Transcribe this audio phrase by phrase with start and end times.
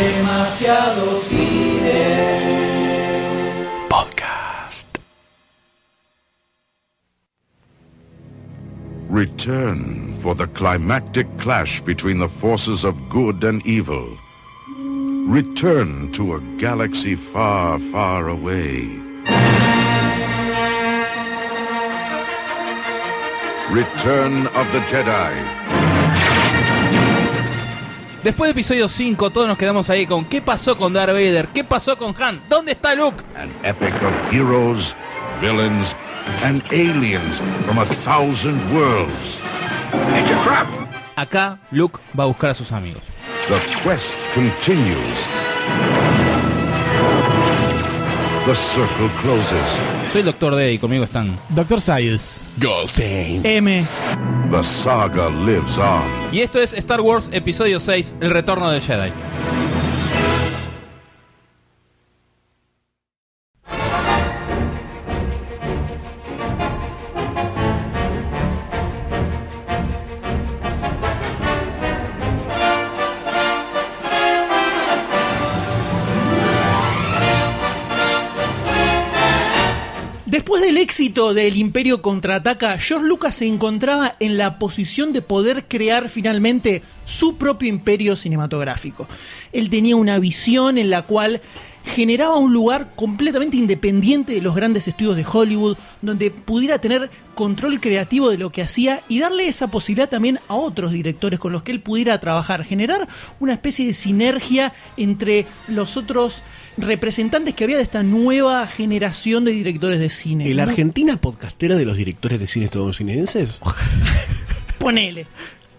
[0.00, 2.38] Demasiado cine.
[3.90, 4.86] Podcast.
[9.10, 14.16] Return for the climactic clash between the forces of good and evil.
[15.28, 18.88] Return to a galaxy far, far away.
[23.68, 25.89] Return of the Jedi.
[28.22, 31.48] Después de episodio 5, todos nos quedamos ahí con ¿qué pasó con Darth Vader?
[31.48, 32.42] ¿Qué pasó con Han?
[32.50, 33.24] ¿Dónde está Luke?
[33.34, 34.94] An epic of heroes,
[35.40, 35.96] villains,
[36.42, 39.38] and aliens from a thousand worlds.
[40.14, 40.68] It's a trap!
[41.16, 43.04] Acá Luke va a buscar a sus amigos.
[43.48, 45.18] The quest continues.
[48.44, 50.12] The circle closes.
[50.12, 51.40] Soy el Doctor D y conmigo están.
[51.48, 52.42] Doctor Sayus.
[53.44, 53.86] M.
[54.50, 56.30] The saga lives on.
[56.32, 59.12] Y esto es Star Wars Episodio 6, El Retorno del Jedi.
[81.10, 86.82] Éxito del Imperio contraataca, George Lucas se encontraba en la posición de poder crear finalmente
[87.04, 89.08] su propio imperio cinematográfico.
[89.52, 91.40] Él tenía una visión en la cual
[91.84, 97.80] generaba un lugar completamente independiente de los grandes estudios de Hollywood, donde pudiera tener control
[97.80, 101.64] creativo de lo que hacía y darle esa posibilidad también a otros directores con los
[101.64, 103.08] que él pudiera trabajar, generar
[103.40, 106.44] una especie de sinergia entre los otros
[106.76, 110.46] representantes que había de esta nueva generación de directores de cine.
[110.46, 113.58] ¿El Muy- Argentina podcastera de los directores de cine estadounidenses?
[114.78, 115.26] Ponele.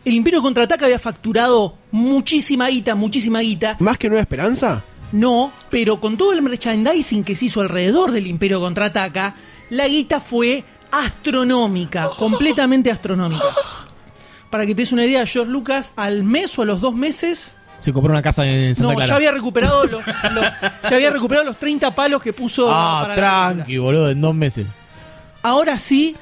[0.03, 3.77] El Imperio Contraataca había facturado muchísima guita, muchísima guita.
[3.79, 4.83] ¿Más que Nueva Esperanza?
[5.11, 9.35] No, pero con todo el merchandising que se hizo alrededor del Imperio Contraataca,
[9.69, 13.43] la guita fue astronómica, completamente astronómica.
[14.49, 17.55] Para que te des una idea, George Lucas al mes o a los dos meses
[17.81, 19.09] Se compró una casa en Santa no, Clara.
[19.09, 20.45] ya había recuperado los, los-
[20.89, 23.15] ya había recuperado los 30 palos que puso ah, para la
[23.55, 24.65] tranqui, boludo, en dos meses.
[25.43, 26.15] Ahora sí,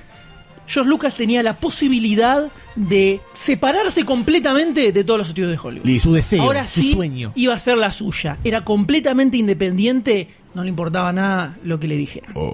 [0.66, 6.00] George Lucas tenía la posibilidad de separarse completamente de todos los estudios de Hollywood.
[6.00, 7.34] Su deseo, Ahora su sí sueño.
[7.36, 8.38] iba a ser la suya.
[8.44, 12.32] Era completamente independiente, no le importaba nada lo que le dijeran.
[12.36, 12.54] Oh,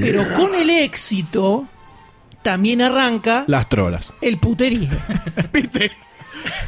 [0.00, 1.68] Pero con el éxito
[2.42, 4.12] también arranca Las trolas.
[4.22, 4.96] el puterismo.
[5.52, 5.92] ¿Viste?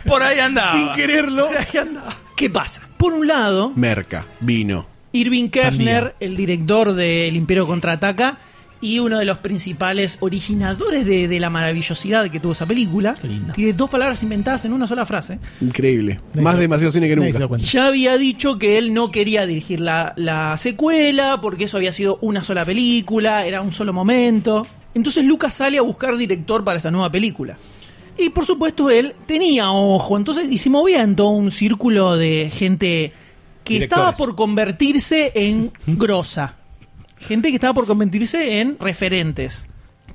[0.07, 0.73] Por ahí andaba.
[0.73, 1.49] Sin quererlo.
[1.49, 2.17] Ahí andaba.
[2.37, 2.83] ¿Qué pasa?
[2.97, 4.87] Por un lado, Merca, vino.
[5.13, 5.49] Irving.
[5.49, 8.39] Kershner, el director del Imperio Contraataca
[8.81, 13.15] y uno de los principales originadores de, de la maravillosidad que tuvo esa película.
[13.21, 13.55] Qué linda.
[13.55, 15.39] Tiene dos palabras inventadas en una sola frase.
[15.63, 16.21] Increíble.
[16.31, 17.57] Nadie Más demasiado cine que nunca.
[17.57, 22.19] Ya había dicho que él no quería dirigir la, la secuela porque eso había sido
[22.21, 24.67] una sola película, era un solo momento.
[24.95, 27.57] Entonces Lucas sale a buscar director para esta nueva película.
[28.19, 32.51] Y por supuesto él tenía ojo, entonces y se movía en todo un círculo de
[32.53, 33.13] gente
[33.65, 34.03] que Directores.
[34.07, 36.55] estaba por convertirse en grosa.
[37.19, 39.67] Gente que estaba por convertirse en referentes.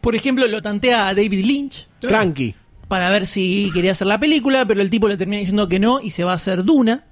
[0.01, 2.55] Por ejemplo, lo tantea a David Lynch Tranqui.
[2.87, 5.99] para ver si quería hacer la película, pero el tipo le termina diciendo que no
[6.01, 7.03] y se va a hacer Duna.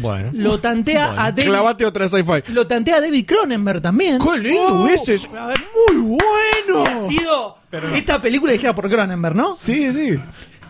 [0.00, 0.30] Bueno.
[0.32, 2.52] Lo tantea a David Clavate otra sci-fi.
[2.52, 4.18] lo tantea a David Cronenberg también.
[4.18, 5.14] ¡Qué lindo ese!
[5.14, 5.58] Es A ver,
[5.92, 6.84] muy bueno.
[6.84, 7.57] ha sido
[7.94, 9.54] esta película dirigida por Cronenberg, ¿no?
[9.54, 10.18] Sí, sí.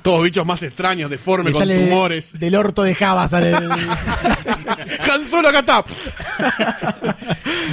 [0.02, 2.38] Todos bichos más extraños, deformes, con sale tumores.
[2.38, 3.50] Del orto de Java sale.
[3.50, 3.70] el-
[5.10, 5.84] Han Solo acá está.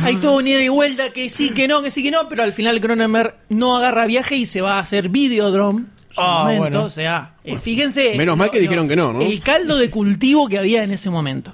[0.04, 2.44] Hay todo un ida y vuelta que sí, que no, que sí, que no, pero
[2.44, 5.86] al final Cronenberg no agarra viaje y se va a hacer Videodrome.
[6.18, 6.84] Ah, momento, bueno.
[6.86, 8.14] o sea, eh, fíjense.
[8.16, 9.22] Menos mal que dijeron que no, ¿no?
[9.22, 11.54] El caldo de cultivo que había en ese momento.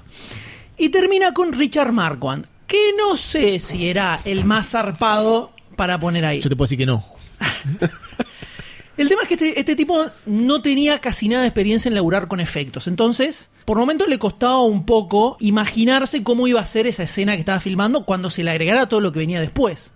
[0.78, 6.24] Y termina con Richard Marquand, que no sé si era el más zarpado para poner
[6.24, 6.40] ahí.
[6.40, 7.04] Yo te puedo decir que no.
[8.96, 12.28] El tema es que este, este tipo no tenía casi nada de experiencia en laburar
[12.28, 12.86] con efectos.
[12.86, 17.40] Entonces, por momentos le costaba un poco imaginarse cómo iba a ser esa escena que
[17.40, 19.92] estaba filmando cuando se le agregara todo lo que venía después.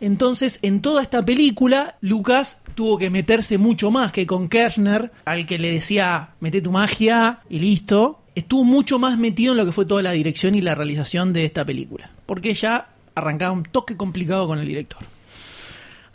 [0.00, 5.46] Entonces, en toda esta película, Lucas tuvo que meterse mucho más que con Kirchner, al
[5.46, 8.22] que le decía, mete tu magia y listo.
[8.34, 11.44] Estuvo mucho más metido en lo que fue toda la dirección y la realización de
[11.44, 12.10] esta película.
[12.26, 15.02] Porque ya arrancaba un toque complicado con el director.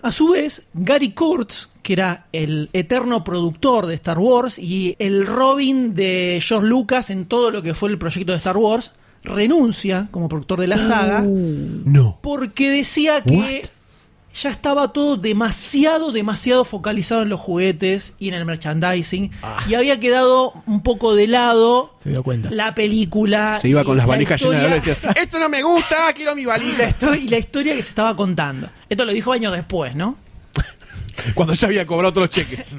[0.02, 5.26] A su vez, Gary Kurtz, que era el eterno productor de Star Wars y el
[5.26, 8.94] Robin de George Lucas en todo lo que fue el proyecto de Star Wars,
[9.24, 12.18] renuncia como productor de la saga No.
[12.22, 13.70] porque decía que
[14.34, 19.32] ya estaba todo demasiado, demasiado focalizado en los juguetes y en el merchandising.
[19.44, 19.58] Ah.
[19.68, 22.50] Y había quedado un poco de lado Se dio cuenta.
[22.52, 23.56] la película.
[23.60, 25.62] Se iba con las la valijas llenas de historia- dólares y decía, esto no me
[25.64, 26.96] gusta, quiero mi valija.
[27.20, 28.70] y la historia que se estaba contando.
[28.90, 30.16] Esto lo dijo años después, ¿no?
[31.36, 32.76] Cuando ya había cobrado todos los cheques.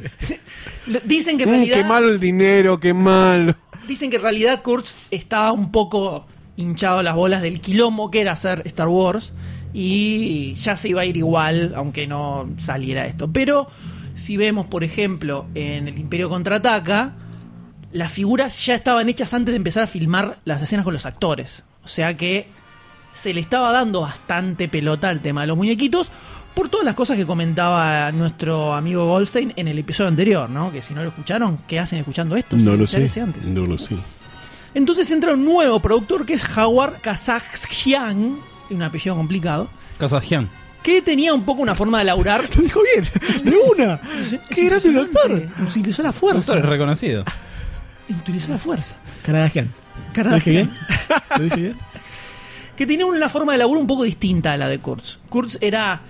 [1.05, 1.77] Dicen que en Mm, realidad.
[1.77, 3.55] qué malo el dinero, qué malo.
[3.87, 6.27] Dicen que en realidad Kurtz estaba un poco
[6.57, 9.33] hinchado a las bolas del quilombo que era hacer Star Wars
[9.73, 13.31] y ya se iba a ir igual, aunque no saliera esto.
[13.33, 13.69] Pero
[14.15, 17.15] si vemos, por ejemplo, en el Imperio Contraataca,
[17.93, 21.63] las figuras ya estaban hechas antes de empezar a filmar las escenas con los actores.
[21.85, 22.47] O sea que
[23.13, 26.11] se le estaba dando bastante pelota al tema de los muñequitos
[26.55, 30.71] por todas las cosas que comentaba nuestro amigo Goldstein en el episodio anterior, ¿no?
[30.71, 32.57] Que si no lo escucharon, ¿qué hacen escuchando esto?
[32.57, 33.09] No lo sé.
[33.21, 33.47] antes.
[33.47, 33.97] No lo sé.
[34.75, 38.39] Entonces entra un nuevo productor que es Howard Kazakhshian,
[38.75, 40.49] un apellido complicado, Kazajian.
[40.83, 42.49] que tenía un poco una forma de laburar.
[42.57, 43.09] Lo dijo bien,
[43.45, 44.01] de una.
[44.51, 45.43] Qué grande el actor.
[45.69, 46.53] Utilizó la El fuerza.
[46.53, 47.25] actor es reconocido.
[48.09, 48.97] Utilizó la fuerza.
[49.25, 49.73] Kardashian.
[50.17, 50.71] ¿Lo dije bien?
[51.39, 51.77] ¿Lo dije bien?
[52.77, 55.19] que tenía una forma de laburo un poco distinta a la de Kurtz.
[55.29, 56.01] Kurtz era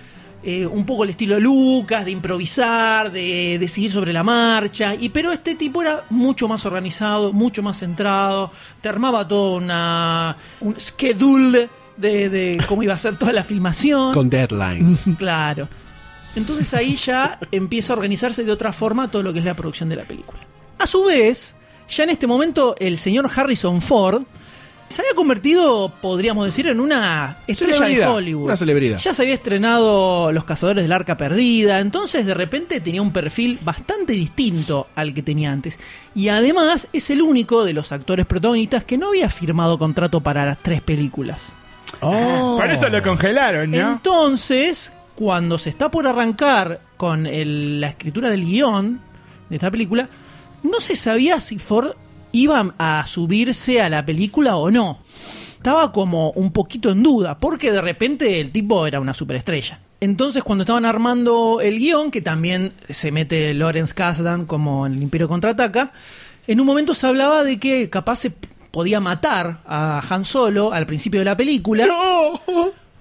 [0.41, 5.09] eh, un poco el estilo de Lucas, de improvisar, de decidir sobre la marcha, y
[5.09, 8.51] pero este tipo era mucho más organizado, mucho más centrado,
[8.81, 14.13] te armaba todo una, un schedule de, de cómo iba a ser toda la filmación.
[14.13, 15.01] Con deadlines.
[15.17, 15.67] Claro.
[16.35, 19.89] Entonces ahí ya empieza a organizarse de otra forma todo lo que es la producción
[19.89, 20.39] de la película.
[20.79, 21.55] A su vez,
[21.87, 24.23] ya en este momento el señor Harrison Ford
[24.87, 28.45] se había convertido, podríamos decir, en una estrella de Celebridad, Hollywood.
[28.45, 28.97] una celebridad.
[28.99, 33.57] Ya se había estrenado Los Cazadores del Arca Perdida, entonces de repente tenía un perfil
[33.63, 35.79] bastante distinto al que tenía antes.
[36.13, 40.45] Y además es el único de los actores protagonistas que no había firmado contrato para
[40.45, 41.53] las tres películas.
[42.01, 42.57] Oh.
[42.59, 48.45] Por eso lo congelaron, Entonces, cuando se está por arrancar con el- la escritura del
[48.45, 48.99] guion
[49.49, 50.09] de esta película,
[50.63, 51.91] no se sabía si Ford
[52.31, 54.99] iba a subirse a la película o no.
[55.57, 59.79] Estaba como un poquito en duda, porque de repente el tipo era una superestrella.
[60.01, 65.03] Entonces, cuando estaban armando el guion, que también se mete Lawrence Kasdan como en el
[65.03, 65.93] Imperio Contraataca,
[66.47, 68.33] en un momento se hablaba de que capaz se
[68.73, 71.85] podía matar a Han Solo al principio de la película.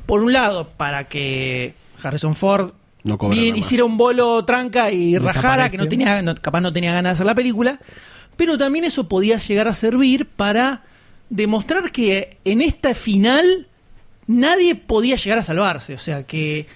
[0.04, 1.72] Por un lado, para que
[2.02, 2.72] Harrison Ford
[3.04, 6.92] No bien, hiciera un bolo tranca y rajara, que no tenía, no- capaz no tenía
[6.92, 7.80] ganas de hacer la película,
[8.36, 10.82] pero también eso podía llegar a servir para
[11.30, 13.66] demostrar que en esta final
[14.26, 16.66] nadie podía llegar a salvarse, o sea que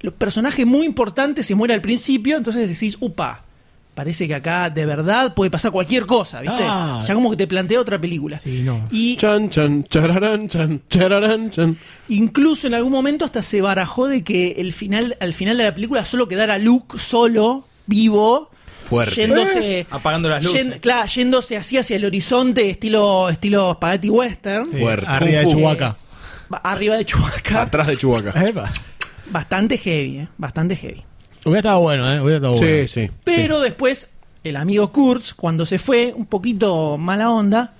[0.00, 3.42] los personajes muy importantes se mueren al principio, entonces decís, upa,
[3.94, 6.62] parece que acá de verdad puede pasar cualquier cosa, ¿viste?
[6.62, 7.02] Ah.
[7.06, 8.38] ya como que te plantea otra película.
[8.40, 8.86] Sí, no.
[8.90, 11.76] Y Chan, chan, chararán, chan, chararán, chan.
[12.08, 15.74] Incluso en algún momento hasta se barajó de que el final, al final de la
[15.74, 18.50] película solo quedara Luke solo, vivo,
[18.82, 19.14] Fuerte.
[19.14, 20.66] yéndose, Apagando las luces.
[20.66, 25.06] yen- claro, yéndose así hacia el horizonte, estilo, estilo spaghetti western, Sí, Fuerte.
[25.08, 25.48] Arriba de.
[25.48, 25.96] Chewbacca.
[26.48, 28.72] ba- arriba de Chewbacca, Atrás de Chewbacca.
[29.30, 31.02] Bastante heavy, eh, bastante heavy.
[31.44, 32.20] Hubiera estado bueno, ¿eh?
[32.20, 32.66] Hubiera estado bueno.
[32.66, 33.10] Sí, sí.
[33.24, 34.08] Pero después,
[34.42, 37.74] el amigo Kurtz, cuando se fue, un poquito mala onda,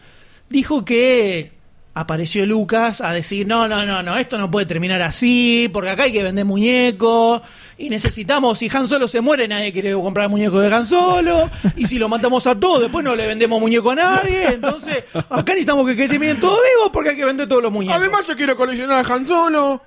[0.49, 1.53] dijo que
[1.95, 6.03] apareció Lucas a decir, no, no, no, no, esto no puede terminar así, porque acá
[6.05, 7.41] hay que vender muñecos,
[7.79, 11.87] y necesitamos, si Han Solo se muere, nadie quiere comprar muñecos de Han Solo, y
[11.87, 15.87] si lo matamos a todos, después no le vendemos muñeco a nadie, entonces acá necesitamos
[15.87, 17.97] que, que terminen todos vivos porque hay que vender todos los muñecos.
[17.97, 19.83] Además, yo quiero coleccionar a Han Solo.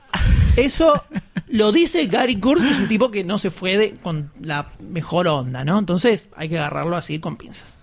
[0.58, 1.04] Eso
[1.48, 4.72] lo dice Gary Kurtz, que es un tipo que no se fue de- con la
[4.80, 5.78] mejor onda, ¿no?
[5.80, 7.78] Entonces hay que agarrarlo así con pinzas.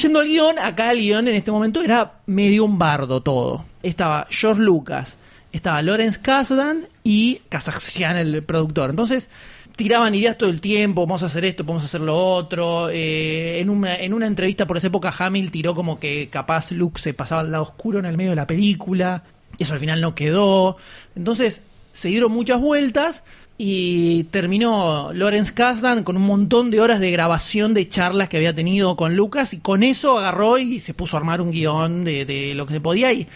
[0.00, 3.64] Yendo al guion, acá el guion en este momento era medio un bardo todo.
[3.82, 5.16] Estaba George Lucas,
[5.52, 8.90] estaba Lawrence Kasdan y Kazakhstan, el productor.
[8.90, 9.30] Entonces
[9.74, 12.88] tiraban ideas todo el tiempo, vamos a hacer esto, vamos a hacer lo otro.
[12.90, 17.00] Eh, en, una, en una entrevista por esa época, Hamill tiró como que capaz Luke
[17.00, 19.22] se pasaba al lado oscuro en el medio de la película.
[19.58, 20.76] Eso al final no quedó.
[21.14, 23.24] Entonces se dieron muchas vueltas
[23.58, 28.54] y terminó Lawrence Kasdan con un montón de horas de grabación de charlas que había
[28.54, 32.52] tenido con Lucas y con eso agarró y se puso a armar un guion de,
[32.54, 33.26] lo que se podía y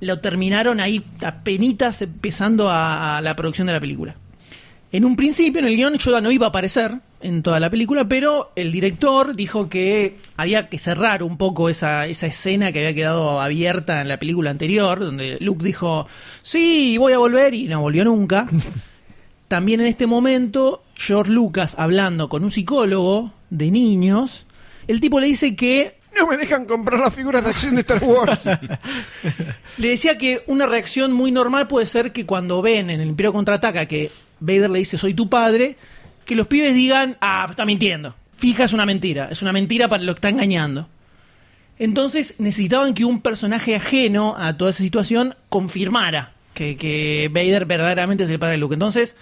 [0.00, 4.16] lo terminaron ahí apenitas empezando a, a la producción de la película.
[4.92, 8.06] En un principio, en el guion, Yoda no iba a aparecer en toda la película,
[8.06, 12.94] pero el director dijo que había que cerrar un poco esa, esa escena que había
[12.94, 16.06] quedado abierta en la película anterior, donde Luke dijo,
[16.42, 18.46] sí, voy a volver, y no volvió nunca.
[19.48, 24.46] También en este momento, George Lucas, hablando con un psicólogo de niños,
[24.86, 28.02] el tipo le dice que No me dejan comprar las figuras de acción de Star
[28.04, 28.42] Wars.
[29.78, 33.32] Le decía que una reacción muy normal puede ser que cuando ven en el Imperio
[33.32, 35.76] Contraataca que Vader le dice, soy tu padre,
[36.26, 38.14] que los pibes digan, ah, está mintiendo.
[38.36, 39.28] Fija, es una mentira.
[39.30, 40.88] Es una mentira para lo que está engañando.
[41.78, 48.24] Entonces necesitaban que un personaje ajeno a toda esa situación confirmara que, que Vader verdaderamente
[48.24, 48.74] es el padre de Luke.
[48.74, 49.14] Entonces,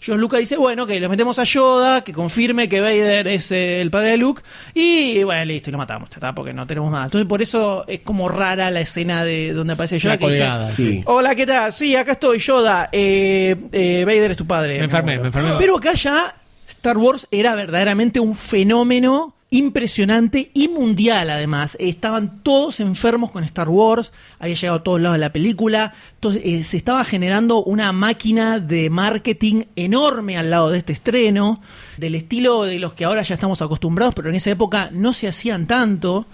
[0.00, 3.80] George Lucas dice, bueno, que le metemos a Yoda, que confirme que Vader es eh,
[3.80, 7.06] el padre de Luke, y bueno, listo, y lo matamos, está, porque no tenemos más.
[7.06, 10.14] Entonces, por eso es como rara la escena de donde aparece Yoda.
[10.14, 11.02] Una Que dice, colgada, Sí.
[11.06, 11.72] Hola, ¿qué tal?
[11.72, 12.88] Sí, acá estoy, Yoda.
[12.92, 14.78] Eh, eh, Vader es tu padre.
[14.78, 15.54] Me enfermé, me enfermé.
[15.58, 16.34] Pero acá ya
[16.66, 21.76] Star Wars era verdaderamente un fenómeno impresionante y mundial además.
[21.80, 26.42] Estaban todos enfermos con Star Wars, había llegado a todos lados de la película, entonces,
[26.44, 31.60] eh, se estaba generando una máquina de marketing enorme al lado de este estreno,
[31.96, 35.28] del estilo de los que ahora ya estamos acostumbrados, pero en esa época no se
[35.28, 36.26] hacían tanto.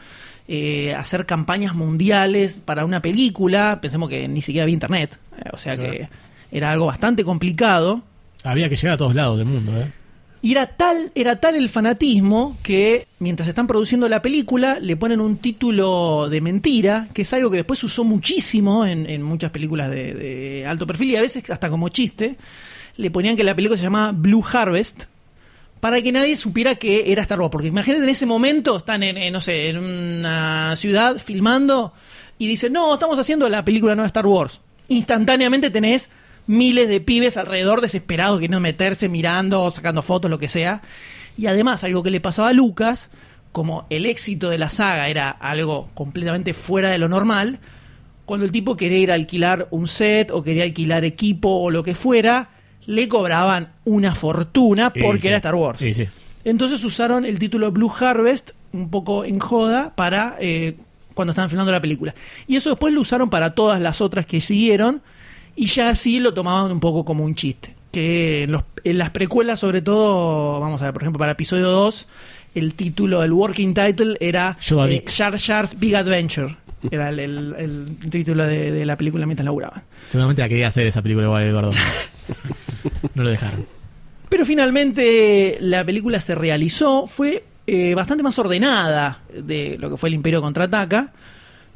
[0.48, 5.56] eh, hacer campañas mundiales para una película, pensemos que ni siquiera había internet, eh, o
[5.56, 6.08] sea que
[6.50, 8.02] era algo bastante complicado.
[8.42, 9.86] Había que llegar a todos lados del mundo, ¿eh?
[10.44, 15.20] Y era tal, era tal el fanatismo que mientras están produciendo la película le ponen
[15.20, 19.88] un título de mentira, que es algo que después usó muchísimo en, en muchas películas
[19.88, 22.36] de, alto perfil y a veces hasta como chiste.
[22.96, 25.04] Le ponían que la película se llamaba Blue Harvest
[25.78, 27.52] para que nadie supiera que era Star Wars.
[27.52, 31.92] Porque imagínate en ese momento están en, no sé, en una ciudad filmando
[32.36, 34.60] y dicen, no, estamos haciendo la película nueva Star Wars.
[34.88, 36.10] Instantáneamente tenés
[36.46, 40.82] miles de pibes alrededor desesperados queriendo meterse, mirando, sacando fotos, lo que sea.
[41.36, 43.10] Y además, algo que le pasaba a Lucas,
[43.52, 47.58] como el éxito de la saga era algo completamente fuera de lo normal,
[48.24, 51.82] cuando el tipo quería ir a alquilar un set o quería alquilar equipo o lo
[51.82, 52.50] que fuera,
[52.86, 55.28] le cobraban una fortuna porque Sí, sí.
[55.28, 55.78] era Star Wars.
[55.80, 55.92] Sí.
[56.44, 60.76] Entonces usaron el título Blue Harvest un poco en joda para eh,
[61.14, 62.14] cuando estaban filmando la película.
[62.46, 65.02] Y eso después lo usaron para todas las otras que siguieron
[65.56, 67.74] y ya así lo tomaban un poco como un chiste.
[67.90, 71.68] Que en, los- en las precuelas sobre todo, vamos a ver, por ejemplo, para episodio
[71.70, 72.08] 2,
[72.54, 74.56] el título, el working title era
[74.88, 75.04] eh.
[75.06, 76.56] Jar Jar's Big Adventure.
[76.90, 79.82] Era el, el- el título de, de la película mientras laburaban.
[80.08, 81.70] Seguramente la quería hacer esa película igual, Eduardo.
[83.14, 83.66] no lo dejaron.
[84.28, 90.08] Pero finalmente la película se realizó, fue eh, bastante más ordenada de lo que fue
[90.08, 91.12] el Imperio Contraataca,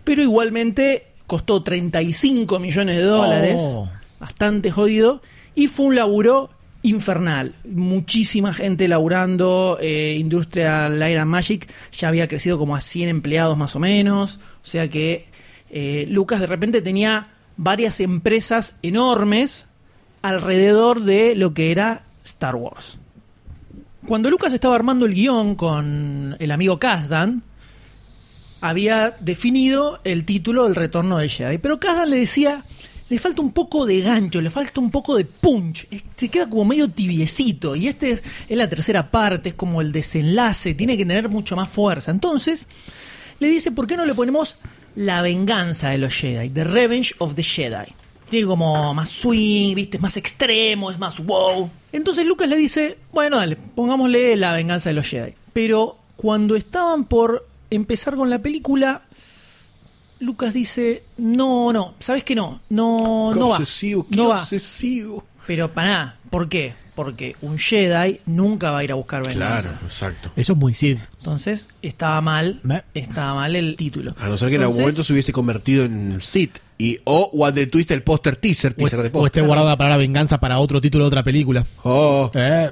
[0.03, 3.89] pero igualmente costó 35 millones de dólares, Oh.
[4.21, 5.23] bastante jodido,
[5.55, 6.51] y fue un laburo
[6.83, 7.55] infernal.
[7.65, 13.57] Muchísima gente laburando, eh, Industrial Light and Magic ya había crecido como a 100 empleados
[13.59, 15.27] más o menos, o sea que
[15.71, 19.67] eh, Lucas de repente tenía varias empresas enormes
[20.23, 22.99] alrededor de lo que era Star Wars.
[24.07, 27.43] Cuando Lucas estaba armando el guion con el amigo Kasdan,
[28.69, 31.59] había definido el título del retorno de Jedi.
[31.59, 32.65] Pero Kasdan le decía,
[33.09, 35.87] le falta un poco de gancho, le falta un poco de punch.
[36.17, 37.77] Se queda como medio tibiecito.
[37.77, 41.57] Y este es, es la tercera parte, es como el desenlace, tiene que tener mucho
[41.57, 42.11] más fuerza.
[42.11, 42.69] Entonces,
[43.39, 44.57] le dice, ¿por qué no le ponemos
[44.95, 46.51] la venganza de los Jedi?
[46.51, 47.93] The Revenge of the Jedi.
[48.29, 49.99] Tiene como más swing, ¿viste?
[49.99, 51.71] Es más extremo, es más wow.
[51.93, 55.35] Entonces Lucas le dice, bueno, dale, pongámosle la venganza de los Jedi.
[55.53, 59.03] Pero cuando estaban por empezar con la película,
[60.21, 62.61] Lucas dice, no, no, ¿sabes qué no?
[62.71, 63.57] No, Qué no va.
[63.59, 64.41] obsesivo, qué No va.
[64.41, 65.25] obsesivo.
[65.47, 66.75] Pero para nada, ¿por qué?
[66.95, 69.73] Porque un Jedi nunca va a ir a buscar venganza.
[69.73, 70.31] Claro, exacto.
[70.35, 70.97] Eso es muy Sid.
[71.19, 74.15] Entonces, estaba mal, Me- estaba mal el título.
[74.19, 76.59] A no ser que en algún Entonces, momento se hubiese convertido en Sith.
[76.79, 79.45] Y, o What the Twist, el póster teaser, O, teaser de o esté póster.
[79.47, 81.67] guardada la palabra venganza para otro título de otra película.
[81.83, 82.71] Oh, Eh,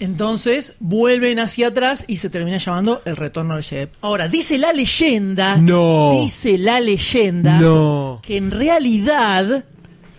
[0.00, 3.90] Entonces vuelven hacia atrás y se termina llamando El Retorno del Jedi.
[4.00, 5.56] Ahora, dice la leyenda.
[5.56, 6.18] No.
[6.20, 7.60] Dice la leyenda.
[7.60, 8.20] No.
[8.22, 9.64] Que en realidad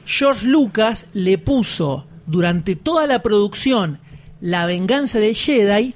[0.06, 4.00] George Lucas le puso durante toda la producción
[4.42, 5.94] La venganza del Jedi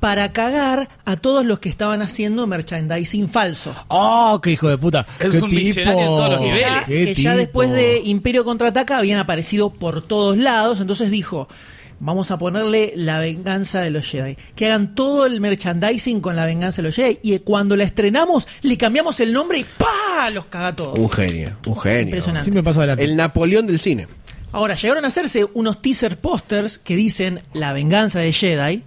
[0.00, 3.74] para cagar a todos los que estaban haciendo merchandising falso.
[3.88, 5.04] ¡Oh, qué hijo de puta!
[5.18, 6.60] Es ¡Qué un visionario en todos los niveles.
[6.60, 7.38] Ya- ¡Qué que ya tipo!
[7.38, 11.48] después de Imperio Contraataca habían aparecido por todos lados, entonces dijo,
[12.00, 14.36] vamos a ponerle la venganza de los Jedi.
[14.54, 17.18] Que hagan todo el merchandising con la venganza de los Jedi.
[17.22, 20.30] Y cuando la estrenamos, le cambiamos el nombre y ¡pa!
[20.30, 20.98] Los caga todos.
[20.98, 22.02] un genio, un genio.
[22.02, 22.44] Impresionante.
[22.44, 23.04] Siempre paso adelante.
[23.04, 24.08] El Napoleón del cine.
[24.52, 28.82] Ahora, llegaron a hacerse unos teaser posters que dicen la venganza de Jedi.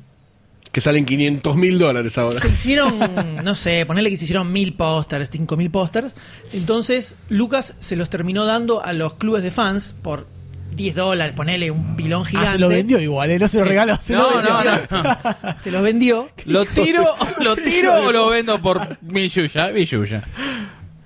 [0.72, 2.40] Que salen 500 mil dólares ahora.
[2.40, 2.98] Se hicieron,
[3.44, 6.16] no sé, ponerle que se hicieron mil pósters, cinco mil pósters.
[6.54, 10.28] Entonces, Lucas se los terminó dando a los clubes de fans por
[10.76, 12.50] 10 dólares, ponele un pilón gigante.
[12.50, 13.40] Ah, se lo vendió igual, ¿eh?
[13.40, 13.98] No se lo regaló.
[14.02, 14.54] Se No, lo vendió.
[14.90, 15.18] no, no.
[15.62, 16.30] Se los vendió.
[16.46, 17.06] ¿Lo tiro,
[17.40, 19.70] lo tiro o lo vendo por mi yuya?
[19.72, 20.24] Mi yuya.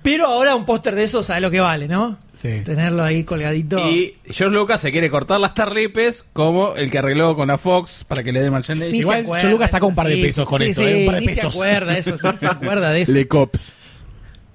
[0.02, 2.16] Pero ahora un póster de eso sabe lo que vale, ¿no?
[2.36, 2.60] Sí.
[2.64, 3.76] Tenerlo ahí colgadito.
[3.90, 8.04] Y George Lucas se quiere cortar las tarlipes como el que arregló con la Fox
[8.04, 8.94] para que le dé merchandising.
[8.94, 11.14] Igual, George Lucas sacó un par de pesos con sí, esto, sí, eh, un par
[11.16, 11.52] de ni pesos.
[11.52, 13.12] se acuerda eso, ni se acuerda de eso.
[13.12, 13.72] Le Cops.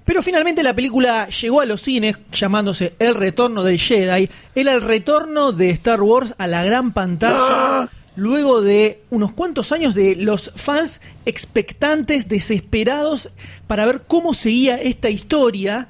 [0.04, 4.28] Pero finalmente la película llegó a los cines llamándose El Retorno del Jedi.
[4.54, 7.88] Era el retorno de Star Wars a la gran pantalla.
[8.14, 13.30] Luego de unos cuantos años de los fans expectantes, desesperados
[13.66, 15.88] para ver cómo seguía esta historia.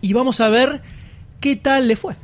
[0.00, 0.80] Y vamos a ver
[1.40, 2.16] qué tal le fue.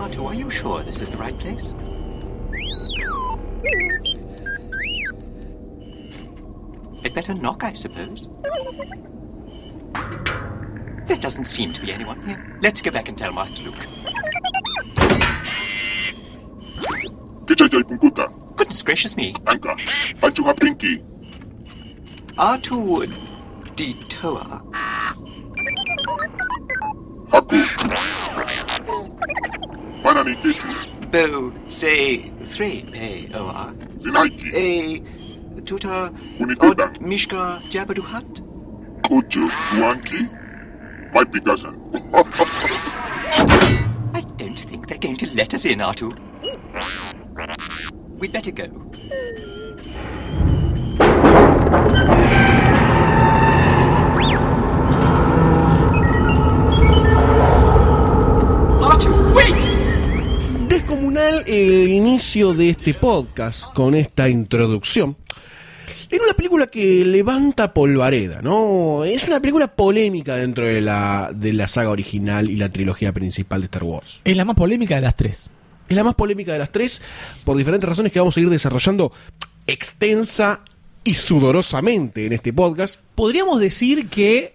[0.00, 1.74] Otto, are you sure this is the right place?
[7.04, 8.28] I'd better knock, I suppose.
[11.06, 12.58] There doesn't seem to be anyone here.
[12.62, 13.86] Let's go back and tell Master Luke.
[18.56, 19.32] Goodness gracious me.
[19.32, 19.76] Anka,
[20.20, 21.02] Panchuha Pinky,
[22.36, 23.12] R2
[23.74, 24.62] Detour.
[27.30, 27.60] Haku,
[30.02, 33.74] Banani Kichu, Bo say three pay OR.
[34.54, 35.02] A
[35.64, 36.84] tutor Unituda.
[36.84, 38.42] Od Mishka Jabaduhat.
[39.02, 40.28] Kuchu, Tuanki,
[41.14, 41.74] might be dozen.
[44.14, 46.16] I don't think they're going to let us in, R2.
[48.18, 48.68] We'd better go.
[58.80, 60.68] R2, wait!
[60.68, 65.16] Descomunal el inicio de este podcast con esta introducción.
[66.12, 69.02] Era una película que levanta polvareda, ¿no?
[69.02, 73.62] Es una película polémica dentro de la, de la saga original y la trilogía principal
[73.62, 74.20] de Star Wars.
[74.22, 75.50] Es la más polémica de las tres.
[75.88, 77.00] Es la más polémica de las tres
[77.46, 79.10] por diferentes razones que vamos a ir desarrollando
[79.66, 80.60] extensa
[81.02, 83.00] y sudorosamente en este podcast.
[83.14, 84.52] Podríamos decir que,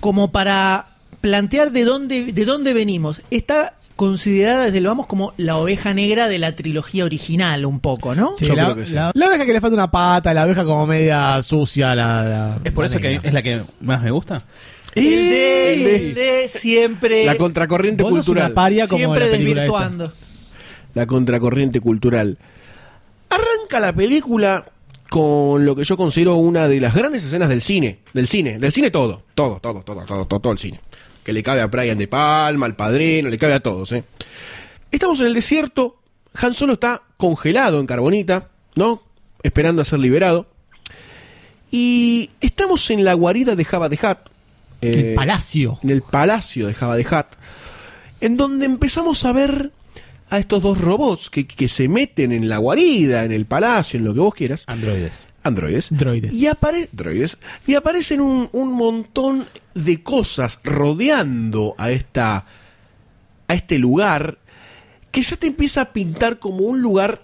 [0.00, 5.58] como para plantear de dónde, de dónde venimos, está considerada desde el vamos como la
[5.58, 8.32] oveja negra de la trilogía original, un poco, ¿no?
[8.34, 8.94] Sí, Yo la, creo que sí.
[8.94, 12.58] la- la abeja que le falta una pata, la abeja como media sucia, la, la-
[12.64, 14.42] ¿Es por la eso que es la que más me gusta?
[14.94, 18.46] El de, El de- el de siempre, La contracorriente Vos sos cultural.
[18.46, 19.36] una paria como siempre la esta.
[19.38, 20.12] desvirtuando.
[20.94, 22.38] la contracorriente cultural.
[23.28, 24.64] Arranca la película
[25.10, 28.72] con lo que yo considero una de las grandes escenas del cine, del cine, del
[28.72, 30.80] cine todo, todo, todo, todo, todo, todo, todo el cine.
[31.24, 34.04] Que le cabe a Brian de Palma, al padrino, le cabe a todos, ¿eh?
[34.90, 36.00] Estamos en el desierto,
[36.34, 39.02] Han Solo está congelado en carbonita, ¿no?
[39.42, 40.48] Esperando a ser liberado.
[41.70, 44.18] Y estamos en la guarida de Java de Hutt.
[44.80, 45.78] El eh, palacio.
[45.82, 47.36] en el palacio de Java de Hutt,
[48.20, 49.70] en donde empezamos a ver
[50.30, 54.04] a estos dos robots que, que se meten en la guarida, en el palacio, en
[54.04, 55.26] lo que vos quieras, Androides.
[55.42, 56.34] Androides, Droides.
[56.34, 62.44] y, apare droides, y aparecen un, un montón de cosas rodeando a esta
[63.48, 64.38] a este lugar
[65.10, 67.22] que ya te empieza a pintar como un lugar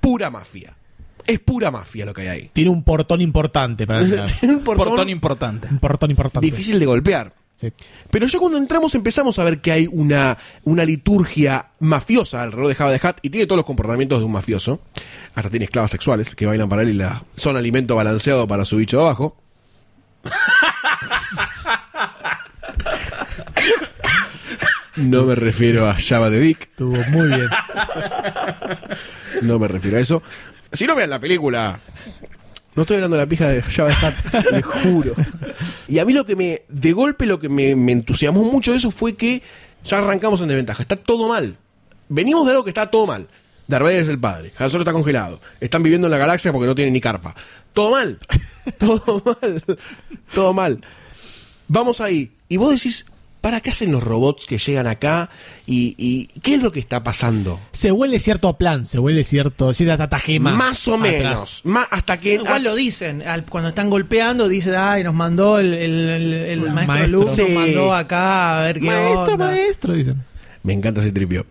[0.00, 0.76] pura mafia.
[1.26, 2.50] Es pura mafia lo que hay ahí.
[2.52, 4.30] Tiene un portón importante para entrar.
[4.38, 5.68] Tiene un portón Portón importante.
[5.70, 6.44] un portón importante.
[6.44, 7.32] difícil de golpear.
[7.60, 7.70] Sí.
[8.10, 12.74] Pero ya cuando entramos empezamos a ver que hay una, una liturgia mafiosa alrededor de
[12.74, 14.80] Java de Hutt y tiene todos los comportamientos de un mafioso.
[15.34, 18.78] Hasta tiene esclavas sexuales que bailan para él y la, son alimento balanceado para su
[18.78, 19.36] bicho de abajo.
[24.96, 27.48] No me refiero a Java de Vic, Estuvo muy bien.
[29.42, 30.22] no me refiero a eso.
[30.72, 31.78] Si no vean la película,
[32.74, 35.14] no estoy hablando de la pija de Java Hutt, le juro.
[35.88, 38.78] Y a mí lo que me, de golpe lo que me, me entusiasmó mucho de
[38.78, 39.42] eso fue que
[39.84, 40.82] ya arrancamos en desventaja.
[40.82, 41.56] Está todo mal.
[42.08, 43.28] Venimos de algo que está todo mal.
[43.66, 44.52] Darth Vader es el padre.
[44.58, 45.40] Han Solo está congelado.
[45.60, 47.34] Están viviendo en la galaxia porque no tienen ni carpa.
[47.72, 48.18] Todo mal.
[48.78, 49.64] todo mal.
[50.34, 50.80] Todo mal.
[51.68, 52.32] Vamos ahí.
[52.48, 53.06] Y vos decís,
[53.40, 55.30] ¿para qué hacen los robots que llegan acá?
[55.66, 57.58] ¿Y, y qué es lo que está pasando?
[57.72, 60.52] Se huele cierto a plan, se huele cierto, cierta tatagema.
[60.52, 61.10] Más o atrás.
[61.12, 61.60] menos.
[61.64, 62.34] Más, hasta que...
[62.34, 66.62] Igual lo dicen, al- cuando están golpeando, dicen, ay, nos mandó el, el- el- el
[66.64, 67.26] El maestro, maestro.
[67.26, 67.42] Sí.
[67.42, 69.46] nos mandó acá a ver qué Maestro, onda".
[69.46, 70.22] maestro, dicen.
[70.62, 71.46] Me encanta ese tripio.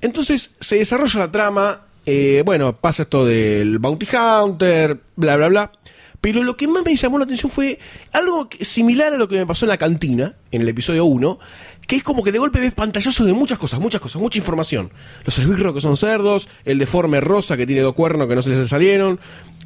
[0.00, 1.80] Entonces se desarrolla la trama.
[2.04, 5.72] eh, bueno, pasa esto del Bounty Hunter, bla, bla, bla.
[6.20, 7.78] Pero lo que más me llamó la atención fue
[8.12, 11.38] algo similar a lo que me pasó en la cantina, en el episodio 1,
[11.86, 14.90] que es como que de golpe ves pantallazos de muchas cosas, muchas cosas, mucha información.
[15.24, 18.50] Los esbirros que son cerdos, el deforme rosa que tiene dos cuernos que no se
[18.50, 19.20] les salieron,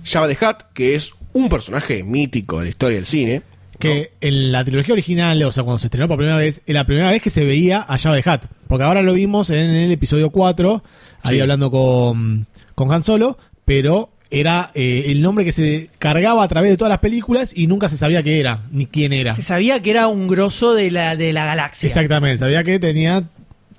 [0.05, 3.43] Java de Hutt, que es un personaje mítico de la historia del cine.
[3.79, 6.85] Que en la trilogía original, o sea, cuando se estrenó por primera vez, es la
[6.85, 8.43] primera vez que se veía a Java de Hutt.
[8.69, 10.83] Porque ahora lo vimos en el episodio 4,
[11.23, 11.41] ahí Sí.
[11.41, 16.71] hablando con, con Han Solo, pero era eh, el nombre que se cargaba a través
[16.71, 19.35] de todas las películas y nunca se sabía qué era, ni quién era.
[19.35, 21.87] Se sabía que era un grosso de la, de la galaxia.
[21.87, 23.25] Exactamente, sabía que tenía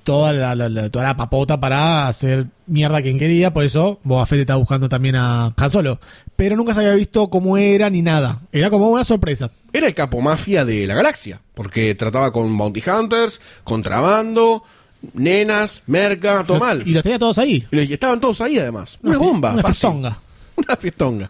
[0.03, 3.99] toda la, la- la- toda la papota para hacer mierda a quien quería, por eso
[4.03, 5.99] Boba Fett estaba buscando también a Han Solo.
[6.35, 8.41] Pero nunca se había visto cómo era ni nada.
[8.51, 9.51] Era como una sorpresa.
[9.71, 14.63] Era el capo mafia de la galaxia, porque trataba con bounty hunters, contrabando,
[15.13, 16.83] nenas, merca, todo mal.
[16.85, 17.65] Y los tenía todos ahí.
[17.71, 18.97] Y estaban todos ahí además.
[19.03, 19.51] Una, bomba.
[19.93, 20.19] Una.
[20.65, 21.29] Una fiestonga.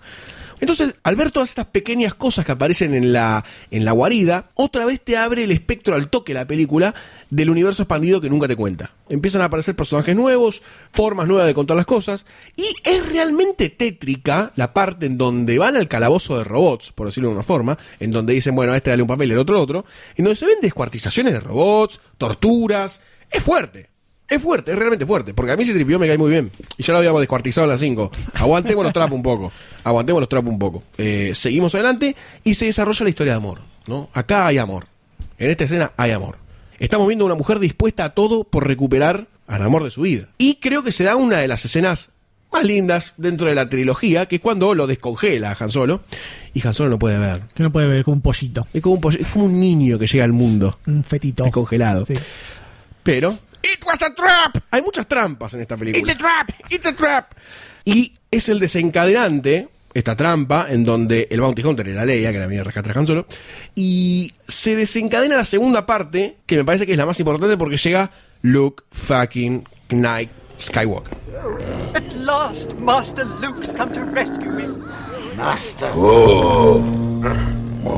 [0.62, 4.86] Entonces, al ver todas estas pequeñas cosas que aparecen en la, en la guarida, otra
[4.86, 6.94] vez te abre el espectro al toque la película
[7.32, 8.91] del universo expandido que nunca te cuenta.
[9.10, 14.52] Empiezan a aparecer personajes nuevos, formas nuevas de contar las cosas, y es realmente tétrica
[14.56, 18.12] la parte en donde van al calabozo de robots, por decirlo de una forma, en
[18.12, 20.58] donde dicen, bueno, a este dale un papel, el otro otro, en donde se ven
[20.62, 23.90] descuartizaciones de robots, torturas, es fuerte.
[24.32, 26.50] Es fuerte, es realmente fuerte, porque a mí ese tripio me cae muy bien.
[26.78, 28.12] Y ya lo habíamos descuartizado en las 5.
[28.36, 29.52] Aguantemos los trapos un poco.
[29.84, 30.84] Aguantemos los trapos un poco.
[30.98, 33.60] Eh, seguimos adelante y se desarrolla la historia de amor.
[33.88, 34.10] ¿no?
[34.13, 34.86] Acá hay amor.
[35.38, 36.38] En esta escena hay amor.
[36.80, 40.30] Estamos viendo a una mujer dispuesta a todo por recuperar al amor de su vida.
[40.38, 42.10] Y creo que se da una de las escenas
[42.54, 46.02] más lindas dentro de la trilogía, que es cuando lo descongela a Han Solo.
[46.54, 47.41] Y Han Solo no puede ver.
[47.54, 48.65] Que no puede ver como un pollito.
[48.74, 50.78] Es como un, poll- es como un niño que llega al mundo.
[50.88, 51.44] Un fetito.
[51.44, 52.06] Descongelado.
[52.06, 52.13] Sí.
[53.04, 53.39] Pero.
[53.63, 54.63] ¡It was a trap!
[54.71, 56.02] Hay muchas trampas en esta película.
[56.02, 56.50] ¡It's a trap!
[56.69, 57.34] ¡It's a trap!
[57.86, 62.45] Y es el desencadenante, esta trampa, en donde el Bounty Hunter era Leia, que la
[62.45, 63.26] venía a rescatar a Han Solo.
[63.76, 67.78] Y se desencadena la segunda parte, que me parece que es la más importante porque
[67.78, 71.17] llega Luke fucking Knight Skywalker.
[71.93, 74.67] At last, Master Luke's come to rescue me.
[75.36, 75.89] Master.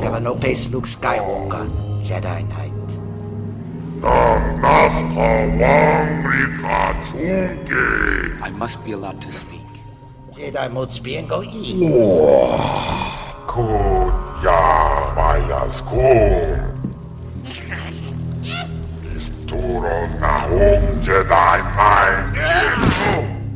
[0.00, 1.68] Never no pace Luke Skywalker,
[2.04, 2.73] Jedi Knight.
[8.42, 9.60] I must be allowed to speak.
[10.32, 11.72] Jedi mode speak go E.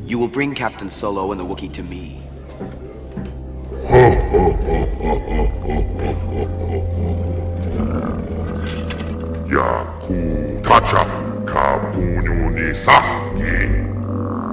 [0.07, 2.23] You will bring Captain Solo and the Wookiee to me.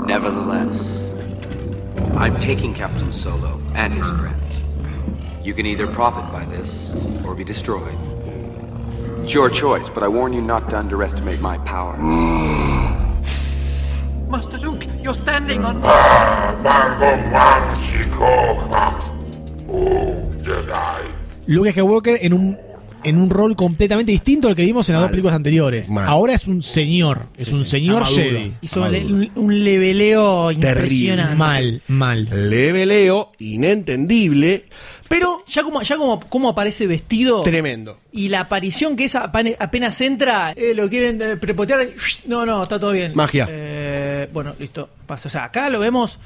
[0.08, 1.14] Nevertheless,
[2.16, 4.42] I'm taking Captain Solo and his friends.
[5.44, 7.98] You can either profit by this or be destroyed.
[9.22, 11.98] It's your choice, but I warn you not to underestimate my power.
[14.30, 15.82] Master Luke, you're standing on.
[21.48, 22.58] Luke Skywalker en un
[23.06, 25.90] en un rol completamente distinto al que vimos en las dos películas anteriores.
[25.90, 26.08] Mal.
[26.08, 28.06] Ahora es un señor, es un señor.
[28.06, 28.54] Jedi.
[28.62, 31.36] Hizo un, le- un- un leveleo impresionante.
[31.36, 32.28] Mal, mal.
[32.50, 34.66] Leveleo, inentendible,
[35.08, 37.42] pero Ya como, ya como, como aparece vestido.
[37.44, 38.00] tremendo.
[38.12, 41.88] Y la aparición que es apane- apenas entra, eh, lo quieren eh, prepotear.
[42.28, 43.12] No, no, está todo bien.
[43.16, 43.48] Magia.
[43.50, 44.90] Eh, bueno, listo.
[45.06, 45.28] Pasa.
[45.28, 46.20] O sea, acá lo vemos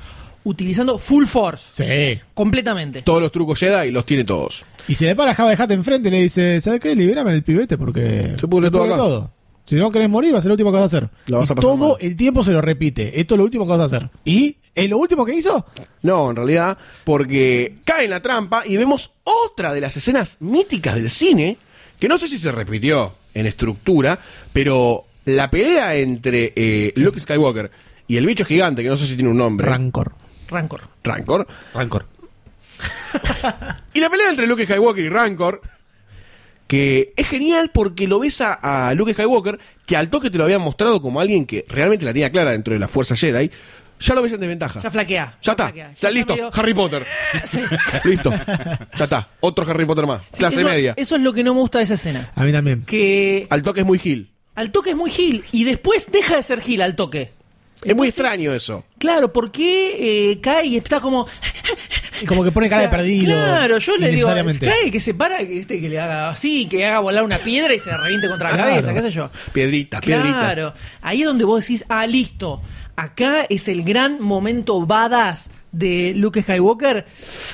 [0.49, 1.63] utilizando full force.
[1.71, 2.21] Sí.
[2.33, 3.01] Completamente.
[3.01, 4.65] Todos los trucos Jedi los tiene todos.
[4.88, 6.95] Y se le para Java de Hat enfrente y le dice, ¿sabes qué?
[6.95, 9.31] Libérame el pibete porque Se pudre todo acá.
[9.65, 11.09] Si no querés morir, va a ser lo último que vas a hacer.
[11.27, 11.97] La vas Y a pasar todo mal.
[12.01, 13.19] el tiempo se lo repite.
[13.19, 14.09] Esto es lo último que vas a hacer.
[14.25, 15.63] ¿Y es lo último que hizo?
[16.01, 20.95] No, en realidad, porque cae en la trampa y vemos otra de las escenas míticas
[20.95, 21.57] del cine,
[21.99, 24.19] que no sé si se repitió en estructura,
[24.53, 27.69] pero la pelea entre eh, Luke Skywalker
[28.07, 30.13] y el bicho gigante, que no sé si tiene un nombre, Rancor.
[30.49, 30.81] Rancor.
[31.03, 32.05] Rancor, Rancor.
[33.93, 35.62] y la pelea entre Luke Skywalker y Rancor,
[36.67, 40.43] que es genial porque lo ves a, a Luke Skywalker, que al toque te lo
[40.45, 43.49] habían mostrado como alguien que realmente la tenía clara dentro de la fuerza Jedi,
[43.99, 44.79] ya lo ves en desventaja.
[44.79, 45.38] Ya flaquea.
[45.41, 45.93] Ya está, flaquea.
[45.99, 47.05] ya listo, medio- Harry Potter.
[47.45, 47.59] Sí.
[48.05, 50.93] Listo, ya está, otro Harry Potter más, clase eso, media.
[50.95, 52.31] Eso es lo que no me gusta de esa escena.
[52.35, 52.83] A mí también.
[52.85, 54.31] Que Al toque es muy Gil.
[54.55, 57.33] al toque es muy Gil y después deja de ser Gil al toque.
[57.83, 58.83] Es muy extraño eso.
[58.97, 61.27] Claro, porque eh, cae y está como.
[62.21, 63.31] Y como que pone cara O sea, de perdido.
[63.31, 64.27] Claro, yo le digo,
[64.59, 67.73] cae, que se para, que, este, que le haga así, que haga volar una piedra
[67.73, 68.71] y se reviente contra la Claro.
[68.71, 69.29] cabeza, qué sé yo.
[69.53, 70.53] Piedritas, piedritas.
[70.53, 72.61] Claro, ahí es donde vos decís, ah, listo,
[72.97, 77.05] acá es el gran momento badass de Luke Skywalker.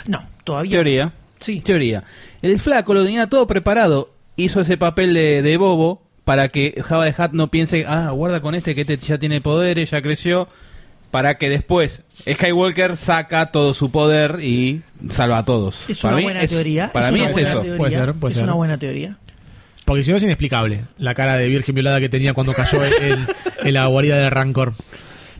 [0.07, 0.71] No, todavía.
[0.71, 1.13] Teoría.
[1.39, 1.61] Sí.
[1.61, 2.03] Teoría.
[2.41, 4.11] El flaco lo tenía todo preparado.
[4.37, 8.41] Hizo ese papel de, de bobo para que Java de Hat no piense, ah, guarda
[8.41, 10.49] con este que este ya tiene poderes, ya creció.
[11.11, 15.79] Para que después Skywalker saca todo su poder y salva a todos.
[15.87, 16.91] Es Para una mí buena es- teoría.
[16.91, 17.61] Para es mí es eso.
[17.61, 18.43] teoría, Puede ser, puede es ser.
[18.43, 19.17] una buena teoría.
[19.85, 23.25] Porque si no es inexplicable la cara de virgen violada que tenía cuando cayó en,
[23.63, 24.73] en la guarida de Rancor.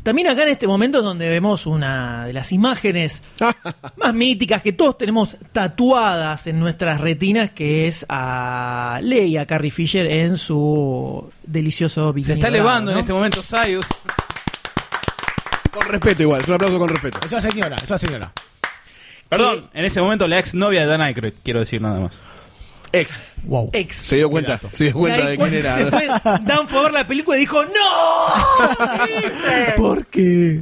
[0.06, 3.24] También acá en este momento es donde vemos una de las imágenes
[3.98, 10.06] más míticas que todos tenemos tatuadas en nuestras retinas, que es a Leia Carrie Fisher
[10.06, 13.88] en su delicioso Se bikini está dorado, elevando en este momento Sayus.
[15.72, 17.18] Con respeto igual, es un aplauso con respeto.
[17.26, 18.32] Es una señora, es una señora.
[19.28, 22.22] Perdón, en ese momento la ex novia de Dan Aykroyd, quiero decir nada más.
[23.00, 23.24] Ex.
[23.44, 23.70] Wow.
[23.74, 23.98] Ex.
[23.98, 25.76] Se dio cuenta, se dio cuenta de quién era.
[25.78, 26.08] Después
[26.46, 28.76] Dan ver la película y dijo ¡No!
[29.78, 30.62] ¿Por qué?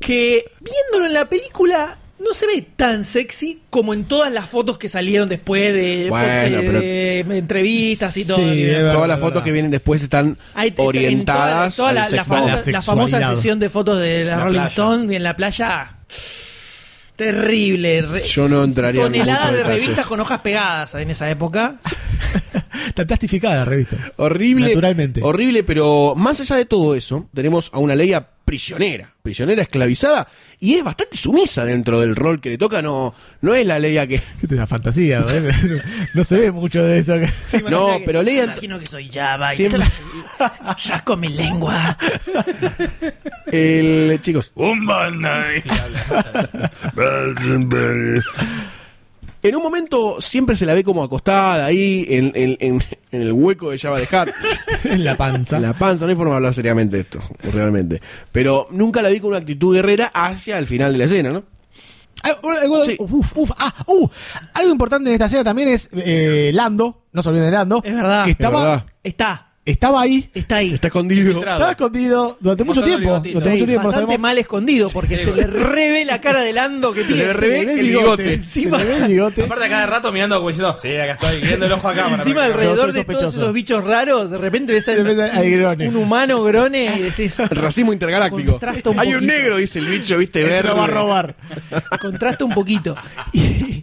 [0.00, 4.78] que viéndolo en la película no se ve tan sexy como en todas las fotos
[4.78, 8.36] que salieron después de, Bueno, de- pero- de entrevistas y todo.
[8.38, 8.92] Sí, es verdad.
[8.94, 12.24] Todas las fotos que vienen después están Ahí te- en orientadas toda, la- al la,
[12.24, 14.68] famosa, sesión de fotos de la, La Rolling playa.
[14.68, 15.96] Stone y en la playa
[17.16, 19.82] terrible re- Yo no entraría en toneladas de detalles.
[19.82, 21.76] revistas con hojas pegadas en esa época
[22.86, 23.96] Está plastificada la revista.
[24.16, 24.68] Horrible.
[24.68, 25.20] Naturalmente.
[25.22, 30.28] Horrible, pero más allá de todo eso, tenemos a una Leia prisionera, prisionera esclavizada,
[30.60, 32.80] y es bastante sumisa dentro del rol que le toca.
[32.80, 34.14] No, no es la Leia que.
[34.14, 35.50] Es una fantasía, ¿eh?
[35.64, 35.82] no,
[36.14, 37.16] no se ve mucho de eso.
[37.68, 39.82] No, que- pero Leia- imagino que soy Java y Siempre-
[40.84, 41.98] ya con mi lengua
[43.46, 44.52] El, chicos,
[49.48, 52.82] en un momento siempre se la ve como acostada ahí en, en- en-
[53.12, 54.28] en el hueco de Java de Hat.
[54.84, 55.56] en la panza.
[55.56, 57.20] En la panza, no hay forma de hablar seriamente de esto,
[57.52, 58.00] realmente.
[58.32, 61.44] Pero nunca la vi con una actitud guerrera hacia el final de la escena, ¿no?
[62.22, 62.96] Algo, algo- Sí.
[62.98, 64.08] uf, uf, ah, uh,
[64.54, 67.94] algo importante en esta escena también es eh, Lando, no se olviden de Lando, Es
[67.94, 68.24] verdad.
[68.24, 68.86] que Es estaba, verdad.
[69.02, 71.20] está estaba ahí, está ahí Está escondido.
[71.32, 71.56] Infiltrado.
[71.58, 73.34] estaba escondido durante mucho Mostrando el tiempo, bigotito.
[73.40, 76.52] durante mucho tiempo, no bastante sabemos- mal escondido porque se le revé la cara de
[76.52, 77.34] Lando que Se le tiene.
[77.34, 78.34] se le ve el bigote.
[78.34, 79.42] encima, se le ve el bigote.
[79.44, 82.16] Aparte a cada rato mirando como diciendo, sí, acá estoy, guiando el ojo a cámara.
[82.22, 83.40] Encima alrededor de todos sospechoso.
[83.40, 85.88] esos bichos raros, de repente ves De repente hay grones.
[85.88, 88.52] un humano grone y decís, Racismo intergaláctico.
[88.52, 89.32] Contrasta un Hay un poquito.
[89.32, 90.68] negro, dice el bicho, viste, Este verde.
[90.70, 91.34] lo va a robar.
[92.00, 92.96] contrasta un poquito.
[93.32, 93.82] Y,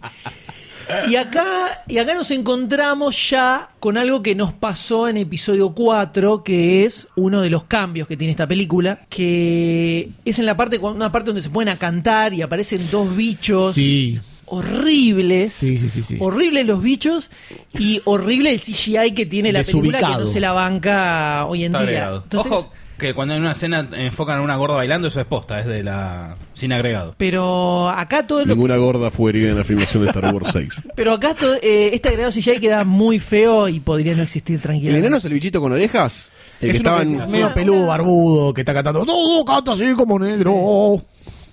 [1.08, 6.42] y acá, y acá nos encontramos ya con algo que nos pasó en episodio 4,
[6.42, 10.78] que es uno de los cambios que tiene esta película, que es en la parte,
[10.78, 15.52] una parte donde se ponen a cantar y aparecen dos bichos Sí, horribles.
[15.52, 16.16] sí, sí, sí, sí.
[16.20, 17.30] Horribles los bichos
[17.78, 21.74] y horrible el CGI que tiene la película que no se la banca hoy en
[21.74, 22.20] Está día.
[22.22, 25.60] Entonces, Ojo que cuando en una escena enfocan a una gorda bailando, eso es posta,
[25.60, 26.36] es de la.
[26.54, 27.14] sin agregado.
[27.18, 30.82] pero acá todo lo Ninguna gorda fue herida en la filmación de Star Wars 6.
[30.94, 34.62] Pero acá todo, eh, este agregado CGI queda muy feo y podría no existir ¿El
[34.62, 34.98] tranquilamente.
[35.06, 36.30] enano es el bichito con orejas?
[36.60, 37.16] El es que estaba en...
[37.30, 39.04] medio peludo, barbudo, que está cantando.
[39.04, 41.02] No, canta así como negro.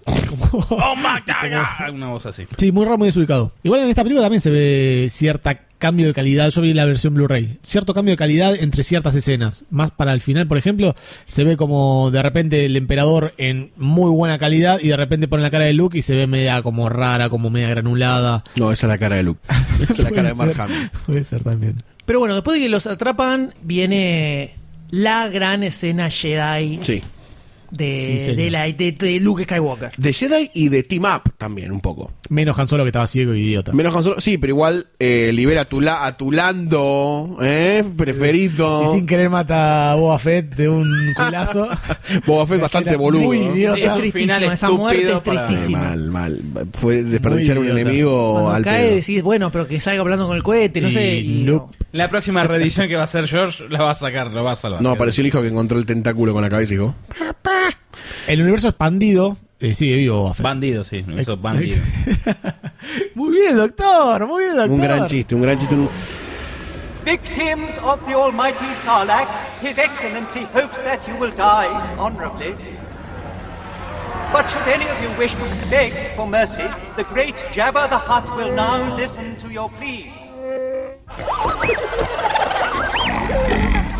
[0.05, 2.43] Como- ¡Oh, my Una voz así.
[2.57, 3.51] Sí, muy raro, muy desubicado.
[3.63, 6.49] Igual en esta película también se ve cierta cambio de calidad.
[6.51, 7.57] Yo vi la versión Blu-ray.
[7.63, 9.65] Cierto cambio de calidad entre ciertas escenas.
[9.71, 14.11] Más para el final, por ejemplo, se ve como de repente el emperador en muy
[14.11, 16.87] buena calidad y de repente pone la cara de Luke y se ve media como
[16.89, 18.43] rara, como media granulada.
[18.55, 19.39] No, esa es la cara de Luke.
[19.81, 20.53] Esa es la cara de Mark.
[20.59, 20.89] Hamill.
[21.07, 21.77] Puede ser también.
[22.05, 24.53] Pero bueno, después de que los atrapan, viene
[24.91, 27.01] la gran escena Jedi Sí.
[27.71, 29.91] De, Sí, de, la, de, de Luke Skywalker.
[29.97, 32.11] De Jedi y de Team Up también, un poco.
[32.29, 33.73] Menos Han Solo que estaba ciego y idiota.
[33.73, 37.83] Menos Han Solo- sí, pero igual eh, libera a tu, la- a tu Lando, ¿eh?
[37.97, 38.83] Preferido.
[38.83, 41.67] Y sin querer mata a Boba Fett de un culazo.
[42.25, 43.21] Boba Fett bastante boludo.
[43.23, 43.97] muy idiota.
[44.05, 45.79] Es final esa muerte es para- tristísima.
[45.79, 46.41] mal, mal.
[46.73, 48.95] Fue desperdiciar un enemigo Cuando al cae pedo.
[48.95, 51.15] decís, bueno, pero que salga hablando con el cohete, no Y sé.
[51.17, 51.75] Y nope.
[51.79, 51.80] no.
[51.93, 54.55] La próxima reedición que va a hacer George la va a sacar, lo va a
[54.55, 54.81] salvar.
[54.81, 56.95] No, apareció el hijo que encontró el tentáculo con la cabeza y dijo...
[58.27, 60.33] El universo expandido eh, sigue vivo.
[60.39, 61.81] Bandido, sí, Ex- eso, bandido.
[63.15, 64.25] muy bien, doctor.
[64.25, 64.71] Muy bien, doctor.
[64.73, 65.75] Un gran chiste, un gran chiste.
[65.75, 65.89] un-
[67.03, 69.27] Victims of the almighty Sarlacc,
[69.61, 72.55] His Excellency hopes that you will die honorably.
[74.31, 76.63] But should any of you wish to beg for mercy,
[76.95, 80.13] the great Jabba the Hutt will now listen to your pleas.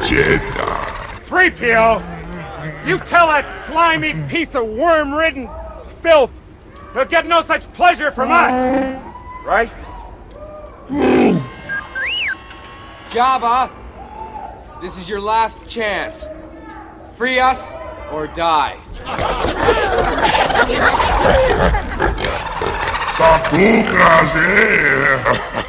[0.08, 0.42] Jedi.
[1.26, 5.50] 3PO, you tell that slimy piece of worm-ridden
[6.02, 6.32] filth
[6.94, 9.02] he'll get no such pleasure from us,
[9.46, 9.72] right?
[13.10, 13.72] Jabba,
[14.82, 16.28] this is your last chance.
[17.16, 17.60] Free us
[18.12, 18.78] or die.
[23.16, 24.36] Sapucas,
[25.56, 25.61] eh?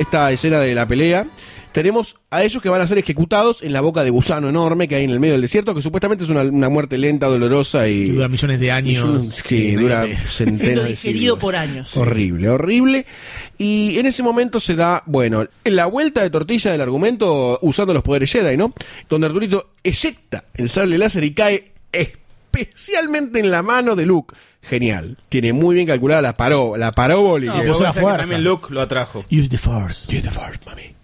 [0.00, 1.26] Esta, escena de la pelea,
[1.72, 4.96] tenemos a ellos que van a ser ejecutados en la boca de gusano enorme que
[4.96, 8.06] hay en el medio del desierto, que supuestamente es una, una muerte lenta, dolorosa y...
[8.06, 9.42] Que dura millones de años.
[9.42, 10.16] que dura Imagínate.
[10.28, 11.38] centenas de siglos.
[11.38, 11.96] por años.
[11.96, 13.06] Horrible, horrible.
[13.56, 18.02] Y en ese momento se da, bueno, la vuelta de tortilla del argumento usando los
[18.02, 18.74] poderes Jedi, ¿no?
[19.08, 21.72] Donde Arturito eyecta el sable láser y cae
[22.52, 24.34] especialmente en la mano de Luke.
[24.62, 25.16] Genial.
[25.28, 27.46] Tiene muy bien calculada la, paró, la parábola.
[27.46, 28.18] No, puede la que fuerza.
[28.18, 29.24] también Luke lo atrajo.
[29.30, 30.14] Use the force.
[30.14, 30.94] Use the force, mami.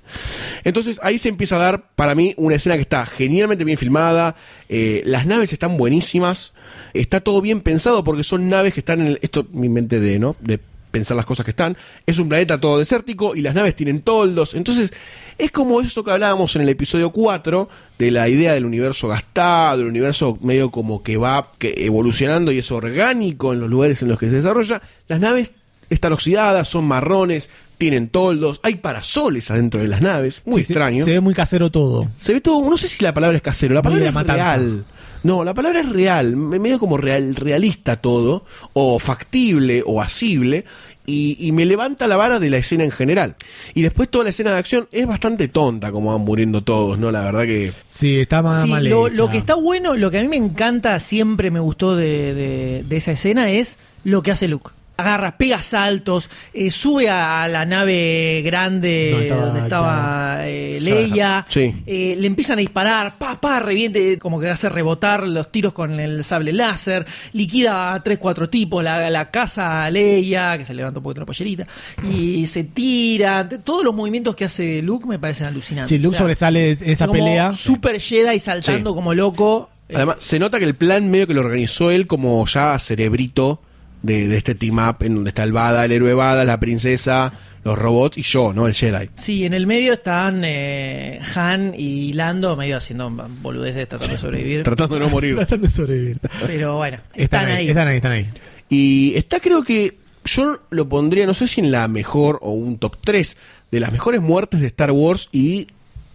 [0.64, 4.36] Entonces ahí se empieza a dar para mí una escena que está genialmente bien filmada,
[4.68, 6.52] eh, las naves están buenísimas,
[6.94, 10.18] está todo bien pensado porque son naves que están en el, esto mi mente de
[10.18, 10.60] no de
[10.96, 14.54] pensar las cosas que están, es un planeta todo desértico y las naves tienen toldos,
[14.54, 14.92] entonces
[15.38, 19.82] es como eso que hablábamos en el episodio 4 de la idea del universo gastado,
[19.82, 24.18] el universo medio como que va evolucionando y es orgánico en los lugares en los
[24.18, 25.52] que se desarrolla, las naves
[25.90, 31.04] están oxidadas, son marrones, tienen toldos, hay parasoles adentro de las naves, muy Sí, extraño.
[31.04, 32.08] Se, ve muy casero todo.
[32.16, 34.56] Se ve todo, no sé si la palabra es casero, la palabra es matanza.
[34.56, 34.84] real.
[35.22, 40.64] No, la palabra es real, me- medio como real, realista todo, o factible, o asible,
[41.08, 43.36] y, y me levanta la vara de la escena en general.
[43.74, 47.10] Y después toda la escena de acción es bastante tonta, como van muriendo todos, ¿no?
[47.12, 47.72] La verdad que...
[47.86, 49.16] Sí, está más Sí, mal lo, hecha.
[49.16, 52.84] lo que está bueno, lo que a mí me encanta, siempre me gustó de, de-
[52.88, 54.70] de esa escena es lo que hace Luke.
[54.98, 61.44] Agarra, pega saltos, eh, sube a la nave grande Donde estaba donde estaba eh, Leia,
[61.48, 61.74] Sí.
[61.86, 66.00] eh, le empiezan a disparar, pa, pa, reviente, como que hace rebotar los tiros con
[66.00, 70.72] el sable láser, liquida a tres, cuatro tipos, la, la casa a Leia, que se
[70.72, 71.66] levanta un poquito la pollerita,
[72.10, 75.88] y se tira, todos los movimientos que hace Luke me parecen alucinantes.
[75.90, 77.52] Sí, Luke O sea, sobresale en esa como pelea.
[77.52, 78.94] Super Jedi saltando Sí.
[78.94, 79.68] como loco.
[79.88, 83.60] Eh, Además, se nota que el plan medio que lo organizó él como ya cerebrito
[84.02, 87.32] de, de este team up en donde está el Bada, el héroe Bada, la princesa,
[87.64, 88.66] los robots y yo, ¿no?
[88.66, 89.10] El Jedi.
[89.16, 94.62] Sí, en el medio están eh, Han y Lando medio haciendo boludeces tratando de sobrevivir.
[94.64, 95.36] Tratando de no morir.
[95.36, 96.18] Tratando de sobrevivir.
[96.46, 97.68] Pero bueno, están, ahí.
[97.68, 98.26] Están ahí, están ahí.
[98.68, 102.78] Y está creo que yo lo pondría, no sé si en la mejor o un
[102.78, 103.36] top 3
[103.70, 105.68] de las mejores muertes de Star Wars y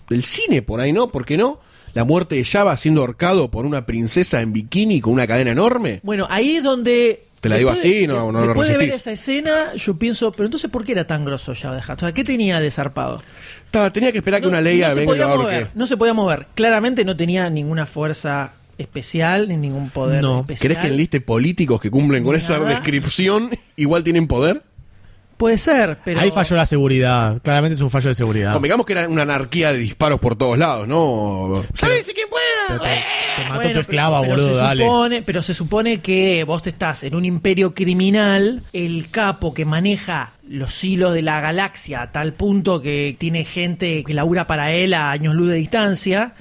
[0.09, 1.09] del cine, por ahí, ¿no?
[1.09, 1.59] ¿Por qué no?
[1.93, 5.99] La muerte de Jabba siendo ahorcado por una princesa en bikini con una cadena enorme.
[6.03, 7.25] Bueno, ahí es donde...
[7.41, 9.01] Te la digo después así, no- no lo Después de ver resistís.
[9.01, 11.89] esa escena, yo pienso, pero entonces, ¿por qué era tan grosso ya de Hutt?
[11.97, 13.23] O sea, ¿qué tenía de zarpado?
[13.93, 16.47] Tenía que esperar que una no se venga podía a mover, no se podía mover.
[16.55, 20.41] Claramente no tenía ninguna fuerza especial ni ningún poder No.
[20.41, 20.67] especial.
[20.73, 24.61] ¿Crees que enliste políticos que cumplen con esa descripción igual tienen poder?
[25.41, 26.19] Puede ser, pero...
[26.19, 27.41] Ahí falló la seguridad.
[27.41, 28.53] Claramente es un fallo de seguridad.
[28.53, 31.63] Convengamos que era una anarquía de disparos por todos lados, ¿no?
[31.73, 32.27] ¿Sabes quién
[32.67, 32.89] Pero pueda?
[32.89, 34.83] te, te mató Bueno, tu esclava, pero- pero boludo, se dale.
[34.85, 40.33] supone- pero se supone que vos estás en un imperio criminal, el capo que maneja
[40.47, 44.93] los hilos de la galaxia a tal punto que tiene gente que labura para él
[44.93, 46.35] a años luz de distancia.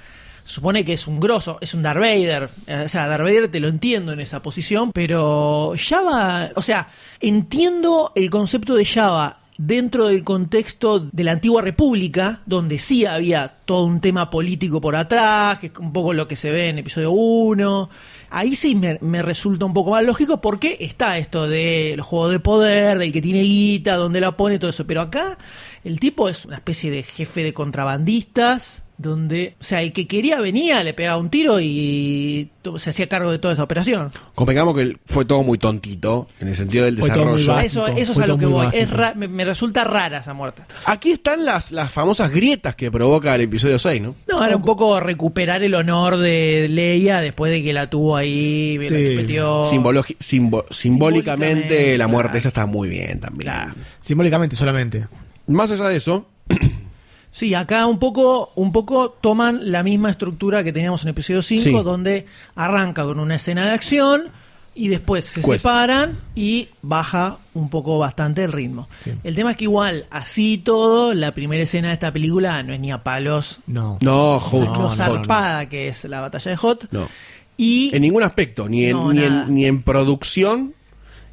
[0.50, 2.50] Supone que es un grosso, es un Darth Vader.
[2.84, 6.88] O sea, Darth Vader te lo entiendo en esa posición, pero Java, o sea,
[7.20, 13.46] entiendo el concepto de Java dentro del contexto de la antigua república, donde sí había
[13.64, 16.78] todo un tema político por atrás, que es un poco lo que se ve en
[16.78, 17.88] episodio 1.
[18.30, 22.32] Ahí sí me, me resulta un poco más lógico porque está esto de los juegos
[22.32, 24.84] de poder, del que tiene guita, donde la pone, todo eso.
[24.84, 25.38] Pero acá
[25.84, 30.40] el tipo es una especie de jefe de contrabandistas, donde, o sea, el que quería
[30.40, 34.12] venía, le pegaba un tiro y se hacía cargo de toda esa operación.
[34.34, 37.52] Convengamos que fue todo muy tontito en el sentido del Fue desarrollo.
[37.54, 37.86] básico.
[37.86, 38.66] eso eso es a lo que voy.
[38.66, 38.84] básico.
[38.84, 40.62] Es ra- me, me resulta rara esa muerte.
[40.84, 44.14] Aquí están las, las famosas grietas que provoca el episodio 6, ¿no?
[44.28, 48.76] No, era un poco recuperar el honor de Leia después de que la tuvo ahí,
[48.78, 49.08] la Sí.
[49.10, 49.64] chupeteó.
[49.64, 52.38] Simbologi- simbo- simbólicamente, Simbólicamente, la muerte claro.
[52.38, 53.50] esa está muy bien también.
[53.50, 53.72] Claro.
[54.00, 55.06] Simbólicamente solamente.
[55.46, 56.26] Más allá de eso,
[57.30, 61.62] Sí, acá un poco, un poco toman la misma estructura que teníamos en episodio 5,
[61.64, 61.72] Sí.
[61.84, 62.26] donde
[62.56, 64.24] arranca con una escena de acción
[64.74, 68.88] y después se separan y baja un poco bastante el ritmo.
[69.00, 69.12] Sí.
[69.22, 72.72] El tema es que igual, así y todo, la primera escena de esta película no
[72.72, 73.98] es ni a palos No.
[74.00, 76.88] no, Hot, lo no, no, zarpada que es la batalla de Hot.
[76.90, 77.08] No.
[77.56, 80.72] Y En ningún aspecto, ni en, No, ni, en, ni en producción,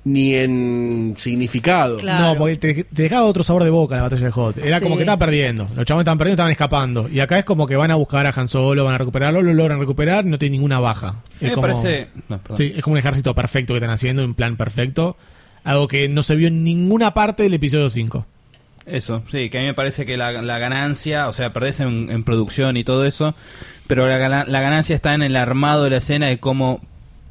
[0.07, 1.97] ni en significado.
[1.97, 2.25] Claro.
[2.33, 4.57] No, porque te, te dejaba otro sabor de boca la batalla de Hot.
[4.57, 4.83] Era Sí.
[4.83, 5.67] como que estaba perdiendo.
[5.75, 7.09] Los chavales estaban perdiendo, estaban escapando.
[7.09, 9.53] Y acá es como que van a buscar a Han Solo, van a recuperarlo, lo
[9.53, 11.23] logran recuperar, no tiene ninguna baja.
[11.35, 12.07] Es Me como, parece.
[12.29, 12.57] No, perdón.
[12.57, 15.17] Sí, es como un ejército perfecto que están haciendo, un plan perfecto.
[15.63, 18.25] Algo que no se vio en ninguna parte del episodio 5.
[18.85, 22.09] Eso, sí, que a mí me parece que la, la ganancia, o sea, perdés en,
[22.09, 23.35] en producción y todo eso,
[23.85, 24.17] pero la
[24.61, 26.79] ganancia está en el armado de la escena de cómo,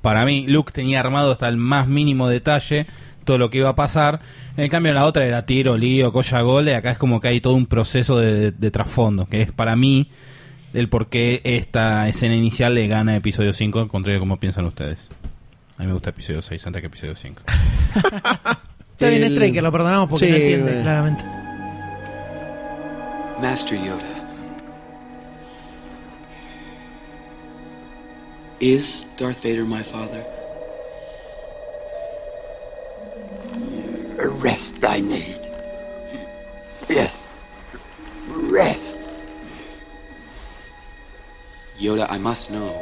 [0.07, 2.87] para mí, Luke tenía armado hasta el más mínimo detalle
[3.25, 4.21] todo lo que iba a pasar.
[4.57, 7.41] En cambio, la otra era tiro, lío, colla, gol, y acá es como que hay
[7.41, 10.09] todo un proceso de, de- de trasfondo, que es para mí
[10.75, 14.39] el por qué esta escena inicial le gana a episodio 5, al contrario de como
[14.39, 15.09] piensan ustedes.
[15.77, 17.43] A mí me gusta episodio 6 antes que episodio 5.
[18.93, 20.83] Está bien, El- Straker, lo perdonamos porque Sí, no entiende, bueno.
[20.83, 21.25] claramente.
[23.43, 24.16] Master Yoda.
[28.59, 30.25] Is Darth Vader my father?
[34.17, 35.41] Rest I need.
[36.89, 37.29] Yes.
[38.29, 39.09] Rest.
[41.79, 42.73] Yoda, I must know.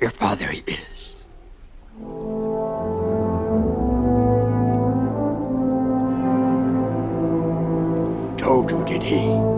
[0.00, 1.24] Your father is.
[8.36, 9.53] Told you, did he?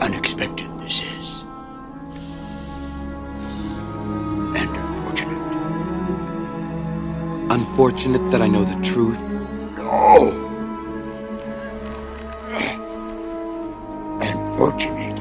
[0.00, 1.44] Unexpected this is.
[4.56, 5.44] And unfortunate.
[7.50, 9.20] Unfortunate that I know the truth.
[9.76, 10.30] No.
[14.20, 15.16] Unfortunate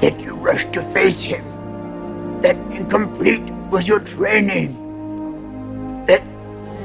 [0.00, 1.44] that you rushed to face him.
[2.40, 4.74] That incomplete was your training.
[6.06, 6.22] That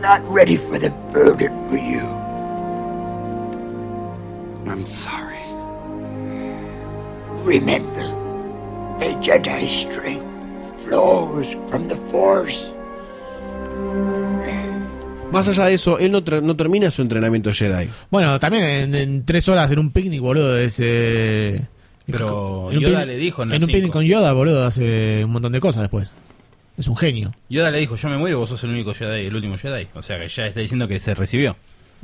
[0.01, 2.22] not ready for the burden were you.
[4.73, 5.37] I'm sorry.
[7.45, 8.01] Remember,
[9.01, 10.23] a Jedi strength
[10.83, 12.73] flows from the Force.
[15.31, 17.87] Más allá de eso, él no, no termina su entrenamiento Jedi.
[18.09, 20.79] Bueno, también en, en tres horas en un picnic, boludo, es...
[20.79, 21.61] eh,
[22.07, 25.51] Pero en un Yoda le dijo en un picnic con Yoda, boludo, hace un montón
[25.51, 26.11] de cosas después.
[26.79, 27.31] Es un genio.
[27.49, 29.87] Yoda le dijo, yo me muero, vos sos el único Jedi, el último Jedi.
[29.93, 31.55] O sea que ya está diciendo que se recibió.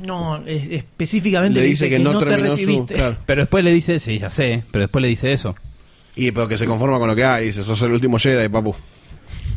[0.06, 3.16] No, es- específicamente Le dice que no te terminó su- claro.
[3.26, 5.54] Pero después le dice, sí, ya sé, pero después le dice eso.
[6.16, 8.74] Y pero que se conforma con lo que hay, dice, sos el último Jedi, papu.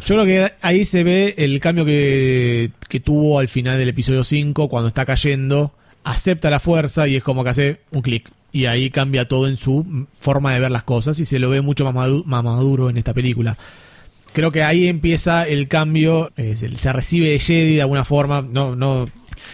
[0.06, 4.24] Yo creo que ahí se ve el cambio que, que tuvo al final del episodio
[4.24, 5.74] 5, cuando está cayendo,
[6.04, 8.30] acepta la fuerza y es como que hace un clic.
[8.52, 11.62] Y ahí cambia todo en su forma de ver las cosas y se lo ve
[11.62, 13.58] mucho más, madu- más maduro en esta película.
[14.34, 18.42] Creo que ahí empieza el cambio, eh, se, se recibe de Jedi de alguna forma,
[18.42, 19.06] no, no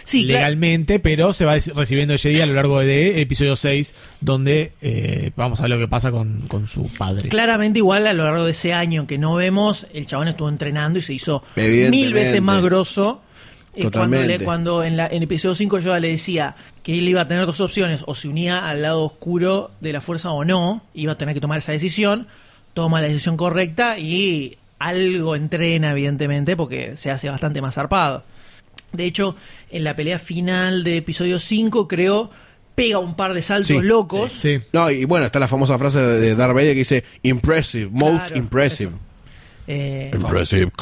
[0.04, 0.38] Sí, claro.
[0.40, 5.30] legalmente, pero se va recibiendo de Jedi a lo largo de episodio 6, donde eh,
[5.36, 7.28] vamos a ver lo que pasa con, con su padre.
[7.28, 10.98] Claramente igual a lo largo de ese año que no vemos, el chabón estuvo entrenando
[10.98, 13.22] y se hizo mil veces más grosso.
[13.72, 14.38] Eh, cuando, Totalmente.
[14.38, 17.46] le- cuando en, la, en episodio 5 Yoda le decía que él iba a tener
[17.46, 21.16] dos opciones, o se unía al lado oscuro de la fuerza o no, iba a
[21.16, 22.26] tener que tomar esa decisión,
[22.74, 28.24] toma la decisión correcta y algo entrena evidentemente porque se hace bastante más zarpado.
[28.92, 29.36] De hecho,
[29.70, 32.30] en la pelea final de episodio 5 creo
[32.74, 34.32] pega un par de saltos Sí, locos.
[34.32, 34.58] Sí.
[34.72, 38.26] No, y bueno, está la famosa frase de de Darth Vader que dice, impressive, most
[38.26, 38.92] Claro, impressive.
[39.66, 40.72] Eh, Impressive.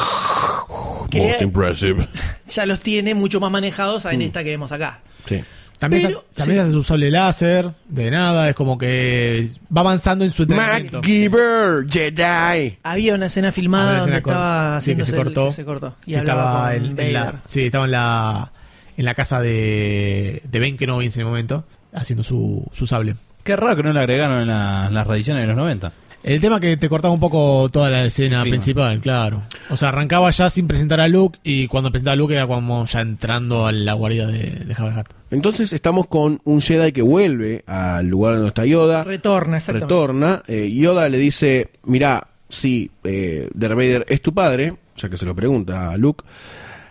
[1.12, 2.08] Most impressive.
[2.48, 5.00] ya los tiene mucho más manejados en esta que vemos acá.
[5.26, 5.42] Sí.
[5.78, 6.62] También, Pero- se, también sí.
[6.64, 10.98] hace su sable láser, de nada, es como que va avanzando en su entrenamiento.
[10.98, 12.78] MacGyver, Jedi.
[12.82, 15.46] Había una escena filmada donde una escena estaba cor- sí, que se el- cortó.
[15.48, 15.94] que se cortó.
[16.04, 18.52] Y que estaba con en, en la, sí, estaba en la
[18.96, 23.14] en la casa de, de Ben Kenobi en ese momento, haciendo su, su sable.
[23.44, 25.92] Qué raro que no le agregaron en la- en las reediciones de los 90.
[26.24, 29.44] El tema que te cortaba un poco toda la escena principal, claro.
[29.70, 32.84] O sea, arrancaba ya sin presentar a Luke y cuando presentaba a Luke era como
[32.86, 35.06] ya entrando a la guarida de, de Jabba Hutt.
[35.30, 39.04] Entonces estamos con un Jedi que vuelve al lugar donde está Yoda.
[39.04, 39.84] Retorna, exactamente.
[39.94, 40.42] retorna.
[40.48, 45.24] eh, Yoda le dice, mirá, sí, eh, Darth Vader es tu padre, ya que se
[45.24, 46.24] lo pregunta a Luke,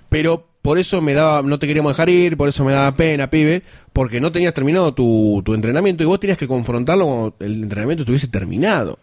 [0.09, 3.29] pero por eso me daba, no te queríamos dejar ir, por eso me daba pena,
[3.29, 3.61] pibe,
[3.93, 8.03] porque no tenías terminado tu, tu entrenamiento y vos tenías que confrontarlo cuando el entrenamiento
[8.03, 8.99] estuviese terminado.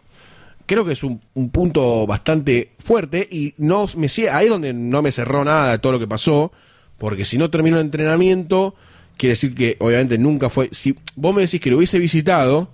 [0.65, 5.01] Creo que es un, un punto bastante fuerte y no me ahí es donde no
[5.01, 6.51] me cerró nada de todo lo que pasó,
[6.97, 8.75] porque si no terminó el entrenamiento,
[9.17, 10.69] quiere decir que obviamente nunca fue.
[10.71, 12.69] Si vos me decís que lo hubiese visitado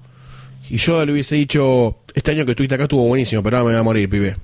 [0.70, 3.74] y yo le hubiese dicho, este año que estuviste acá estuvo buenísimo, pero ahora me
[3.74, 4.38] voy a morir, pibe.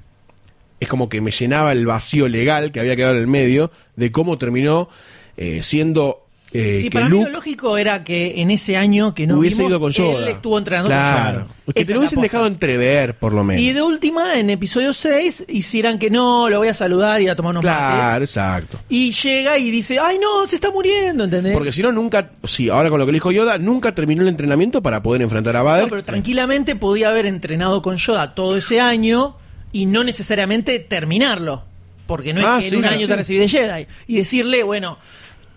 [0.80, 4.12] Es como que me llenaba el vacío legal que había quedado en el medio de
[4.12, 4.90] cómo terminó
[5.38, 9.28] eh, siendo eh, Sí, que para mí lo lógico era que en ese año que
[9.28, 10.20] no hubiese vimos, ido con Yoda.
[10.24, 11.40] él estuvo entrenando claro.
[11.40, 11.54] con Yoda.
[11.74, 13.62] Que Esa te lo hubiesen dejado entrever, por lo menos.
[13.62, 17.36] Y de última, en episodio 6, hicieran que no, lo voy a saludar y a
[17.36, 18.30] tomar unos Claro, mates.
[18.30, 18.80] exacto.
[18.88, 21.54] Y llega y dice, ay no, se está muriendo, ¿entendés?
[21.54, 24.30] Porque si no, nunca, sí, ahora con lo que le dijo Yoda, nunca terminó el
[24.30, 25.84] entrenamiento para poder enfrentar a Vader.
[25.84, 29.36] No, pero tranquilamente podía haber entrenado con Yoda todo ese año
[29.74, 31.64] y no necesariamente terminarlo.
[32.06, 33.08] Porque no es Ah, que en un sí, año sí.
[33.08, 33.88] te recibí de Jedi.
[34.08, 34.98] Y decirle, bueno,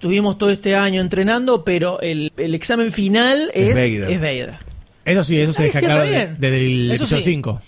[0.00, 4.10] tuvimos todo este año entrenando, pero el, el examen final Es es, Vader.
[4.10, 4.54] es Vader.
[5.04, 7.30] Eso sí, eso se deja claro desde el Eso episodio sí.
[7.32, 7.60] 5.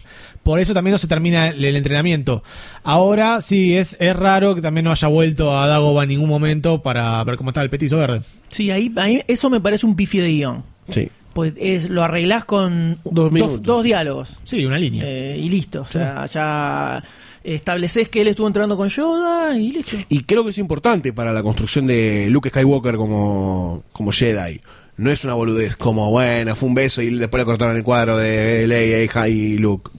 [0.42, 2.42] Por eso también no se termina el, el entrenamiento.
[2.82, 6.82] Ahora sí, es, es raro que también no haya vuelto a Dagoba en ningún momento
[6.82, 8.22] para ver cómo está el petizo verde.
[8.48, 10.64] Sí, ahí, ahí eso me parece un pifi de guion.
[10.88, 11.08] Sí.
[11.32, 14.36] Pues es, lo arreglás con Dos dos diálogos.
[14.44, 15.02] Sí, una línea.
[15.06, 15.82] Eh, y listo.
[15.82, 17.02] O sea, ya
[17.44, 19.96] estableces que él estuvo entrando con Yoda y listo.
[20.08, 24.60] Y creo que es importante para la construcción de Luke Skywalker como, como Jedi.
[24.96, 28.16] No es una boludez como, bueno, fue un beso y después le cortaron el cuadro
[28.16, 29.90] de Leia hija, y Luke.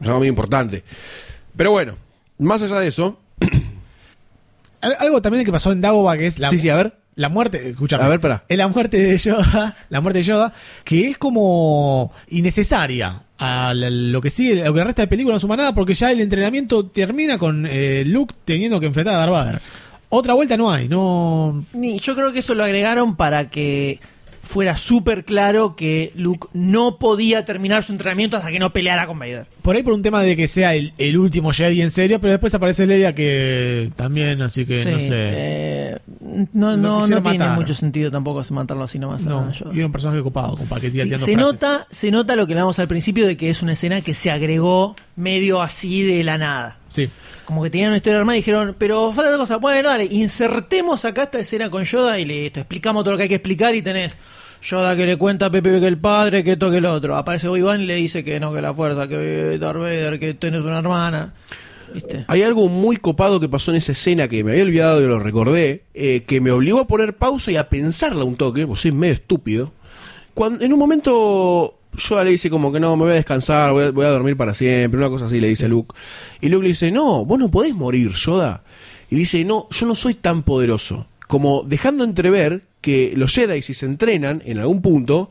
[0.00, 0.82] Es algo muy importante.
[1.56, 1.96] Pero bueno,
[2.38, 3.18] más allá de eso,
[4.80, 6.94] Al- Algo también que pasó en Dagoba que es la, sí, sí, a ver.
[7.14, 8.02] la muerte, escúchame.
[8.04, 8.44] A ver, pará.
[8.48, 10.52] Es la muerte de Yoda, la muerte de Yoda,
[10.84, 15.56] que es como innecesaria a lo que sigue, lo que resta de película no suma
[15.56, 19.62] nada porque ya el entrenamiento termina con eh, Luke teniendo que enfrentar a Darth.
[20.08, 23.98] Otra vuelta no hay, no Ni, yo creo que eso lo agregaron para que
[24.44, 29.18] fuera súper claro que Luke no podía terminar su entrenamiento hasta que no peleara con
[29.18, 29.46] Vader.
[29.62, 32.32] por ahí por un tema de que sea el, el último Jedi en serio, pero
[32.32, 35.06] después aparece Leia que también, así que Sí, no sé.
[35.10, 35.98] eh,
[36.52, 39.24] no no, no tiene mucho sentido tampoco matarlo así nomás.
[39.24, 40.56] no, y era un personaje ocupado,
[40.90, 41.36] siga Sí, se frases.
[41.36, 44.30] nota, se nota lo que hablamos al principio de que es una escena que se
[44.30, 46.76] agregó medio así de la nada.
[46.90, 47.08] Sí.
[47.44, 49.56] Como que tenían una historia armada y dijeron, pero falta otra cosa.
[49.58, 52.60] Bueno, dale, insertemos acá esta escena con Yoda y listo.
[52.60, 54.16] Explicamos todo lo que hay que explicar y tenés
[54.62, 57.16] Yoda que le cuenta a Pepe que el padre, que esto, que el otro.
[57.16, 60.62] Aparece Obi-Wan y le dice que no, que la fuerza, que Darth Vader, que tenés
[60.62, 61.34] una hermana.
[62.26, 65.20] Hay algo muy copado que pasó en esa escena que me había olvidado y lo
[65.20, 68.92] recordé, eh, que me obligó a poner pausa y a pensarla un toque, pues soy
[68.92, 69.72] medio estúpido.
[70.32, 73.84] Cuando, en un momento Yoda le dice como que no, me voy a descansar, voy
[73.84, 75.94] a, voy a dormir para siempre, una cosa así le dice Luke.
[76.40, 78.62] Y Luke le dice, no, vos no podés morir, Yoda.
[79.10, 81.06] Y dice, no, yo no soy tan poderoso.
[81.26, 85.30] Como dejando entrever que los Jedi, si se entrenan en algún punto,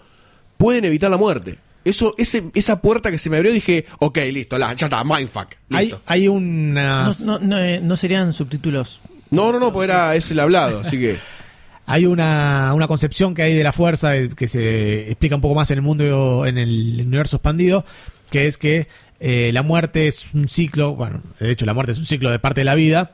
[0.57, 1.59] pueden evitar la muerte.
[1.85, 5.47] Eso, ese, esa puerta que se me abrió, dije, ok, listo, la, ya está, mindfuck.
[5.71, 6.01] Hay, Listo.
[6.05, 9.01] hay una No, no, no, eh, no serían subtítulos.
[9.29, 11.17] No, no, no, pues era es el hablado, así que.
[11.85, 15.55] hay una, una concepción que hay de la fuerza eh, que se explica un poco
[15.55, 17.85] más en el mundo, en el universo expandido,
[18.29, 18.87] que es que
[19.19, 22.39] eh, la muerte es un ciclo, bueno, de hecho la muerte es un ciclo de
[22.39, 23.11] parte de la vida,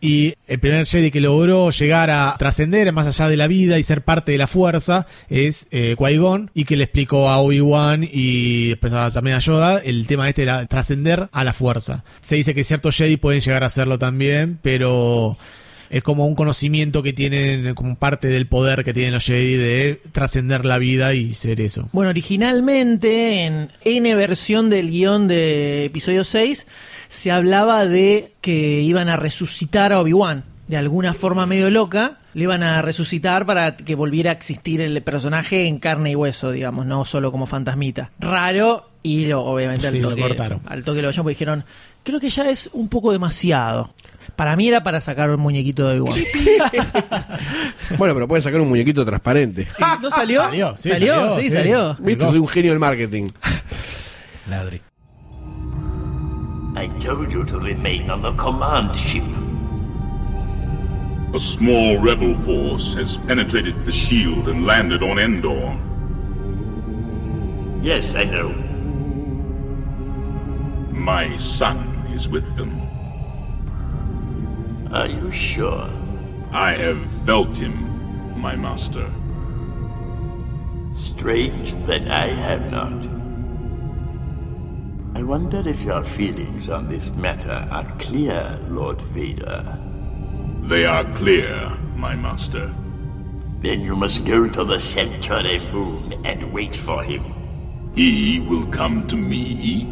[0.00, 3.82] y el primer Jedi que logró llegar a trascender más allá de la vida y
[3.82, 8.68] ser parte de la fuerza es eh, Qui-Gon, y que le explicó a Obi-Wan y
[8.68, 12.04] después también a Yoda el tema este era trascender a la fuerza.
[12.20, 15.38] Se dice que ciertos Jedi pueden llegar a hacerlo también, pero
[15.94, 20.00] es como un conocimiento que tienen, como parte del poder que tienen los Jedi de
[20.10, 21.88] trascender la vida y ser eso.
[21.92, 26.66] Bueno, originalmente en N versión del guion de episodio 6
[27.06, 30.42] se hablaba de que iban a resucitar a Obi-Wan.
[30.66, 35.00] De alguna forma medio loca, le iban a resucitar para que volviera a existir el
[35.00, 38.10] personaje en carne y hueso, digamos, no solo como fantasmita.
[38.18, 40.60] Raro, y lo, obviamente al Sí, lo toque, cortaron.
[40.66, 41.64] al toque lo porque dijeron,
[42.02, 43.92] creo que ya es un poco demasiado.
[44.36, 46.18] Para mí era para sacar un muñequito de Obi-Wan.
[47.98, 49.68] Bueno, pero pueden sacar un muñequito transparente.
[50.00, 50.42] ¿No salió?
[50.42, 51.14] Salió, sí, ¿Salió?
[51.14, 51.50] salió, sí, sí.
[51.50, 51.96] salió.
[52.00, 53.26] Viste, soy un genio del marketing.
[54.48, 54.80] Ladri.
[56.76, 59.22] I told you to remain on the command ship.
[61.34, 65.76] A small rebel force has penetrated the shield and landed on Endor.
[67.82, 68.50] Yes, I know.
[70.92, 71.78] My son
[72.12, 72.83] is with them.
[74.94, 75.90] Are you sure?
[76.52, 79.10] I have felt him, my master.
[80.94, 82.92] Strange that I have not.
[85.16, 89.76] I wonder if your feelings on this matter are clear, Lord Vader.
[90.62, 92.72] They are clear, my master.
[93.62, 97.24] Then you must go to the Centauri moon and wait for him.
[97.96, 99.88] He will come to me.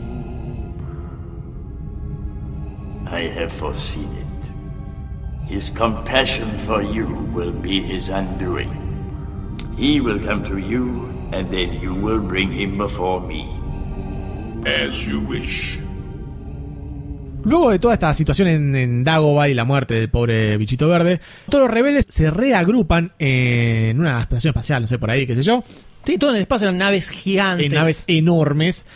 [3.07, 4.21] I have foreseen it.
[5.53, 8.70] His compassion for you will be his undoing.
[9.76, 13.46] He will come to you, and then you will bring him before me.
[14.64, 15.78] As you wish.
[17.44, 21.20] Luego de toda esta situación en, en Dagobah y la muerte del pobre bichito verde,
[21.50, 25.42] todos los rebeldes se reagrupan en una estación espacial, no sé, por ahí, qué sé
[25.42, 25.64] yo,
[26.07, 27.66] Sí, todo en el espacio eran naves gigantes.
[27.66, 28.86] en naves enormes,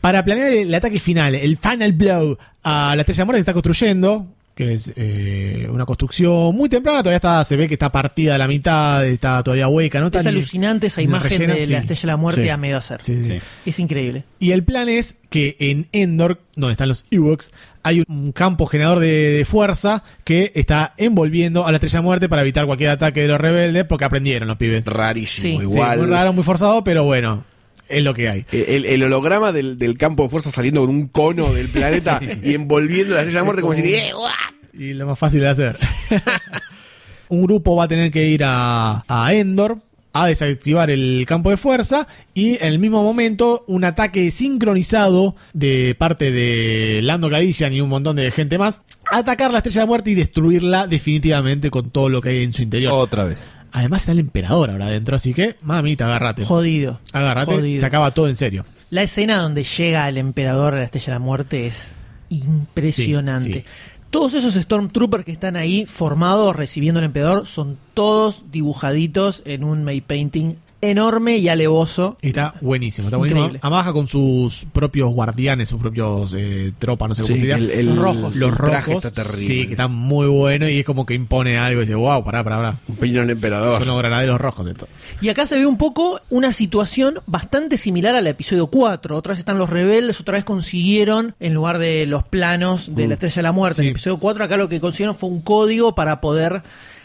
[0.00, 3.50] para planear el ataque final, el final blow a la estrella de muerte que se
[3.50, 4.26] está construyendo.
[4.54, 8.38] Que es eh, una construcción muy temprana, todavía está, se ve que está partida a
[8.38, 10.06] la mitad, está todavía hueca, ¿no?
[10.06, 11.72] Está Es alucinante esa imagen rellena, de sí.
[11.72, 12.48] la estrella de la muerte Sí.
[12.50, 13.00] a medio hacer.
[13.02, 13.38] Sí, sí.
[13.64, 14.24] Es increíble.
[14.38, 18.98] Y el plan es que en Endor, donde están los Ewoks, hay un campo generador
[19.00, 23.22] de, de fuerza que está envolviendo a la estrella de muerte para evitar cualquier ataque
[23.22, 24.84] de los rebeldes, porque aprendieron los pibes.
[24.84, 25.66] Rarísimo, Sí.
[25.68, 25.98] Sí, igual.
[26.00, 27.44] muy raro, muy forzado, pero bueno,
[27.90, 28.46] es lo que hay.
[28.52, 32.54] El, el holograma del, del campo de fuerza saliendo con un cono del planeta y
[32.54, 34.30] envolviendo la estrella de muerte como decir, "Eh, guau".
[34.72, 35.76] Y lo más fácil de hacer.
[37.28, 39.78] un grupo va a tener que ir a, a Endor
[40.12, 45.94] a desactivar el campo de fuerza y en el mismo momento un ataque sincronizado de
[45.96, 48.80] parte de Lando Calrissian y un montón de gente más
[49.10, 52.62] atacar la estrella de muerte y destruirla definitivamente con todo lo que hay en su
[52.62, 52.92] interior.
[52.92, 53.38] Otra vez.
[53.72, 56.44] Además está el emperador ahora adentro, así que mamita, agárrate.
[56.44, 57.00] Jodido.
[57.12, 57.80] Agárrate, Jodido.
[57.80, 58.64] se acaba todo en serio.
[58.90, 61.94] La escena donde llega el emperador de la Estrella de la Muerte es
[62.28, 63.52] impresionante.
[63.52, 63.64] Sí, sí.
[64.10, 69.84] Todos esos Stormtroopers que están ahí formados recibiendo al emperador son todos dibujaditos en un
[69.84, 72.16] May painting enorme y alevoso.
[72.22, 73.40] Y está buenísimo, está buenísimo.
[73.44, 73.60] Increíble.
[73.62, 77.64] Amaja con sus propios guardianes, sus propios eh, tropas, no sé cómo Sí, se llama.
[77.64, 78.36] el- el- Los rojos.
[78.36, 79.04] Los el traje rojos.
[79.04, 79.46] está terrible.
[79.46, 82.42] Sí, que están muy buenos y es como que impone algo y dice, wow, pará,
[82.44, 82.76] pará, pará.
[82.88, 83.78] Un peñón al emperador.
[83.78, 84.88] Son los granaderos rojos esto.
[85.20, 89.16] Y acá se ve un poco una situación bastante similar al episodio 4.
[89.16, 93.14] Otra vez están los rebeldes, otra vez consiguieron, en lugar de los planos de la
[93.14, 95.94] Estrella de la Muerte, en el episodio 4, acá lo que consiguieron fue un código
[95.94, 96.62] para poder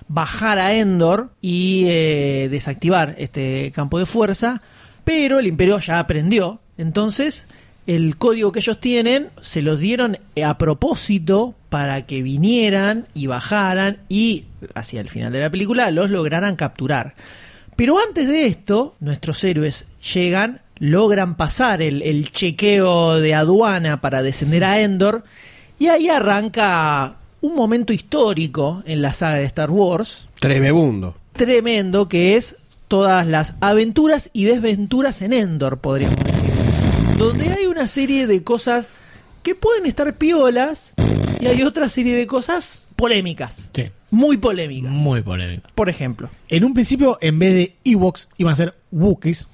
[0.08, 4.62] bajar a Endor y eh, desactivar este campo de fuerza.
[5.03, 6.60] Pero el Imperio ya aprendió.
[6.78, 7.47] Entonces,
[7.88, 13.99] el código que ellos tienen se los dieron a propósito para que vinieran y bajaran
[14.10, 17.16] y hacia el final de la película los lograran capturar.
[17.76, 24.24] Pero antes de esto, nuestros héroes llegan, logran pasar el, el chequeo de aduana para
[24.24, 25.24] descender a Endor,
[25.78, 31.15] y ahí arranca un momento histórico en la saga de Star Wars, Tremebundo.
[31.33, 32.55] tremendo, que es
[32.88, 36.51] todas las aventuras y desventuras en Endor, podríamos decir.
[37.17, 38.91] Donde hay una serie de cosas
[39.43, 40.93] que pueden estar piolas
[41.39, 43.89] y hay otra serie de cosas polémicas, Sí.
[44.11, 44.91] muy polémicas.
[44.91, 45.67] Muy polémico.
[45.75, 49.47] Por ejemplo, En un principio, en vez de Ewoks, iban a ser Wookiees,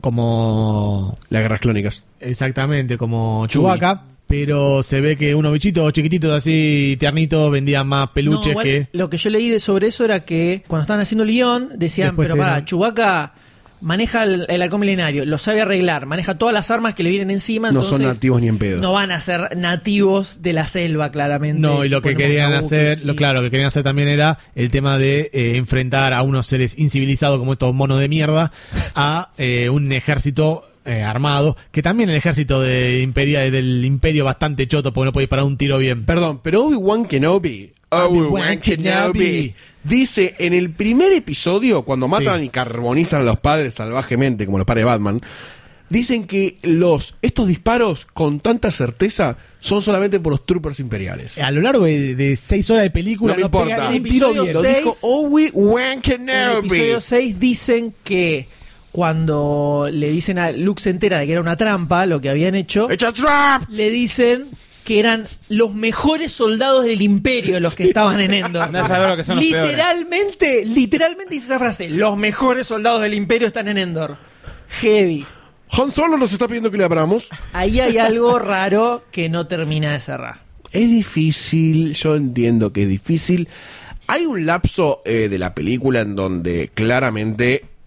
[0.00, 2.04] como Las guerras clónicas.
[2.20, 4.02] exactamente, como Chewbacca.
[4.28, 8.88] Pero se ve que unos bichitos chiquititos así, tiernitos, vendían más peluches No, igual, que...
[8.92, 12.08] Lo que yo leí de sobre eso era que cuando estaban haciendo el guion, decían,
[12.08, 13.32] Después pero era- para, Chewbacca
[13.80, 17.30] maneja el, el halcón milenario, lo sabe arreglar, maneja todas las armas que le vienen
[17.30, 17.70] encima.
[17.70, 18.80] No son nativos ni en pedo.
[18.80, 21.60] No van a ser nativos de la selva, claramente.
[21.60, 24.70] No, y lo que querían hacer, lo claro, lo que querían hacer también era el
[24.70, 28.52] tema de eh, enfrentar a unos seres incivilizados como estos monos de mierda
[28.94, 34.66] a eh, un ejército eh, armado, que también el ejército de imperia, del imperio bastante
[34.66, 36.04] choto porque no puede disparar un tiro bien.
[36.04, 37.70] Perdón, pero Obi-Wan Kenobi.
[37.90, 39.54] Obi-Wan Kenobi.
[39.84, 42.12] Dice en el primer episodio, cuando Sí.
[42.12, 45.20] matan y carbonizan a los padres salvajemente, como los padres de Batman,
[45.88, 51.38] dicen que los estos disparos con tanta certeza son solamente por los troopers imperiales.
[51.38, 53.74] A lo largo de, de seis horas de película No me importa.
[53.76, 54.54] pega En un el tiro episodio bien.
[54.54, 56.66] Lo seis- dijo Obi-Wan En el Kenobi.
[56.68, 58.48] episodio 6 dicen que
[58.98, 62.56] cuando le dicen a Luke se entera de que era una trampa, lo que habían
[62.56, 63.68] hecho, ¡It's a trap!
[63.68, 64.48] le dicen
[64.84, 68.64] que eran los mejores soldados del imperio los que estaban en Endor.
[68.64, 69.70] Andá a saber lo que son los peores.
[69.70, 74.16] literalmente, literalmente dice esa frase, los mejores soldados del imperio están en Endor.
[74.80, 75.24] Heavy.
[75.70, 77.28] Han Solo nos está pidiendo que le abramos.
[77.52, 80.40] Ahí hay algo raro que no termina de cerrar.
[80.72, 83.48] Es difícil, yo entiendo que es difícil.
[84.08, 87.77] Hay un lapso eh, de la película en donde claramente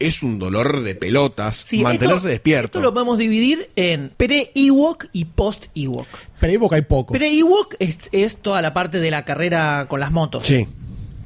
[0.00, 2.78] es un dolor de pelotas Sí, mantenerse esto- despierto.
[2.78, 6.06] Esto lo podemos dividir en pre-Ewok y post-Ewok.
[6.42, 7.12] Evoca hay poco.
[7.12, 10.44] Pre-Ewok es, es toda la parte de la carrera con las motos.
[10.46, 10.66] Sí.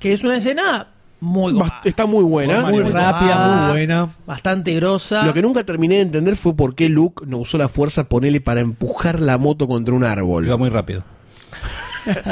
[0.00, 0.88] Que es una escena
[1.20, 1.80] muy guapa.
[1.84, 2.62] está muy buena.
[2.68, 4.14] Muy rápida, muy buena.
[4.26, 5.24] Bastante grosa.
[5.24, 8.40] Lo que nunca terminé de entender fue por qué Luke no usó la fuerza, ponele,
[8.40, 10.46] para empujar la moto contra un árbol.
[10.46, 11.04] Iba muy rápido.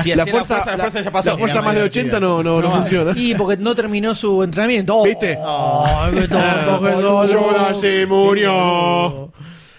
[0.03, 1.31] Si la hacía fuerza, la fuerza ya pasó.
[1.31, 3.13] la fuerza más de 80 no, no, no funciona.
[3.17, 4.97] Y porque no terminó su entrenamiento.
[4.97, 5.39] Oh, ¿Viste?
[5.39, 7.29] qué dolor.
[7.29, 9.33] Yoda se murió.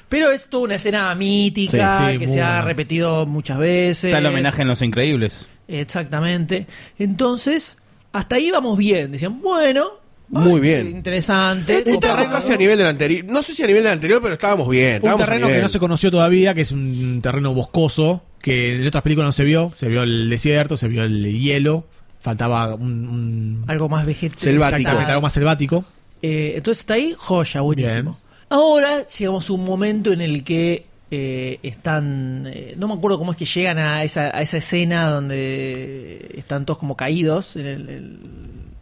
[0.09, 4.05] Pero es toda una escena mítica Sí, sí, que muy se ha repetido muchas veces.
[4.05, 5.47] Está el homenaje en Los Increíbles.
[5.67, 6.67] Exactamente.
[6.99, 7.77] Entonces,
[8.11, 9.11] hasta ahí vamos bien.
[9.11, 10.02] Decían, bueno.
[10.29, 10.89] Muy bien.
[10.89, 11.77] Interesante.
[11.77, 12.29] Estábamos copado.
[12.31, 13.25] casi a nivel del anterior.
[13.25, 14.89] No sé si a nivel del anterior, pero estábamos bien.
[14.89, 15.63] un estábamos a terreno que nivel.
[15.63, 19.43] no se conoció todavía, que es un terreno boscoso, que en otras películas no se
[19.43, 19.71] vio.
[19.75, 21.85] Se vio el desierto, se vio el hielo.
[22.19, 24.39] Faltaba un, un- Algo más vegetal.
[24.39, 24.77] Selvático.
[24.77, 25.85] exactamente, algo más selvático.
[26.21, 28.01] Eh, entonces está ahí, joya, buenísimo.
[28.11, 28.15] Bien.
[28.49, 33.31] Ahora llegamos a un momento en el que eh, están, eh, no me acuerdo cómo
[33.33, 37.89] es que llegan a esa, a esa escena donde están todos como caídos en el-
[37.89, 38.17] el-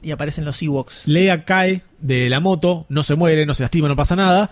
[0.01, 1.07] y aparecen los Ewoks.
[1.07, 4.49] Leia cae de la moto, no se muere, no se lastima, no pasa nada.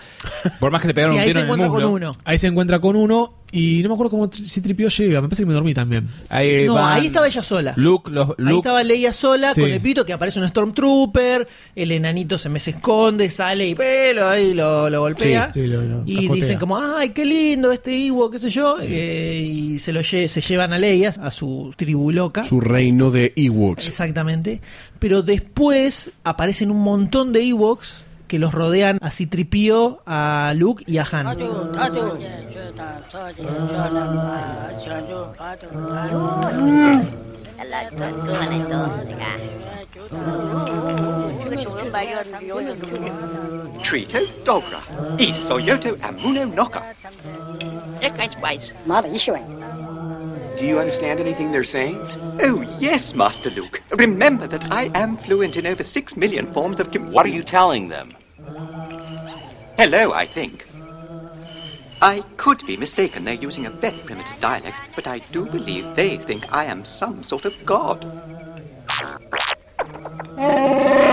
[0.60, 2.10] Por más que le pegaron Sí, un ahí tiro se en el encuentra con muslo.
[2.12, 2.18] uno.
[2.26, 5.42] Ahí se encuentra con uno y no me acuerdo cómo si Tripio llega, me parece
[5.42, 6.08] que me dormí también.
[6.30, 7.74] Ahí, No, van ahí estaba ella sola.
[7.76, 9.62] Luke, los, Ahí Luke estaba Leia sola Sí.
[9.62, 13.74] con el pito que aparece un Stormtrooper, el enanito se me se esconde, sale y
[13.76, 15.52] pelo ahí lo, lo golpea.
[15.52, 16.36] Sí, sí, lo- lo y cascotea.
[16.36, 18.78] dicen como, ay, qué lindo este Ewok, qué sé yo.
[18.82, 22.44] eh, y se lo lle- se llevan a Leia, a su tribu loca.
[22.44, 23.88] Su reino de Ewoks.
[23.88, 24.62] Exactamente.
[25.00, 31.00] Pero después aparecen un montón de Ewoks que los rodean a Citripio, a Luke y
[31.00, 31.36] a Han.
[43.82, 44.80] Trito, Dogra,
[45.18, 46.84] Is, Soyoto, and Muno Noka.
[50.60, 51.98] Do you understand anything they're saying?
[52.42, 53.82] Oh, yes, Master Luke.
[53.92, 57.44] Remember that I am fluent in over six million forms of com- What are you
[57.44, 58.14] telling them?
[59.78, 60.66] Hello, I think.
[62.02, 63.24] I could be mistaken.
[63.24, 67.24] They're using a very primitive dialect, but I do believe they think I am some
[67.24, 68.06] sort of god.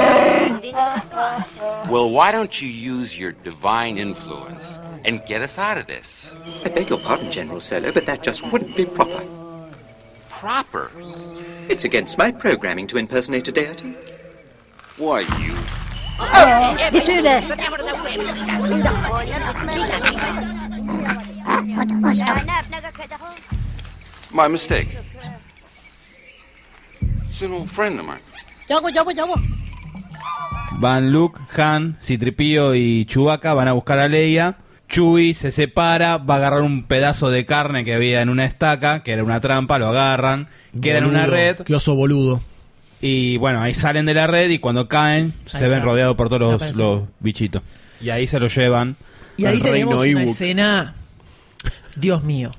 [1.91, 6.35] Well, why don't you use your divine influence and get us out of this?
[6.65, 9.25] I beg your pardon, General Solo, but that just wouldn't be proper.
[10.29, 10.91] Proper.
[11.69, 13.95] It's against my programming to impersonate a deity.
[14.97, 15.55] Why, you.
[24.33, 24.97] My mistake.
[27.29, 28.21] It's an old friend of mine.
[30.79, 34.57] Van Luke, Han, Citripio y Chewbacca van a buscar a Leia.
[34.89, 39.03] Chewie se separa, va a agarrar un pedazo de carne que había en una estaca,
[39.03, 40.49] que era una trampa, lo agarran,
[40.81, 42.41] queda en una red Qué oso boludo.
[43.01, 46.77] y bueno, ahí salen de la red y cuando caen se ven rodeados por todos
[46.77, 47.63] los, bichitos.
[48.01, 48.97] Y ahí se lo llevan.
[49.39, 50.23] Y ahí tenemos una Ewok.
[50.31, 50.95] escena,
[51.97, 52.53] Dios mío,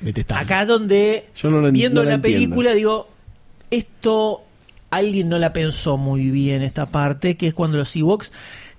[0.00, 0.44] Detestable.
[0.44, 2.38] acá donde Yo no lo en- viendo no la la entiendo.
[2.40, 3.08] película digo,
[3.70, 4.44] esto
[4.96, 8.32] alguien no la pensó muy bien esta parte, que es cuando los Ewoks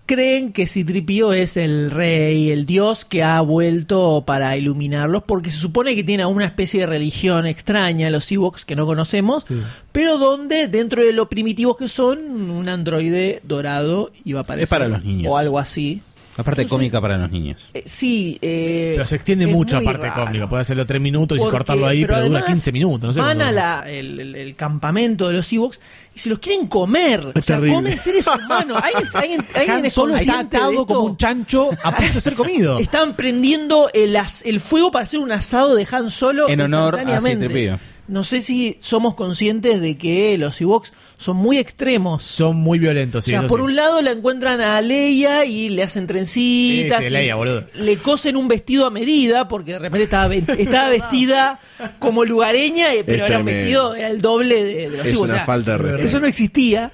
[0.05, 5.57] creen que Citripio es el rey, el dios que ha vuelto para iluminarlos, porque se
[5.57, 9.61] supone que tiene una especie de religión extraña, los Ewoks que no conocemos, Sí.
[9.91, 14.63] pero donde dentro de lo primitivos que son, un androide dorado iba a aparecer.
[14.63, 15.29] Es para los niños.
[15.29, 16.01] O algo así.
[16.37, 17.69] La parte Entonces- cómica para los niños.
[17.73, 20.25] Eh, sí, eh, Pero se extiende mucho muy aparte raro.
[20.25, 20.47] cómica.
[20.47, 23.07] Puede hacerlo tres minutos y Porque- cortarlo ahí, pero, dura además 15 minutos.
[23.07, 23.51] No sé van a dura.
[23.83, 25.79] la- el, el- el campamento de los Ewoks
[26.15, 27.19] y se los quieren comer.
[27.19, 27.73] Es o sea, terrible.
[27.75, 28.79] comen seres humanos.
[28.83, 32.35] ¿Alguien, alguien, alguien Han es Solo está atado como un chancho a punto de ser
[32.35, 32.77] comido.
[32.79, 36.95] Están prendiendo el, as- el fuego para hacer un asado de Han Solo En honor
[36.97, 37.47] a instantáneamente.
[37.49, 37.79] C-3PO.
[38.09, 42.23] No sé si somos conscientes de que los Ewoks son muy extremos.
[42.23, 43.33] Son muy violentos, sí.
[43.33, 43.65] o sea, por sí.
[43.65, 46.99] un lado la encuentran a Leia y le hacen trencitas.
[46.99, 47.67] Sí, sí, y Leia, boludo.
[47.73, 51.59] Le cosen un vestido a medida porque de repente estaba, estaba vestida
[51.97, 55.17] como lugareña, eh, pero Es era un vestido era el doble de, de los Es
[55.17, 56.05] una falta de.
[56.05, 56.91] Eso no existía.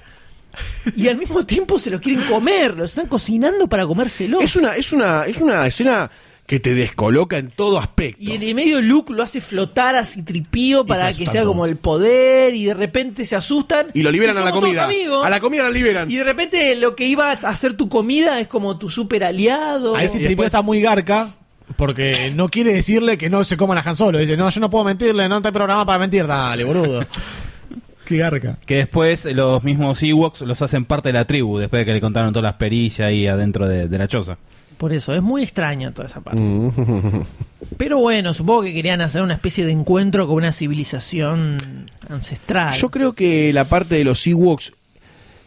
[0.96, 4.42] Y al mismo tiempo se los quieren comer, los están cocinando para comérselos.
[4.42, 6.10] Es una, es una, es una escena
[6.46, 8.22] que te descoloca en todo aspecto.
[8.22, 11.64] Y en el medio Luke lo hace flotar a Citripío para se que sea como
[11.64, 13.86] el poder y de repente se asustan.
[13.94, 14.88] Y lo liberan a la comida.
[15.22, 16.10] A la comida la liberan.
[16.10, 19.96] Y de repente lo que iba a hacer tu comida es como tu super aliado.
[19.96, 21.30] Ahí sí Tripio está muy garca.
[21.76, 24.18] Porque no quiere decirle que no se coman a Han Solo.
[24.18, 26.26] Dice, no, yo no puedo mentirle, no está programa para mentir.
[26.26, 27.04] Dale, boludo.
[28.04, 28.58] Qué garca.
[28.66, 32.02] Que después los mismos Ewoks los hacen parte de la tribu, después de que le
[32.02, 34.36] contaron todas las pericias ahí adentro de, de la choza.
[34.78, 36.42] Por eso, es muy extraño toda esa parte.
[37.76, 42.72] Pero bueno, supongo que querían hacer una especie de encuentro con una civilización ancestral.
[42.72, 44.72] Yo creo que la parte de los Ewoks.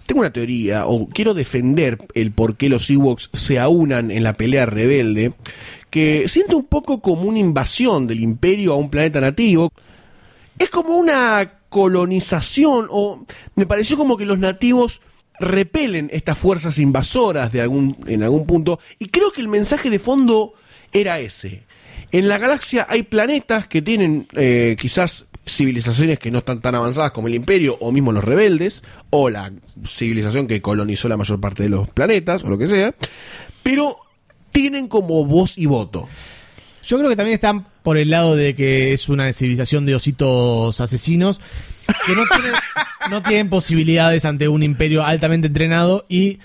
[0.06, 4.34] Tengo una teoría, o quiero defender el por qué los Ewoks se aunan en la
[4.34, 5.34] pelea rebelde,
[5.90, 9.70] que siento un poco como una invasión del imperio a un planeta nativo.
[10.58, 13.26] Es como una colonización, o
[13.56, 15.02] me pareció como que los nativos
[15.40, 20.00] repelen estas fuerzas invasoras de algún, en algún punto, y creo que el mensaje de
[20.00, 20.54] fondo
[20.92, 21.64] era ese.
[22.12, 27.12] En la galaxia hay planetas que tienen eh, quizás civilizaciones que no están tan avanzadas
[27.12, 29.52] como el imperio o mismo los rebeldes o la
[29.86, 32.94] civilización que colonizó la mayor parte de los planetas o lo que sea,
[33.64, 33.98] pero
[34.52, 36.08] tienen como voz y voto.
[36.88, 40.80] Yo creo que también están por el lado de que es una civilización de ositos
[40.80, 41.42] asesinos
[42.06, 42.54] que no tienen,
[43.12, 46.40] no tienen posibilidades ante un imperio altamente entrenado y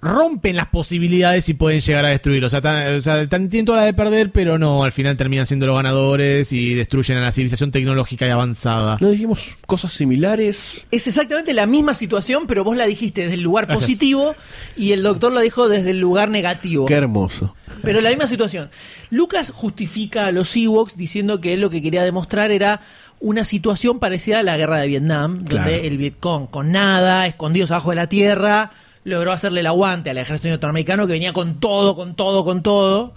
[0.00, 2.46] rompen las posibilidades y pueden llegar a destruirlo.
[2.46, 5.16] O sea, tan- o sea, tan- tienen toda la de perder, pero no, al final
[5.16, 8.96] terminan siendo los ganadores y destruyen a la civilización tecnológica y avanzada.
[9.00, 10.86] ¿No dijimos cosas similares?
[10.92, 13.86] Es exactamente la misma situación, pero vos la dijiste desde el lugar Gracias.
[13.88, 14.36] positivo
[14.76, 16.86] y el doctor la dijo desde el lugar negativo.
[16.86, 17.56] Qué hermoso.
[17.82, 18.70] Pero la misma situación.
[19.10, 22.82] Lucas justifica a los Ewoks diciendo que él lo que quería demostrar era
[23.20, 25.70] una situación parecida a la guerra de Vietnam, Claro.
[25.72, 28.70] donde el Vietcong, con nada, escondidos abajo de la tierra,
[29.08, 33.14] logró hacerle el aguante al ejército norteamericano que venía con todo, con todo, con todo.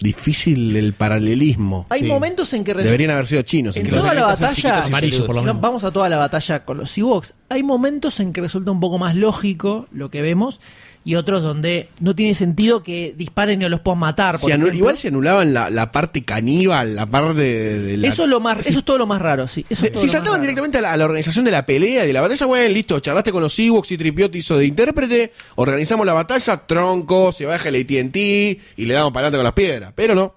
[0.00, 1.86] Difícil el paralelismo.
[1.90, 2.06] Hay Sí.
[2.06, 3.76] momentos en que Deberían haber sido chinos.
[3.76, 4.82] En toda la batalla,
[5.26, 8.32] por lo si no, vamos a toda la batalla con los Ewoks, hay momentos en
[8.32, 10.60] que resulta un poco más lógico lo que vemos
[11.04, 14.38] y otros donde no tiene sentido que disparen y no los puedan matar.
[14.38, 18.24] por Se igual se anulaban la, la parte caníbal, la parte de, de la- eso
[18.24, 18.70] es lo más, Sí.
[18.70, 19.64] eso es todo lo más raro, sí.
[19.70, 22.06] Eso es todo Si saltaban directamente a la, a la organización de la pelea y
[22.08, 26.04] de la batalla, bueno, listo, charlaste con los Ewoks y Tripiot hizo de intérprete, organizamos
[26.04, 29.92] la batalla, tronco, se baja el AT&T y le damos para adelante con las piedras.
[29.94, 30.34] Pero no.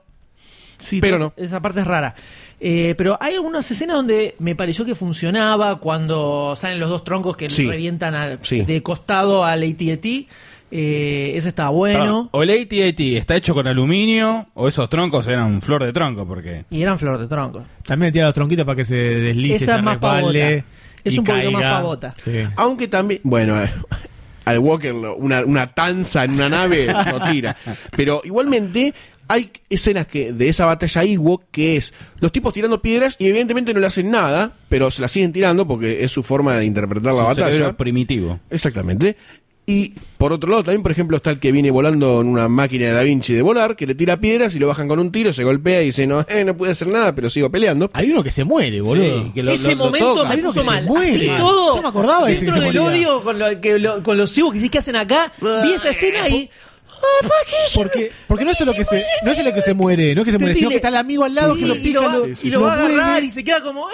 [0.77, 2.15] Sí, pero toda- Esa parte es rara.
[2.63, 7.35] Eh, pero hay algunas escenas donde me pareció que funcionaba cuando salen los dos troncos
[7.35, 7.67] que Sí.
[7.67, 8.61] revientan al- Sí.
[8.61, 10.27] de costado al AT&T.
[10.71, 12.29] Eh, ese estaba bueno.
[12.31, 16.65] O el AT-AT está hecho con aluminio, o esos troncos eran flor de tronco, porque...
[16.69, 17.63] Y eran flor de tronco.
[17.85, 20.21] También le tira los tronquitos para que se deslice, Esa se es más resbale.
[20.21, 20.65] pavota.
[21.03, 21.77] Es y un poquito más caiga.
[21.77, 22.13] pavota.
[22.17, 22.31] Sí.
[22.55, 23.69] Aunque también, bueno, eh,
[24.45, 27.55] al Walker lo- una, una tanza en una nave no tira.
[27.97, 28.93] Pero igualmente
[29.27, 33.73] hay escenas que de esa batalla Ewok que es los tipos tirando piedras y evidentemente
[33.73, 37.13] no le hacen nada, pero se la siguen tirando porque es su forma de interpretar
[37.13, 37.51] la Su batalla.
[37.51, 38.39] cerebro primitivo.
[38.49, 39.15] Exactamente.
[39.71, 42.87] Y por otro lado, también, por ejemplo, está el que viene volando en una máquina
[42.87, 45.31] de Da Vinci de volar, que le tira piedras y lo bajan con un tiro,
[45.31, 47.89] se golpea y dice, no, eh, no pude hacer nada, pero sigo peleando.
[47.93, 49.23] Hay uno que se muere, boludo.
[49.23, 50.27] Sí, que lo- ese lo- lo momento toca.
[50.27, 50.85] me Hay uno puso que se mal.
[50.85, 51.11] muere.
[51.15, 51.37] Así Mal.
[51.39, 51.75] todo.
[51.77, 54.31] Yo me acordaba de ese Dentro que del odio con, lo- que lo- con los
[54.31, 56.49] cibos que sí que hacen acá, vi esa escena y.
[57.03, 59.61] "Ah, ¿para qué yo Porque, porque no es lo que se, no es lo que
[59.61, 61.61] se muere, no es que se muere, sino que está el amigo al lado Sí,
[61.61, 63.61] que lo y pica, lo va, lo, y lo va a agarrar y se queda
[63.61, 63.87] como.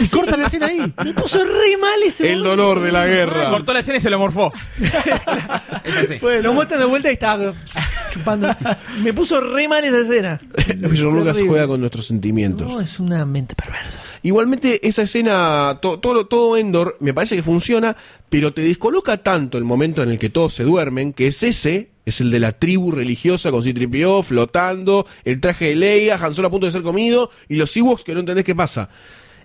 [0.00, 0.92] y corta la escena ahí.
[1.04, 3.50] Me puso re mal ese El dolor de la guerra.
[3.50, 4.52] Cortó la escena y se lo morfó.
[6.20, 7.52] Bueno, lo muestran de vuelta y estaba
[8.12, 8.48] chupando.
[9.02, 10.38] Me puso re mal esa escena.
[10.78, 12.70] George Lucas juega con nuestros sentimientos.
[12.70, 14.00] No, es una mente perversa.
[14.22, 17.96] Igualmente, esa escena, to- todo, todo Endor, me parece que funciona,
[18.32, 21.90] pero te descoloca tanto el momento en el que todos se duermen, que es ese,
[22.06, 26.48] es el de la tribu religiosa con C-3PO flotando, el traje de Leia, Han Solo
[26.48, 28.88] a punto de ser comido, y los Ewoks que no entendés qué pasa.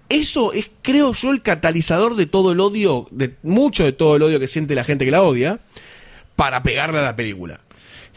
[0.07, 4.23] Eso es, creo yo, el catalizador de todo el odio, de mucho de todo el
[4.23, 5.59] odio que siente la gente que la odia,
[6.37, 7.59] para pegarle a la película.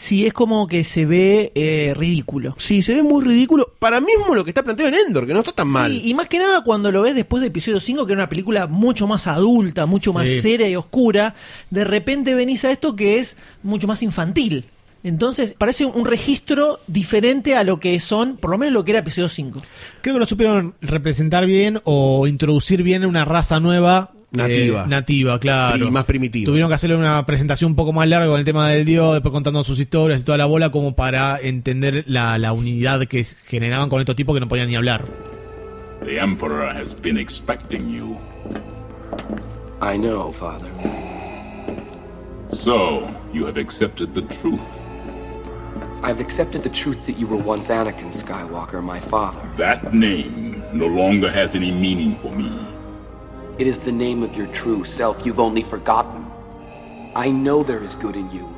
[0.00, 2.54] Sí, es como que se ve eh, ridículo.
[2.56, 3.70] Sí, se ve muy ridículo.
[3.78, 5.92] Para mismo lo que está planteado en Endor, que no está tan mal.
[5.92, 8.28] Sí, y más que nada cuando lo ves después de episodio 5, que era una
[8.30, 10.40] película mucho más adulta, mucho más Sí.
[10.40, 11.34] seria y oscura,
[11.68, 14.64] de repente venís a esto que es mucho más infantil.
[15.04, 19.00] Entonces, parece un registro diferente a lo que son, por lo menos lo que era
[19.00, 19.60] episodio 5.
[20.00, 24.12] Creo que lo supieron representar bien o introducir bien una raza nueva.
[24.32, 24.84] Nativa.
[24.84, 25.84] eh, nativa, claro.
[25.86, 26.46] Y más primitiva.
[26.46, 29.32] Tuvieron que hacerle una presentación un poco más larga con el tema del dios, después
[29.32, 33.88] contando sus historias y toda la bola, como para entender la, la unidad que generaban
[33.88, 35.04] con estos tipos que no podían ni hablar.
[36.04, 38.16] The Emperor has been expecting you.
[39.82, 40.68] I know, Father.
[42.52, 44.80] So, you have accepted the truth.
[46.02, 49.40] I've accepted the truth that you were once Anakin Skywalker, my father.
[49.58, 52.50] That name no longer has any meaning for me.
[53.60, 56.24] It is the name of your true self you've only forgotten.
[57.14, 58.48] I know there is good in you.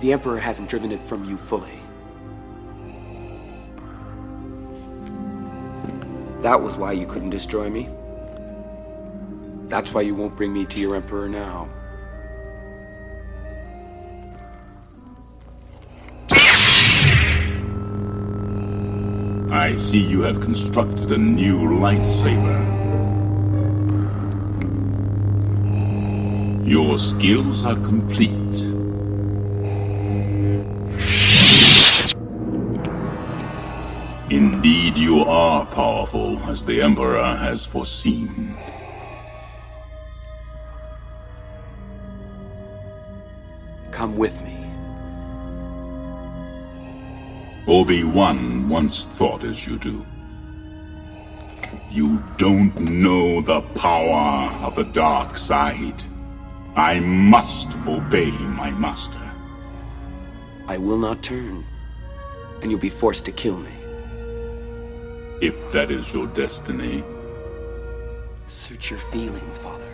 [0.00, 1.78] The Emperor hasn't driven it from you fully.
[6.42, 7.88] That was why you couldn't destroy me.
[9.68, 11.68] That's why you won't bring me to your Emperor now.
[19.52, 22.99] I see you have constructed a new lightsaber.
[26.70, 28.30] Your skills are complete.
[34.30, 38.54] Indeed, you are powerful, as the Emperor has foreseen.
[43.90, 44.56] Come with me.
[47.66, 50.06] Obi-Wan once thought as you do.
[51.90, 56.04] You don't know the power of the dark side.
[56.80, 59.20] I must obey my master.
[60.66, 61.62] I will not turn,
[62.62, 63.74] and you'll be forced to kill me.
[65.42, 67.04] If that is your destiny,
[68.48, 69.92] Search your feelings, Father.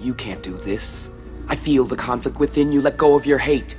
[0.00, 1.10] You can't do this.
[1.46, 2.80] I feel the conflict within you.
[2.80, 3.76] Let go of your hate.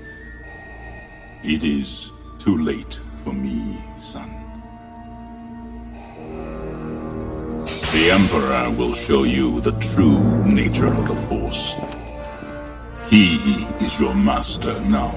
[1.44, 4.30] It is too late for me, son.
[7.92, 11.76] The Emperor will show you the true nature of the Force.
[13.10, 15.12] He is your master now.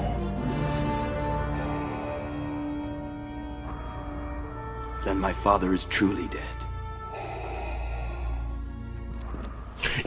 [5.04, 6.40] Then my father is truly dead.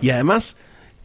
[0.01, 0.55] Y además,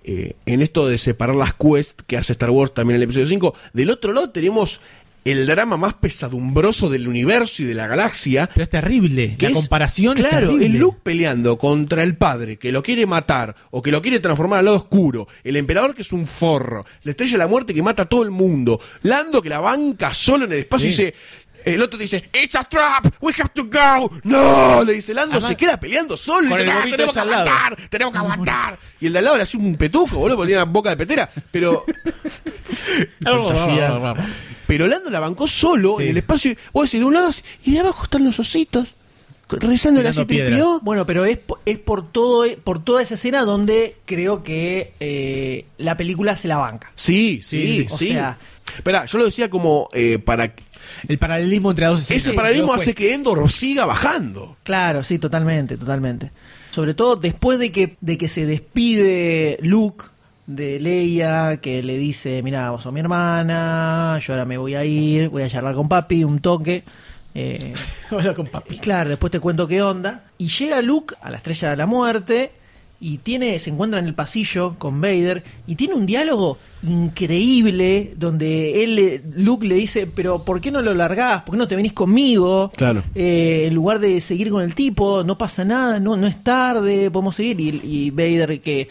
[0.04, 3.26] eh, en esto de separar las quests que hace Star Wars también en el episodio
[3.26, 4.80] 5, del otro lado tenemos
[5.24, 8.48] el drama más pesadumbroso del universo y de la galaxia.
[8.54, 9.36] Pero es terrible.
[9.38, 10.66] que La es- comparación es claro, terrible.
[10.66, 14.60] el Luke peleando contra el padre que lo quiere matar o que lo quiere transformar
[14.60, 17.82] al lado oscuro, el emperador que es un forro, la estrella de la muerte que
[17.82, 21.14] mata a todo el mundo, Lando que la banca solo en el espacio y dice
[21.64, 24.10] el otro dice, It's a trap, we have to go.
[24.24, 26.48] No, le dice Lando, Además- se queda peleando solo.
[26.48, 27.42] Dice, el "Ah, tenemos que ese al lado".
[27.50, 28.78] aguantar, tenemos que aguantar.
[29.00, 30.96] Y el de al lado le hace un petuco, boludo, porque tiene una boca de
[30.96, 31.30] petera.
[31.50, 31.84] Pero
[34.66, 36.04] Pero Lando la bancó solo Sí.
[36.04, 36.54] en el espacio.
[36.72, 37.30] Vos decís, de un lado
[37.64, 38.86] y de abajo están los ositos.
[39.48, 40.78] Rezando la C-3PO.
[40.82, 45.96] Bueno, pero es, es por todo por toda esa escena donde creo que eh, la
[45.96, 46.92] película se la banca.
[46.94, 48.06] Sí, sí, Sí, o sí.
[48.08, 48.38] sea-
[48.76, 50.54] Esperá, yo lo decía como eh, para.
[51.08, 52.26] El paralelismo entre las dos escenas.
[52.26, 54.56] Ese paralelismo hace que Endor siga bajando.
[54.62, 56.30] Claro, sí, totalmente, totalmente.
[56.70, 60.04] Sobre todo después de que, de que se despide Luke
[60.46, 64.84] de Leia, que le dice, mira, vos sos mi hermana, yo ahora me voy a
[64.84, 66.84] ir, voy a charlar con papi, un toque.
[67.34, 67.74] Eh,
[68.10, 68.78] Hola con papi.
[68.78, 70.24] Claro, después te cuento qué onda.
[70.38, 72.52] Y llega Luke a la estrella de la muerte
[73.02, 76.58] y tiene, se encuentra en el pasillo con Vader y tiene un diálogo
[77.24, 81.42] increíble donde él, Luke le dice, pero ¿por qué no lo largás?
[81.42, 82.70] ¿Por qué no te venís conmigo?
[82.76, 83.02] Claro.
[83.14, 87.10] Eh, en lugar de seguir con el tipo, no pasa nada, no, no es tarde,
[87.10, 87.60] podemos seguir.
[87.60, 88.88] Y, y Vader que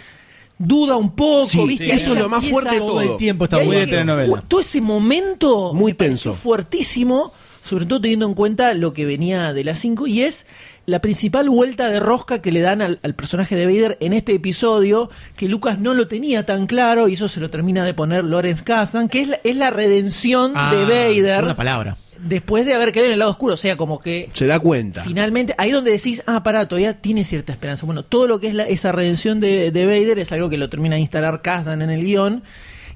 [0.58, 1.92] duda un poco, Sí, ¿viste?
[1.94, 4.42] eso es lo más fuerte de todo el tiempo de que- telenovela.
[4.48, 6.34] Todo ese momento Muy tenso.
[6.34, 7.32] fuertísimo,
[7.70, 10.46] sobre todo teniendo en cuenta lo que venía de las 5 y es
[10.86, 14.34] la principal vuelta de rosca que le dan al, al personaje de Vader en este
[14.34, 18.26] episodio, que Lucas no lo tenía tan claro y eso se lo termina de poner
[18.26, 21.96] Lawrence Kasdan, que es la, es la redención Ah, de Vader Una palabra.
[22.18, 25.04] después de haber quedado en el lado oscuro, o sea, como que Se da cuenta.
[25.04, 27.86] Finalmente, ahí donde decís, ah, pará, todavía tiene cierta esperanza.
[27.86, 30.70] Bueno, todo lo que es la- esa redención de, de Vader es algo que lo
[30.70, 32.42] termina de instalar Kasdan en el guion.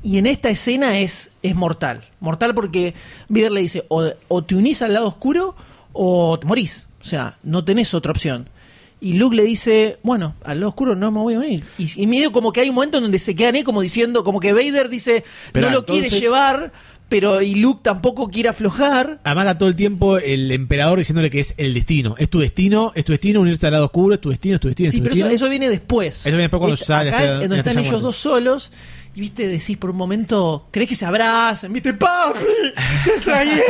[0.04, 2.02] Y en esta escena es, es mortal.
[2.20, 2.94] Mortal porque
[3.30, 5.56] Vader le dice, o, o te unís al lado oscuro
[5.94, 6.88] o te morís.
[7.02, 8.50] O sea, no tenés otra opción.
[9.00, 11.64] Y Luke le dice, bueno, al lado oscuro no me voy a unir.
[11.78, 14.24] Y, y medio como que hay un momento en donde se quedan ahí como diciendo,
[14.24, 16.72] como que Vader dice, Esperá, no lo quiere llevar,
[17.10, 19.20] pero y Luke tampoco quiere aflojar.
[19.26, 22.16] Además da todo el tiempo el emperador diciéndole que es el destino.
[22.18, 24.68] Es tu destino, es tu destino unirse al lado oscuro, es tu destino, es tu
[24.70, 25.36] destino, es Sí, tu pero eso, destino.
[25.48, 26.16] eso viene después.
[26.20, 28.06] Eso viene después cuando Este, sale acá, este- en donde este están ellos muerto.
[28.08, 28.72] dos solos.
[29.16, 31.72] Y viste, decís por un momento, ¿crees que se abrazan?
[31.72, 31.94] ¿Viste?
[31.94, 32.40] ¡Papi!
[33.04, 33.62] ¡Te extrañé!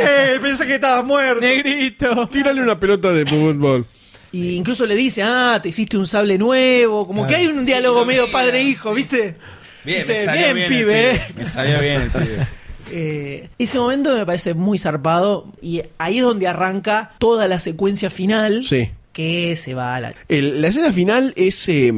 [0.41, 1.41] Pensé que estabas muerto.
[1.41, 2.27] Negrito.
[2.29, 3.85] Tírale una pelota de fútbol.
[4.31, 7.05] Y incluso le dice, ah, te hiciste un sable nuevo.
[7.05, 9.35] Como que hay un diálogo medio padre-hijo, ¿viste?
[9.83, 11.19] Bien, Dice, me salió bien, bien, pibe, el.
[11.35, 12.47] Me salió bien el pibe.
[12.95, 15.47] Eh, ese momento me parece muy zarpado.
[15.61, 18.65] Y ahí es donde arranca toda la secuencia final.
[18.65, 18.91] Sí.
[19.13, 20.13] Que se va a la.
[20.27, 21.91] El- la escena final es, eh,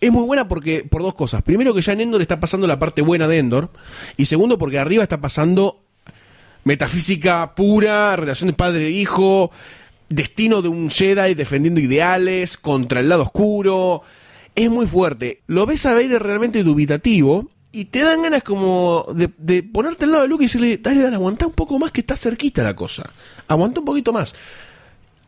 [0.00, 1.42] es muy buena porque por dos cosas.
[1.42, 3.70] Primero que ya en Endor está pasando la parte buena de Endor.
[4.16, 5.80] Y segundo porque arriba está pasando
[6.64, 9.50] metafísica pura, relación de padre e hijo,
[10.08, 14.02] destino de un Jedi defendiendo ideales contra el lado oscuro.
[14.54, 15.42] Es muy fuerte.
[15.46, 20.12] Lo ves a Vader realmente dubitativo y te dan ganas como de, de ponerte al
[20.12, 22.74] lado de Luke y decirle, dale, dale, aguantá un poco más que está cerquita la
[22.74, 23.08] cosa.
[23.48, 24.34] Aguantá un poquito más.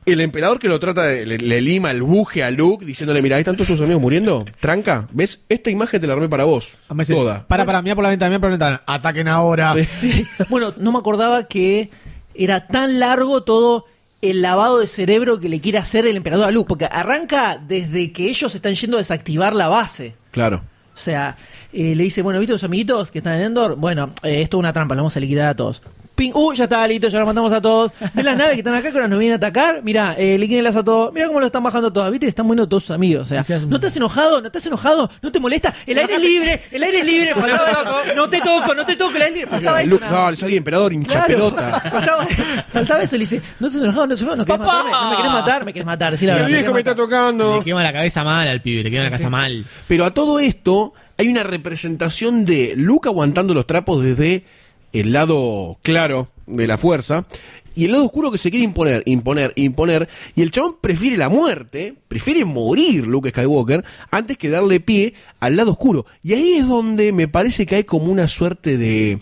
[0.04, 3.36] El emperador que lo trata de, le, le lima el buje a Luke diciéndole, mira,
[3.36, 4.44] ahí están todos tus amigos muriendo.
[4.58, 5.40] Tranca, ¿ves?
[5.48, 6.76] Esta imagen te la armé para vos.
[6.90, 7.46] Dice, Toda.
[7.46, 8.82] Para, para, mira por la ventana, mira por la ventana.
[8.86, 9.74] Ataquen ahora.
[9.96, 10.26] Sí.
[10.48, 11.90] Bueno, no me acordaba que
[12.34, 13.86] era tan largo todo
[14.22, 18.12] el lavado de cerebro que le quiere hacer el emperador a Luke, porque arranca desde
[18.12, 20.14] que ellos están yendo a desactivar la base.
[20.30, 20.62] Claro.
[20.94, 21.36] O sea,
[21.72, 23.76] eh, le dice, bueno, ¿viste los amiguitos que están en Endor?
[23.76, 25.82] Bueno, eh, esto es una trampa, lo vamos a liquidar a todos.
[26.14, 27.90] Ping, uh, ya está, listo, ya los matamos a todos.
[28.12, 29.82] ¿Ves las naves que están acá que ahora nos vienen a atacar?
[29.82, 31.12] Mira, eh, liquídenlas a todos.
[31.12, 32.10] Mira cómo lo están bajando todos.
[32.10, 32.26] ¿Viste?
[32.26, 33.26] Están muriendo todos sus amigos.
[33.30, 34.40] O sea, Sí, ¿no estás enojado?
[34.40, 35.10] ¿No estás enojado?
[35.22, 35.74] ¿No te molesta?
[35.86, 37.34] El aire es libre, el aire es libre.
[37.34, 38.14] Faltaba eso.
[38.14, 39.50] No te toco, no te toco, el aire es libre.
[39.50, 39.98] Faltaba eso.
[39.98, 41.26] Dale, soy emperador, hincha Claro.
[41.26, 41.80] pelota.
[41.92, 42.26] Faltaba,
[42.68, 45.16] faltaba eso, le dice, no estás enojado, no estás enojado, no querés matarme, no me
[45.16, 47.56] querés matar, me querés matar, sí, la verdad, El me viejo me está tocando.
[47.58, 49.64] Le quema la cabeza mal al pibe, le quema la cabeza mal.
[49.88, 54.44] Pero a todo esto hay una representación de Luke aguantando los trapos desde
[54.92, 57.26] el lado claro de la fuerza
[57.74, 60.08] Y el lado oscuro que se quiere imponer, imponer, imponer.
[60.34, 65.56] Y el chabón prefiere la muerte, prefiere morir Luke Skywalker, antes que darle pie al
[65.56, 66.04] lado oscuro.
[66.22, 69.20] Y ahí es donde me parece que hay como una suerte de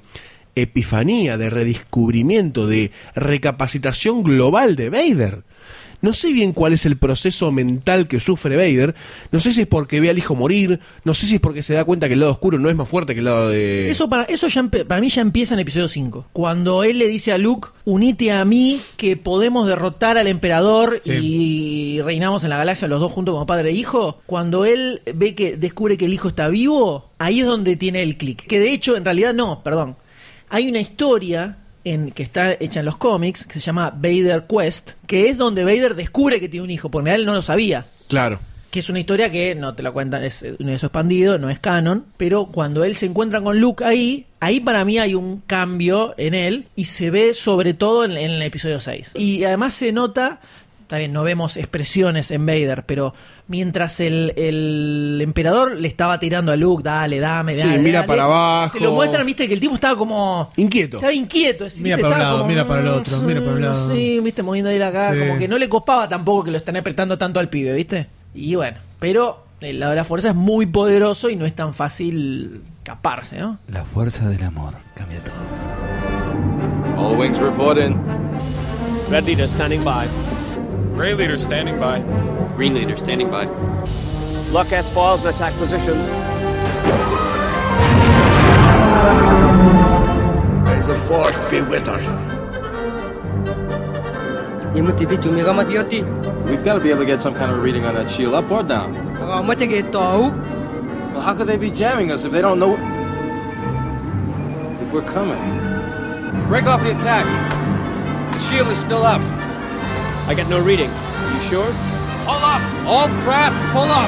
[0.56, 5.44] epifanía, de redescubrimiento, de recapacitación global de Vader.
[6.02, 8.94] No sé bien cuál es el proceso mental que sufre Vader.
[9.32, 10.80] No sé si es porque ve al hijo morir.
[11.04, 12.88] No sé si es porque se da cuenta que el lado oscuro no es más
[12.88, 13.90] fuerte que el lado de.
[13.90, 16.26] Eso para, eso ya para mí ya empieza en episodio 5.
[16.32, 21.10] Cuando él le dice a Luke, unite a mí que podemos derrotar al emperador Sí.
[21.12, 24.20] y reinamos en la galaxia los dos juntos como padre e hijo.
[24.26, 28.16] Cuando él ve que descubre que el hijo está vivo, ahí es donde tiene el
[28.16, 28.46] clic.
[28.46, 29.96] Que de hecho, en realidad no, perdón.
[30.48, 34.92] Hay una historia en, que está hecha en los cómics que se llama Vader Quest,
[35.06, 38.40] que es donde Vader descubre que tiene un hijo, porque él no lo sabía Claro.
[38.70, 41.58] que es una historia que no te la cuentan, es un universo expandido, no es
[41.58, 46.14] canon, pero cuando él se encuentra con Luke ahí, ahí para mí hay un cambio
[46.16, 49.12] en él y se ve sobre todo en, en el episodio 6.
[49.16, 50.40] Y además se nota,
[50.90, 53.14] está bien, no vemos expresiones en Vader, pero
[53.46, 58.08] mientras el, el emperador le estaba tirando a Luke, dale, dame, Sí, dale, mira dale,
[58.08, 58.76] para abajo.
[58.76, 60.50] Te lo muestran, viste, que el tipo estaba como...
[60.56, 60.96] Inquieto.
[60.96, 61.64] Estaba inquieto.
[61.64, 62.02] es- Mira ¿viste?
[62.10, 63.94] para un Estaba lado, como, mira para el mm, otro, mira para un lado.
[63.94, 65.12] Sí, viste, moviendo ahí acá.
[65.12, 65.18] Sí.
[65.20, 68.08] Como que no le copaba tampoco que lo están apretando tanto al pibe, ¿viste?
[68.34, 71.72] Y bueno, pero el lado de la fuerza es muy poderoso y no es tan
[71.72, 73.60] fácil escaparse, ¿no?
[73.68, 75.36] La fuerza del amor cambia todo.
[76.96, 77.96] All wings reporting.
[79.08, 80.08] Red leader standing by.
[81.00, 82.00] Gray leader standing by.
[82.56, 83.46] Green leader standing by.
[84.50, 86.10] Lock S files and attack positions.
[90.62, 92.04] May the force be with us.
[96.44, 98.34] We've got to be able to get some kind of a reading on that shield,
[98.34, 98.92] up or down.
[99.20, 99.42] Well,
[101.22, 102.74] how could they be jamming us if they don't know
[104.82, 105.38] if we're coming?
[106.46, 107.24] Break off the attack.
[108.34, 109.39] The shield is still up.
[110.30, 110.90] I get no reading.
[111.34, 111.72] You sure?
[112.22, 112.62] Pull up!
[112.86, 114.06] All craft, pull up!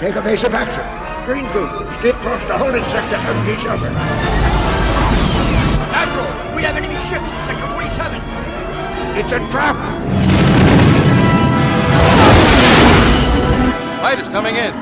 [0.00, 0.82] Take evasive action.
[1.24, 3.86] Green group, stay across the holding sector of each other.
[5.94, 8.20] Admiral, we have enemy ships in Sector 47.
[9.14, 9.76] It's a trap.
[14.02, 14.74] Fighters coming in.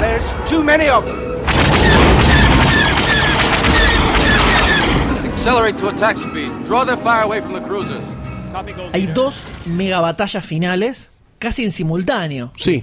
[0.00, 2.17] There's too many of them.
[5.38, 6.50] Accelerate to attack speed.
[6.64, 8.04] Draw their fire away from the cruisers.
[8.52, 12.50] Copy, Gold Hay dos mega batallas finales casi en simultáneo.
[12.54, 12.82] Sí.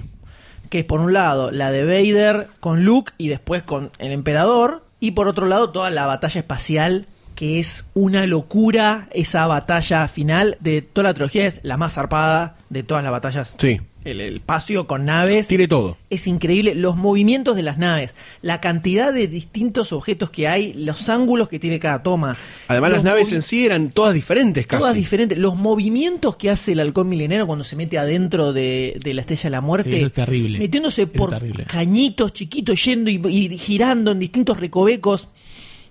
[0.70, 4.86] Que es por un lado la de Vader con Luke y después con el emperador.
[5.00, 9.08] Y por otro lado toda la batalla espacial que es una locura.
[9.12, 13.54] Esa batalla final de toda la trilogía es la más zarpada de todas las batallas.
[13.58, 13.82] Sí.
[14.06, 15.48] El, el espacio con naves.
[15.48, 15.96] Tiene todo.
[16.10, 21.08] Es increíble los movimientos de las naves, la cantidad de distintos objetos que hay, los
[21.08, 22.36] ángulos que tiene cada toma.
[22.68, 24.80] Además, Los las naves en sí eran todas diferentes casi.
[24.80, 25.36] Todas diferentes.
[25.38, 29.42] Los movimientos que hace el halcón milenero cuando se mete adentro de, de la estrella
[29.44, 29.90] de la muerte.
[29.90, 30.58] Sí, eso es terrible.
[30.58, 31.64] Metiéndose Eso por terrible.
[31.64, 35.28] cañitos chiquitos, yendo y, y girando en distintos recovecos.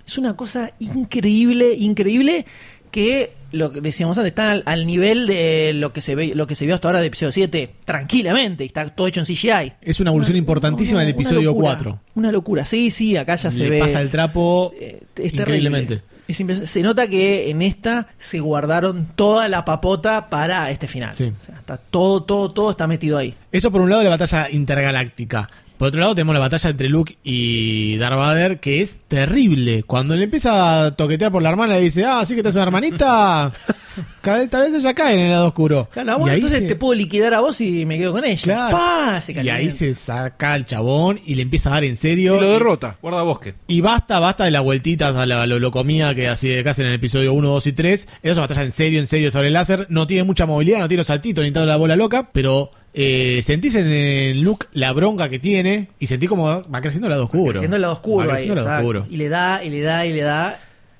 [0.06, 2.46] Es una cosa increíble, increíble
[2.90, 6.46] que lo que decíamos antes está al, al nivel de lo que se ve, lo
[6.46, 9.72] que se vio hasta ahora de episodio 7, tranquilamente, y está todo hecho en CGI.
[9.80, 12.00] Es una evolución importantísima del Una episodio locura, 4.
[12.14, 12.64] Una locura.
[12.64, 13.78] Sí, sí, acá ya se ve.
[13.80, 16.02] pasa el trapo Eh, increíblemente.
[16.28, 21.14] Es se nota que en esta se guardaron toda la papota para este final.
[21.14, 21.24] Sí.
[21.40, 23.34] O sea, está todo, todo, todo está metido ahí.
[23.52, 25.48] Eso por un lado de la batalla intergaláctica.
[25.78, 29.82] Por otro lado tenemos la batalla entre Luke y Darth Vader, que es terrible.
[29.82, 32.54] Cuando le empieza a toquetear por la hermana, le dice, ah, sí que te es
[32.54, 33.52] una hermanita.
[34.22, 35.88] Cada vez- Tal vez ella cae en el lado oscuro.
[35.92, 38.24] Claro, Y bueno, ahí entonces se- te puedo liquidar a vos y me quedo con
[38.24, 38.42] ella.
[38.42, 38.76] Claro.
[38.76, 39.20] ¡Pah!
[39.20, 42.36] Se y ahí se saca al chabón y le empieza a dar en serio.
[42.36, 42.96] Y lo derrota.
[43.02, 43.54] Guarda bosque.
[43.66, 46.88] Y basta, basta de las vueltitas a la, lo, lo comía que hacía casi en
[46.88, 48.00] el episodio 1, 2 y 3.
[48.02, 49.86] Esa es una batalla en serio, en serio sobre el láser.
[49.90, 53.40] No tiene mucha movilidad, no tiene los saltitos ni toda la bola loca, pero eh,
[53.42, 57.24] sentís en el look la bronca que tiene y sentí como va creciendo el lado
[57.24, 57.52] oscuro.
[57.52, 58.26] Creciendo el lado oscuro.
[58.26, 59.06] Va ahí, el lado oscuro.
[59.10, 60.58] Y le da, y le da, y le da.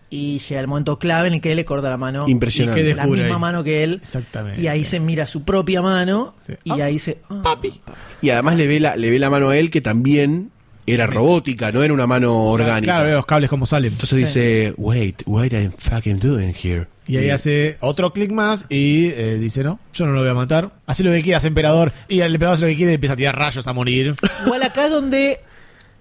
[0.09, 2.29] Y llega el momento clave en el que él le corta la mano.
[2.29, 2.81] Impresionante.
[2.81, 3.41] ¿Y qué La misma ahí?
[3.41, 3.95] mano que él.
[3.95, 4.61] Exactamente.
[4.63, 6.37] Y ahí se mira su propia mano.
[6.39, 6.53] Sí.
[6.65, 7.19] Y Ah, ahí se.
[7.29, 7.81] ah, papi.
[8.23, 10.53] Y además le ve la, le ve la mano a él que también
[10.87, 12.93] era robótica, no era una mano orgánica.
[12.93, 13.93] Claro, veo los cables como salen.
[13.93, 16.87] Entonces dice, wait, what am fucking doing here?
[17.09, 20.35] Y ahí hace otro clic más y eh, dice, no, yo no lo voy a
[20.35, 20.73] matar.
[20.87, 21.93] Haz lo que quieras, emperador.
[22.09, 24.15] Y el emperador hace lo que quiere y empieza a tirar rayos a morir.
[24.45, 25.41] Igual acá es donde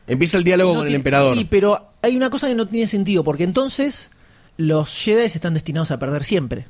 [0.07, 1.37] Empieza el diálogo No con el emperador.
[1.37, 4.11] Sí, pero hay una cosa que no tiene sentido, porque entonces
[4.57, 6.67] los Jedi están destinados a perder siempre.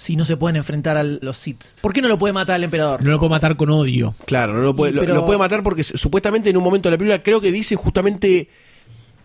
[0.00, 1.64] Si no se pueden enfrentar a los Sith?
[1.80, 3.04] ¿Por qué no lo puede matar al emperador?
[3.04, 4.14] No lo puedo matar con odio.
[4.26, 6.92] Claro, no lo puede, lo- Pero- lo, puede matar porque supuestamente en un momento de
[6.92, 8.48] la película creo que dice justamente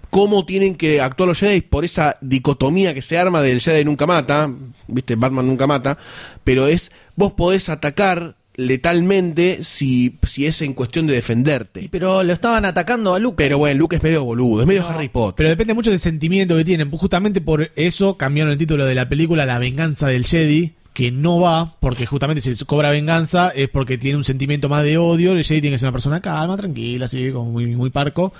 [0.09, 4.05] cómo tienen que actuar los Jedi por esa dicotomía que se arma del Jedi nunca
[4.07, 4.49] mata,
[4.87, 5.97] viste, Batman nunca mata,
[6.43, 11.87] pero es, vos podés atacar letalmente si, si es en cuestión de defenderte.
[11.91, 13.35] Pero lo estaban atacando a Luke.
[13.37, 15.35] Pero bueno, Luke es medio boludo, es medio Harry Potter.
[15.35, 16.89] Pero depende mucho del sentimiento que tienen.
[16.91, 21.39] Justamente por eso cambiaron el título de la película La venganza del Jedi, que no
[21.39, 25.31] va, porque justamente si se cobra venganza es porque tiene un sentimiento más de odio.
[25.31, 28.33] El Jedi tiene que ser una persona calma, tranquila, así, como muy, muy parco.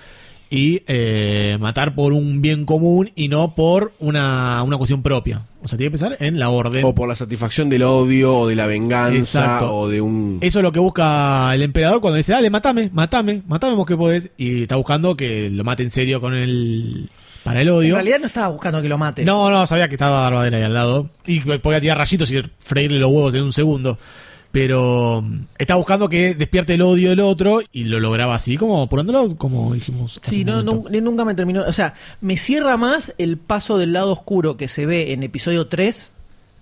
[0.56, 5.48] Y eh, matar por un bien común y no por una, una cuestión propia.
[5.64, 6.86] O sea, tiene que pensar en la orden.
[6.86, 9.76] O por la satisfacción del odio, o de la venganza, Exacto.
[9.76, 10.38] o de un...
[10.42, 13.98] Eso es lo que busca el emperador cuando dice, dale, matame, matame, matame vos que
[13.98, 14.30] podés.
[14.38, 17.10] Y está buscando que lo mate en serio con el...
[17.44, 17.96] para el En odio.
[17.96, 19.26] realidad no estaba buscando que lo mate.
[19.26, 21.10] No, no, sabía que estaba Barbadera ahí al lado.
[21.26, 23.98] Y podía tirar rayitos y freírle los huevos en un segundo.
[24.54, 28.84] Pero mm, está buscando que despierte el odio del otro y lo lograba así, como
[28.84, 30.22] apurándolo, como dijimos.
[30.24, 31.64] Sí, no, nunca me terminó.
[31.68, 35.66] O sea, me cierra más el paso del lado oscuro que se ve en episodio
[35.66, 36.12] 3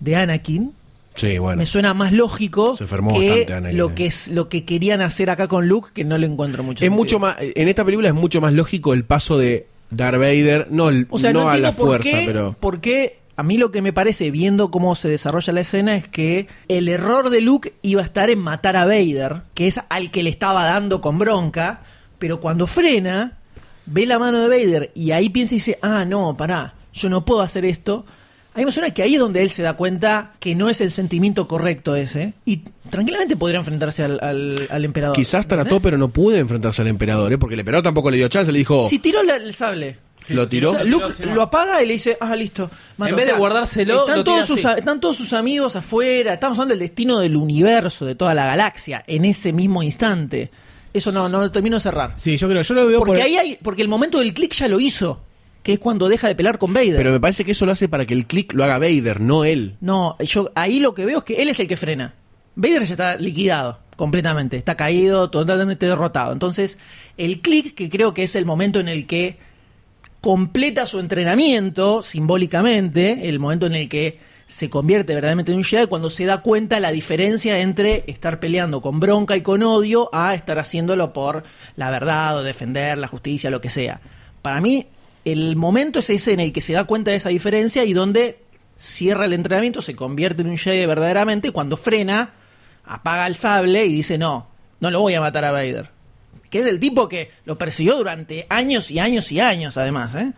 [0.00, 0.72] de Anakin.
[1.16, 1.58] Sí, bueno.
[1.58, 3.94] Me suena más lógico Se enfermó que bastante Anakin, lo eh.
[3.94, 6.76] que es lo que querían hacer acá con Luke, que no le encuentro mucho.
[6.82, 6.96] Es sentido.
[6.96, 10.88] mucho más, en esta película es mucho más lógico el paso de Darth Vader, no,
[10.88, 12.56] el- O sea, no, no, a la por fuerza, qué, pero...
[12.58, 16.48] porque a mí lo que me parece, viendo cómo se desarrolla la escena, es que
[16.68, 20.22] el error de Luke iba a estar en matar a Vader, que es al que
[20.22, 21.80] le estaba dando con bronca,
[22.18, 23.38] pero cuando frena,
[23.86, 27.24] ve la mano de Vader y ahí piensa y dice, ah, no, pará, yo no
[27.24, 28.04] puedo hacer esto.
[28.54, 30.82] A mí me suena que ahí es donde él se da cuenta que no es
[30.82, 32.34] el sentimiento correcto ese.
[32.44, 32.58] Y
[32.90, 35.16] tranquilamente podría enfrentarse al, al- al emperador.
[35.16, 37.38] Quizás trató, pero no pudo enfrentarse al emperador, ¿eh?
[37.38, 38.90] porque el emperador tampoco le dio chance, le dijo...
[38.90, 39.96] Si tiró la- el sable.
[40.28, 40.70] ¿Lo tiró?
[40.70, 42.70] O sea, Luke lo apaga y le dice, ah, listo.
[42.96, 43.10] mato".
[43.10, 44.78] En vez de guardárselo, están lo todos, sus, así.
[44.78, 46.34] están todos sus amigos afuera.
[46.34, 50.50] Estamos hablando del destino del universo, de toda la galaxia, en ese mismo instante.
[50.94, 52.12] Eso no, no lo termino de cerrar.
[52.16, 54.52] Sí, yo creo, yo lo veo Porque por- ahí hay, porque el momento del click
[54.52, 55.20] ya lo hizo,
[55.62, 56.96] que es cuando deja de pelear con Vader.
[56.96, 59.44] Pero me parece que eso lo hace para que el click lo haga Vader, no
[59.44, 59.76] él.
[59.80, 62.14] No, yo ahí lo que veo es que él es el que frena.
[62.56, 66.32] Vader ya está liquidado completamente, está caído, totalmente derrotado.
[66.32, 66.78] Entonces,
[67.16, 69.38] el click, que creo que es el momento en el que
[70.22, 75.88] completa su entrenamiento simbólicamente, el momento en el que se convierte verdaderamente en un Jedi,
[75.88, 80.34] cuando se da cuenta la diferencia entre estar peleando con bronca y con odio a
[80.34, 81.42] estar haciéndolo por
[81.74, 84.00] la verdad o defender la justicia, lo que sea.
[84.42, 84.86] Para mí,
[85.24, 88.38] el momento es ese en el que se da cuenta de esa diferencia y donde
[88.76, 92.34] cierra el entrenamiento, se convierte en un Jedi verdaderamente, cuando frena,
[92.84, 94.46] apaga el sable y dice, no,
[94.78, 95.91] no lo voy a matar a Vader.
[96.52, 100.32] Que es el tipo que lo persiguió durante años y años y años, además, ¿eh?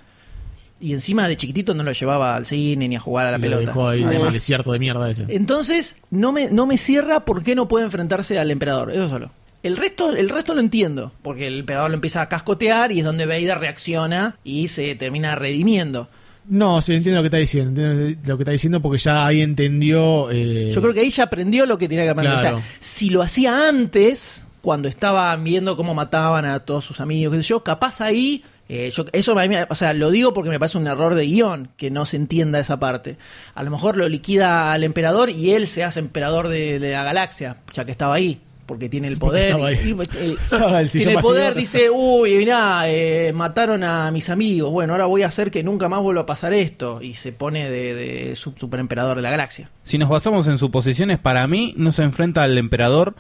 [0.81, 3.43] Y encima de chiquitito no lo llevaba al cine ni a jugar a la lo
[3.43, 3.61] pelota.
[3.67, 5.25] dejó ahí en el desierto de mierda ese.
[5.29, 8.91] Entonces, no me, no me cierra por qué no puede enfrentarse al emperador.
[8.95, 9.31] Eso solo.
[9.65, 13.05] El resto, el resto lo entiendo, porque el emperador lo empieza a cascotear y es
[13.05, 16.09] donde Vader reacciona y se termina redimiendo.
[16.47, 17.71] No, sí, entiendo lo que está diciendo.
[17.81, 20.31] Entiendo lo que está diciendo porque ya ahí entendió.
[20.31, 22.39] eh, Yo creo que ahí ya aprendió lo que tenía que aprender.
[22.39, 22.59] Claro.
[22.59, 27.37] O sea, si lo hacía antes, cuando estaban viendo cómo mataban a todos sus amigos,
[27.37, 28.43] qué sé yo, capaz ahí.
[28.69, 31.15] eh, yo, eso a mí me- o sea, lo digo porque me parece un error
[31.15, 33.19] de guion que no se entienda esa parte.
[33.55, 37.05] A lo mejor lo liquida al emperador y él se hace emperador de, de la
[37.05, 39.49] galaxia, ya que estaba ahí, porque tiene el poder.
[39.51, 39.95] estaba ahí.
[40.23, 44.95] y- Estaba el tiene el poder, dice, uy, mirá, eh, mataron a mis amigos, bueno,
[44.95, 47.03] ahora voy a hacer que nunca más vuelva a pasar esto.
[47.03, 49.71] Y se pone de, de sub- superemperador de la galaxia.
[49.83, 53.15] Si nos basamos en suposiciones, para mí no se enfrenta al emperador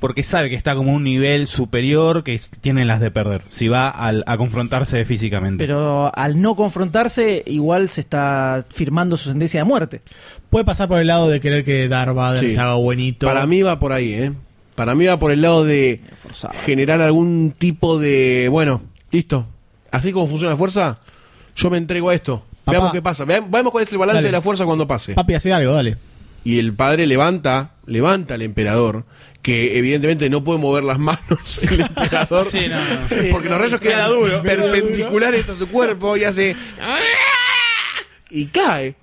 [0.00, 3.42] porque sabe que está como un nivel superior que tiene las de perder.
[3.52, 5.62] Si va al- a confrontarse físicamente.
[5.64, 10.00] Pero al no confrontarse, igual se está firmando su sentencia de muerte.
[10.48, 12.50] Puede pasar por el lado de querer que Darth Vader Sí.
[12.50, 13.26] se haga buenito.
[13.26, 14.32] Para mí va por ahí, ¿eh?
[14.74, 16.00] Para mí va por el lado de
[16.64, 18.48] generar algún tipo de...
[18.50, 19.46] Bueno, listo.
[19.90, 20.98] Así como funciona la fuerza,
[21.54, 22.42] yo me entrego a esto.
[22.64, 22.72] Papá.
[22.78, 23.24] Veamos qué pasa.
[23.24, 24.28] Veamos veamos cuál es el balance Dale.
[24.28, 25.14] de la fuerza cuando pase.
[25.14, 25.96] Papi, hace algo, dale.
[26.44, 29.04] Y el padre levanta, levanta al emperador,
[29.42, 33.30] que evidentemente no puede mover las manos el emperador, Sí, no, no.
[33.30, 34.42] porque los rayos Queda quedan duro.
[34.42, 36.54] perpendiculares a su cuerpo y hace...
[38.30, 38.94] y cae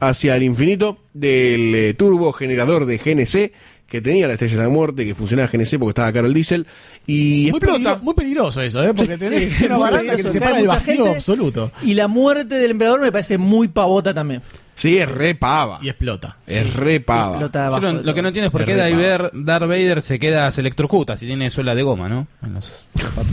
[0.00, 3.52] hacia el infinito del eh, turbo generador de GNC
[3.86, 6.66] que tenía la estrella de la muerte, que funcionaba GNC porque estaba caro el diésel,
[7.06, 7.78] y Muy, explota.
[7.78, 8.92] peligro- muy peligroso eso, ¿eh?
[8.92, 11.10] Porque Sí, tenés sí, una baranda que te separa del vacío gente.
[11.18, 11.70] absoluto.
[11.84, 14.42] Y la muerte del emperador me parece muy pavota también.
[14.76, 15.78] Sí, es re pava.
[15.82, 16.36] Y explota.
[16.46, 17.30] Es re pava.
[17.32, 18.14] Explota Yo abajo no- de lo todo.
[18.14, 18.94] que no entiendo es por Es qué re Darth.
[18.94, 22.26] Vader, Darth Vader se queda, se electrocuta si tiene suela de goma, ¿no?
[22.44, 23.32] En los zapatos.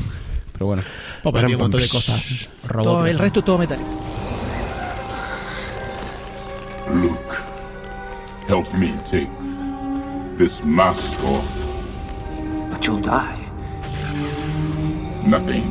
[0.53, 0.83] Pero bueno.
[1.21, 3.11] Papá tiene un montón de cosas Todo- robóticas.
[3.15, 3.89] el resto es todo metálico.
[6.93, 7.35] Luke,
[8.47, 9.29] help me take
[10.37, 11.43] this mask off.
[12.71, 13.41] But you'll die.
[15.25, 15.63] Nothing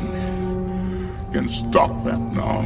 [1.31, 2.63] can stop that now.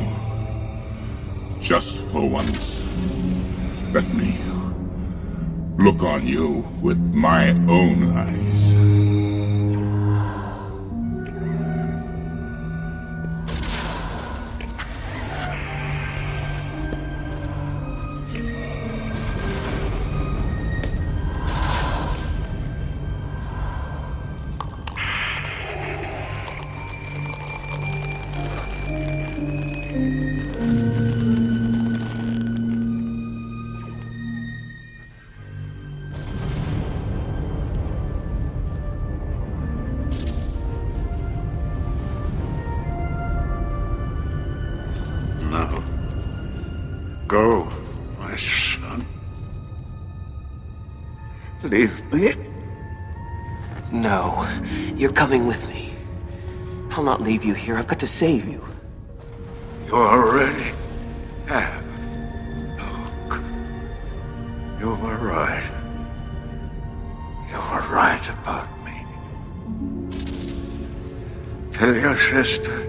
[1.67, 2.81] Just for once,
[3.91, 4.37] let me
[5.77, 9.16] look on you with my own eyes.
[57.27, 57.75] Leave you here.
[57.75, 58.65] I've got to save you.
[59.87, 60.71] You already
[61.45, 61.83] have.
[62.79, 63.41] Look.
[64.79, 65.69] You were right.
[67.49, 68.97] You were right about me.
[71.73, 72.86] Tell your sister.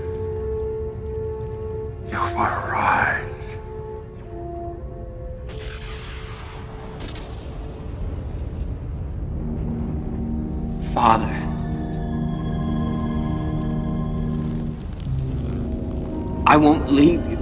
[16.58, 17.38] Won't leave you.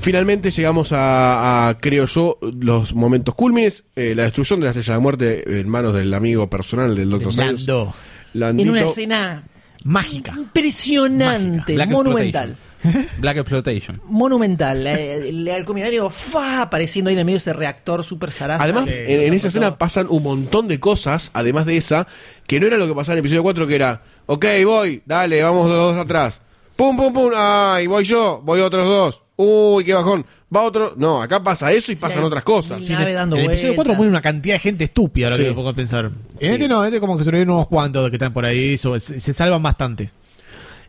[0.00, 3.84] Finalmente llegamos a, a, creo yo, los momentos cúlmines.
[3.96, 7.08] eh, la destrucción de la Estrella de la Muerte en manos del amigo personal del
[7.08, 7.32] Dr.
[7.32, 7.66] Sayus.
[7.66, 7.94] Lando.
[8.34, 8.68] Landito.
[8.70, 9.44] En una escena
[9.84, 10.32] Mágica.
[10.36, 12.56] impresionante, Black monumental.
[13.18, 14.00] Black Exploitation.
[14.06, 14.86] Monumental.
[14.86, 18.62] Eh, El halcominario fa apareciendo ahí en el medio de ese reactor super zaraza.
[18.62, 22.06] Además, en, en esa escena pasan un montón de cosas, además de esa,
[22.46, 25.42] que no era lo que pasaba en el episodio 4, que era, ok, voy, dale,
[25.42, 26.40] vamos dos atrás.
[26.76, 29.22] Pum, pum, pum, ay, voy yo, voy otros dos.
[29.36, 30.26] Uy, qué bajón.
[30.54, 30.94] Va otro.
[30.96, 32.80] No, acá pasa eso y pasan Sí, otras cosas.
[32.80, 33.96] mil naves dando el episodio 4 vueltas.
[33.96, 35.42] muere una cantidad de gente estúpida, ahora Sí.
[35.42, 36.04] que me pongo a pensar.
[36.06, 36.46] En Sí.
[36.46, 39.32] este no, este como que sobreviven unos cuantos que están por ahí, so- se, se
[39.32, 40.10] salvan bastante.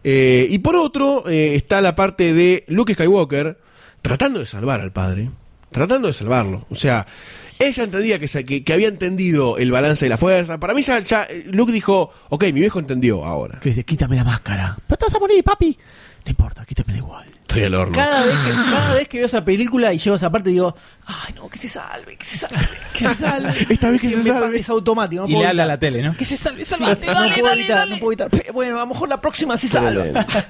[0.04, 3.58] Eh, y por otro, eh, está la parte de Luke Skywalker
[4.02, 5.32] tratando de salvar al padre.
[5.72, 6.66] Tratando de salvarlo.
[6.70, 7.06] O sea,
[7.60, 10.60] ella entendía que, se- que, que había entendido el balance de la fuerza.
[10.60, 13.60] Para mí ya, ya eh, Luke dijo, ok, mi viejo entendió ahora.
[13.60, 14.78] Que dice, quítame la máscara.
[14.88, 15.78] Pero te vas a morir, papi.
[16.26, 17.26] No importa, quítamela igual.
[17.42, 17.94] Estoy al horno.
[17.96, 20.76] Cada vez, que, cada vez que veo esa película y llego a esa parte digo,
[21.06, 22.58] ay no, que se salve, que se salve,
[22.94, 23.68] que se salve.
[23.70, 24.60] Esta vez que se me salve.
[24.60, 25.22] Es automático.
[25.22, 26.18] No Y puedo le habla a la tele, ¿no?
[26.18, 27.92] Que se salve, Sí, salvate, no dale, puedo dale, evitar, dale.
[27.92, 28.52] no puedo evitar.
[28.54, 30.04] Bueno, a lo mejor la próxima sí salva.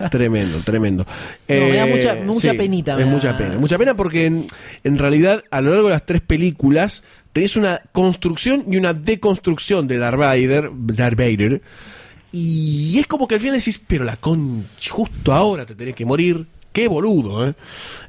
[0.10, 1.06] Tremendo, tremendo, tremendo.
[1.47, 3.57] me da mucha- mucha penita, Es mucha pena.
[3.57, 4.47] Mucha pena porque en,
[4.85, 7.03] en realidad a lo largo de las tres películas
[7.34, 11.61] tenés una construcción y una deconstrucción de Darth Vader, Darth Vader
[12.37, 16.05] y es como que al final decís, pero la concha, justo ahora te tenés que
[16.05, 16.45] morir.
[16.73, 17.53] Qué boludo, ¿eh?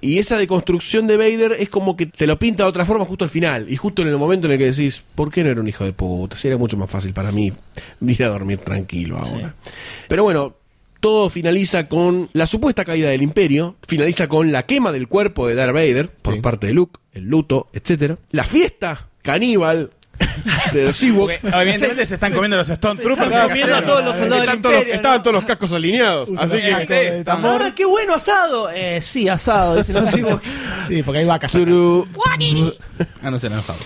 [0.01, 3.25] Y esa deconstrucción de Vader es como que te lo pinta de otra forma justo
[3.25, 3.71] al final.
[3.71, 5.85] Y justo en el momento en el que decís, ¿por qué no era un hijo
[5.85, 6.37] de puta?
[6.37, 7.53] Si era mucho más fácil para mí
[8.01, 9.55] ir a dormir tranquilo ahora.
[10.09, 10.57] Pero bueno,
[10.99, 15.55] todo finaliza con la supuesta caída del imperio, finaliza con la quema del cuerpo de
[15.55, 18.19] Darth Vader por parte de Luke, el luto, etcétera.
[18.33, 19.91] La fiesta caníbal
[20.73, 21.35] de los Ewoks.
[21.41, 23.29] Porque, evidentemente se están comiendo los Stormtroopers.
[23.31, 25.73] Están comiendo a todos los soldados del Están todos los- imperio, estaban todos los cascos
[25.73, 26.29] alineados.
[26.39, 28.71] Así que Sí, estamos- Ah, qué bueno asado.
[28.71, 30.49] Eh, sí, asado, dicen los Ewoks.
[30.89, 31.51] Sí, porque hay vacas.
[31.53, 32.07] Zuru.
[33.23, 33.79] Ah, no se han enojado.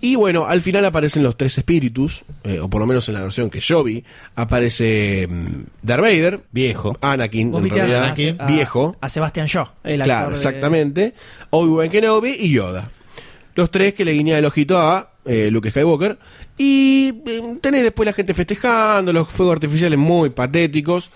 [0.00, 3.22] Y bueno, al final aparecen los tres espíritus, eh, o por lo menos en la
[3.22, 4.04] versión que yo vi,
[4.34, 6.96] aparece mm, Darth Vader, Viejo.
[7.00, 10.36] Anakin, Vos en viste a- realidad, a- viejo, A Sebastian Shaw, el actor claro, de-
[10.36, 11.14] exactamente,
[11.50, 12.90] Obi-Wan Kenobi y Yoda.
[13.54, 16.18] Los tres que le guiña el ojito a eh, Luke Skywalker.
[16.58, 21.10] Y eh, tenés después la gente festejando, los fuegos artificiales muy patéticos.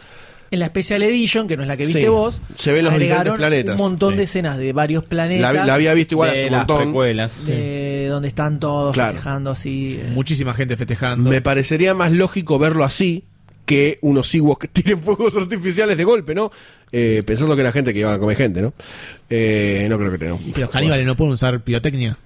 [0.53, 2.99] En la Special Edition, que no es la que viste Sí, vos, se ven los
[2.99, 3.75] diferentes planetas.
[3.77, 4.17] un montón Sí.
[4.17, 5.55] de escenas de varios planetas.
[5.55, 6.83] La, la había visto igual De hace un las montón.
[6.89, 7.47] precuelas.
[7.47, 9.13] de donde están todos Claro.
[9.13, 10.01] festejando así.
[10.03, 10.11] eh.
[10.13, 11.31] Muchísima gente festejando.
[11.31, 13.23] Me parecería más lógico verlo así
[13.65, 16.51] que unos Ewoks que tienen fuegos artificiales de golpe, ¿no?
[16.91, 18.73] Eh, pensando que era gente que iba a comer gente, ¿no?
[19.31, 20.37] Eh, no creo que tenga.
[20.53, 22.19] Que los caníbales no pueden usar pirotecnia.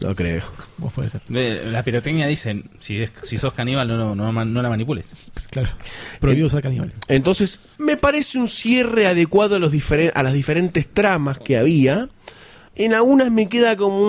[0.00, 0.42] No creo.
[0.76, 1.22] Vos puede ser.
[1.28, 5.14] La pirotecnia dicen, si, es- si sos caníbal no, no, no, no la manipules.
[5.50, 5.70] Claro.
[6.20, 6.94] Prohibido usar caníbales.
[7.08, 12.08] Entonces, me parece un cierre adecuado a, los diferen- a las diferentes tramas que había.
[12.76, 14.00] En algunas me queda como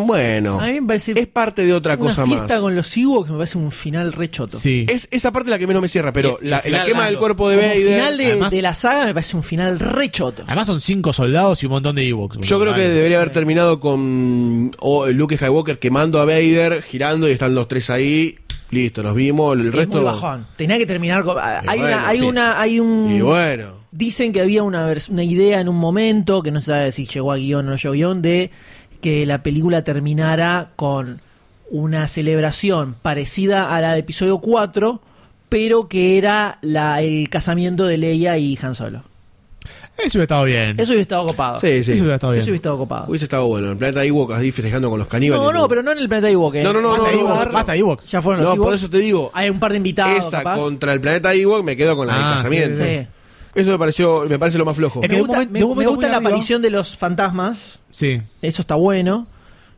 [0.00, 0.06] un.
[0.06, 0.60] Bueno.
[0.60, 2.60] A mí me parece es parte de otra una cosa fiesta más.
[2.60, 4.58] con los Ewoks me parece un final rechoto.
[4.58, 4.86] Sí.
[4.88, 7.18] Es esa parte la que menos me cierra, pero la, el final la quema del
[7.18, 7.94] cuerpo de Vader.
[7.96, 10.42] final de, Además- de la saga me parece un final rechoto.
[10.46, 12.38] Además son cinco soldados y un montón de Ewoks.
[12.46, 17.32] Yo creo que debería haber terminado con o Luke Skywalker quemando a Vader, girando y
[17.32, 18.36] están los tres ahí.
[18.72, 19.56] Listo, nos vimos.
[19.56, 19.98] El Es resto.
[19.98, 20.46] muy bajón.
[20.56, 21.36] Tenía que terminar con.
[21.38, 22.24] Hay, bueno, una, hay sí.
[22.24, 23.10] una, hay un.
[23.10, 23.74] Y bueno.
[23.92, 27.32] Dicen que había una, una idea en un momento, que no se sabe si llegó
[27.32, 28.50] a guion o no llegó a guion, de
[29.02, 31.20] que la película terminara con
[31.70, 35.02] una celebración parecida a la de episodio 4,
[35.50, 39.04] pero que era la, el casamiento de Leia y Han Solo.
[39.98, 40.70] Eso hubiera estado bien.
[40.80, 41.58] Eso hubiera estado copado.
[41.58, 41.92] Sí, sí.
[41.92, 42.42] Eso hubiera estado bien.
[42.42, 43.04] Eso hubiera estado copado.
[43.08, 43.70] Hubiese estado bueno.
[43.72, 45.44] El planeta Ewok ahí festejando con los caníbales.
[45.44, 46.54] No, no, pero no en el planeta Ewok.
[46.56, 46.62] eh.
[46.64, 47.46] No, no, no, Basta no, no, Ewok.
[47.46, 47.52] no.
[47.52, 48.06] Basta Ewoks.
[48.10, 49.30] Ya fueron los No, por eso te digo.
[49.34, 50.26] Hay un par de invitados.
[50.26, 50.56] Esa capaz.
[50.58, 52.84] contra el planeta Ewok me quedo con la Ah, del casamiento.
[52.84, 53.06] Sí.
[53.54, 55.00] Eso me pareció, me parece lo más flojo.
[55.02, 57.78] Me gusta, momento- me- gusta la arriba- aparición de los fantasmas.
[57.90, 58.20] Sí.
[58.40, 59.26] Eso está bueno.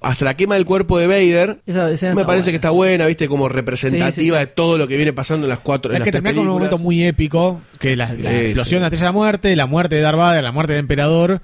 [0.05, 1.61] Hasta la quema del cuerpo de Vader.
[1.67, 2.45] Esa me parece buena.
[2.45, 4.37] que está buena, viste, como representativa Sí, sí, sí.
[4.37, 5.91] de todo lo que viene pasando en las cuatro.
[5.93, 8.37] en Es las que tres termina con un momento muy épico, que la, la Sí,
[8.37, 8.75] explosión sí.
[8.77, 11.41] de la estrella de la muerte, la muerte de Darth Vader, la muerte del emperador,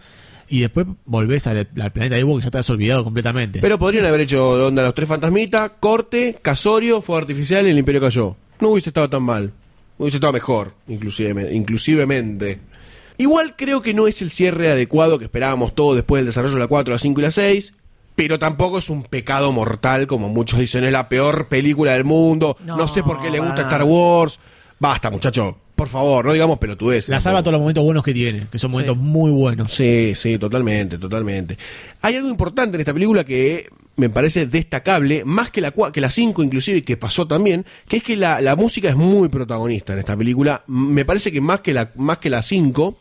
[0.48, 3.60] y después volvés al, al planeta Ewok y ya te has olvidado completamente.
[3.60, 8.00] Pero podrían haber hecho onda los tres fantasmitas, corte, casorio, fuego artificial y el imperio
[8.00, 8.36] cayó.
[8.60, 9.52] No hubiese estado tan mal.
[9.96, 12.58] Hubiese estado mejor, inclusive, inclusivemente.
[13.18, 16.60] Igual creo que no es el cierre adecuado que esperábamos todos después del desarrollo de
[16.60, 17.74] la 4, la 5 y la 6.
[18.16, 22.56] Pero tampoco es un pecado mortal, como muchos dicen, es la peor película del mundo.
[22.64, 23.62] No, No, sé por qué le gusta.
[23.62, 24.38] Star Wars.
[24.78, 25.56] Basta, muchacho.
[25.74, 27.08] Por favor, no digamos pelotudez.
[27.08, 29.72] la salva todos los momentos buenos que tiene, que son momentos muy buenos.
[29.72, 31.56] Sí, sí, totalmente, totalmente.
[32.02, 36.10] Hay algo importante en esta película que me parece destacable, más que la, que la
[36.10, 39.94] 5 inclusive, y que pasó también, que es que la, la música es muy protagonista
[39.94, 40.64] en esta película.
[40.66, 42.98] Me parece que más que la, más que la 5,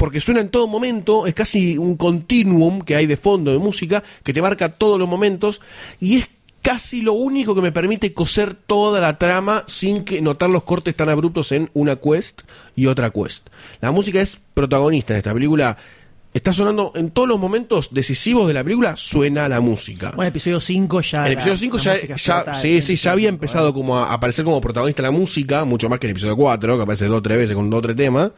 [0.00, 4.02] porque suena en todo momento, es casi un continuum que hay de fondo de música,
[4.24, 5.60] que te marca todos los momentos,
[6.00, 6.30] y es
[6.62, 10.96] casi lo único que me permite coser toda la trama sin que notar los cortes
[10.96, 12.44] tan abruptos en una quest
[12.74, 13.48] y otra quest.
[13.82, 15.76] La música es protagonista en esta película.
[16.32, 20.12] Está sonando en todos los momentos decisivos de la película, suena la música.
[20.16, 21.20] Bueno, episodio 5 ya.
[21.20, 23.72] En el episodio 5 la ya, sí, sí, ya había empezado eh.
[23.74, 26.82] como a aparecer como protagonista la música, mucho más que en el episodio 4, que
[26.84, 28.30] aparece dos o tres veces con dos o tres temas.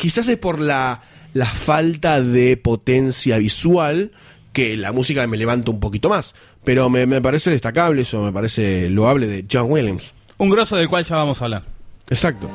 [0.00, 1.02] Quizás es por la,
[1.34, 4.12] la falta de potencia visual
[4.54, 6.34] que la música me levanta un poquito más.
[6.64, 10.14] Pero me, me parece destacable eso, me parece loable de John Williams.
[10.38, 11.64] Un grosso del cual ya vamos a hablar.
[12.08, 12.48] Exacto.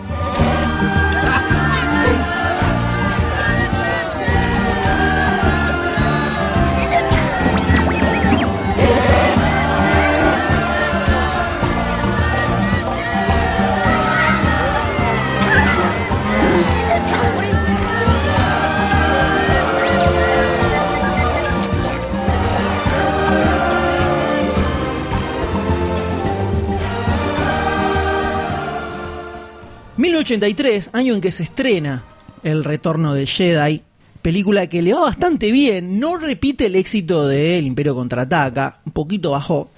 [30.26, 32.04] 1983, año en que se estrena
[32.42, 33.84] El Retorno de Jedi,
[34.24, 38.92] película que le va bastante bien, no repite el éxito de El Imperio Contraataca, un
[38.92, 39.70] poquito bajó,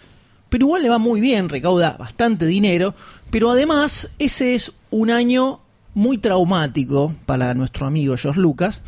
[0.47, 2.95] pero igual le va muy bien, recauda bastante dinero,
[3.29, 5.59] pero además ese es un año
[5.93, 8.83] muy traumático para nuestro amigo George Lucas,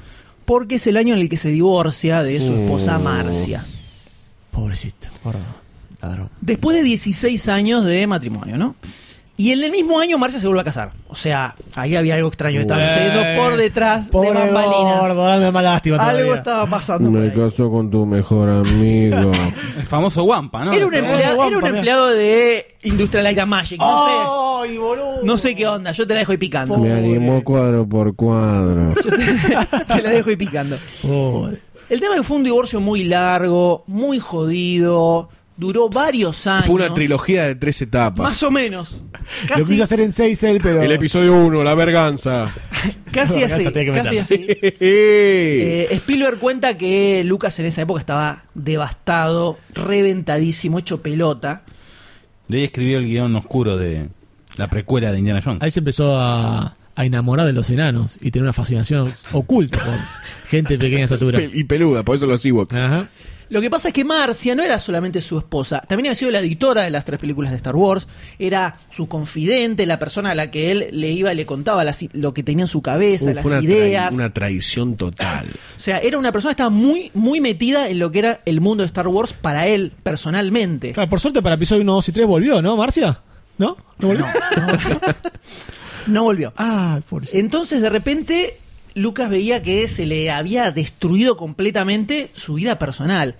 [0.46, 3.66] porque es el año en el que se divorcia de su esposa Marcia.
[4.52, 5.42] Pobrecito, gordo,
[6.02, 6.30] ladrón.
[6.40, 8.78] Después de 16 años de matrimonio, ¿no?
[9.40, 10.92] Y en el mismo año Marcia se vuelve a casar.
[11.08, 15.00] O sea, ahí había algo extraño que estaba sucediendo por detrás de bambalinas.
[15.00, 16.36] gordo, ahora me da más lástima Algo todavía.
[16.36, 17.10] estaba pasando.
[17.10, 17.32] por ahí.
[17.32, 19.32] caso con tu mejor amigo.
[19.80, 20.74] El famoso Wampa, ¿no?
[20.74, 21.78] Era un, empleado, guampa, era un mira.
[21.78, 23.80] empleado de Industrial Light and Magic.
[23.80, 25.20] No ¡Ay, boludo!
[25.22, 25.94] sé, no sé qué onda.
[25.94, 26.78] Yo te la dejo ahí picando.
[26.78, 28.94] Me animó cuadro por cuadro.
[29.88, 30.78] te la dejo ahí picando.
[31.02, 31.62] Pobre.
[31.90, 35.30] El tema es que fue un divorcio muy largo, muy jodido.
[35.60, 36.68] Duró varios años.
[36.68, 38.24] Fue una trilogía de tres etapas.
[38.24, 39.04] Más o menos.
[39.58, 40.82] Lo quiso hacer en 6 él, pero.
[40.82, 42.54] El episodio 1, la verganza.
[43.12, 43.66] casi así.
[43.66, 44.48] Casi así.
[44.82, 51.64] Eh, Spielberg cuenta que Lucas en esa época estaba devastado, reventadísimo, hecho pelota.
[52.48, 54.08] De ahí escribió el guion oscuro de
[54.56, 55.62] la precuela de Indiana Jones.
[55.62, 60.50] Ahí se empezó a, a enamorar de los enanos y tener una fascinación oculta por
[60.50, 61.42] gente de pequeña estatura.
[61.54, 62.78] Y peluda, por eso los Ewoks.
[62.78, 63.10] Ajá.
[63.50, 66.40] Lo que pasa es que Marcia no era solamente su esposa, también había sido la
[66.40, 68.08] editora de las tres películas de Star Wars,
[68.38, 72.06] era su confidente, la persona a la que él le iba y le contaba las
[72.14, 74.14] lo que tenía en su cabeza, Uh, las fue una, trai- ideas.
[74.14, 75.48] una traición total.
[75.76, 78.62] O sea, era una persona que estaba muy, muy metida en lo que era el
[78.62, 80.94] mundo de Star Wars para él, personalmente.
[80.94, 83.22] Claro, por suerte para episodio 1, 2 y 3 volvió, ¿no, Marcia?
[83.58, 83.76] ¿No?
[83.98, 84.26] ¿No volvió?
[86.08, 86.54] No volvió.
[86.56, 87.38] Ah, pobrecito.
[87.40, 88.58] Entonces, de repente,
[89.00, 93.36] Lucas veía que se le había destruido completamente su vida personal.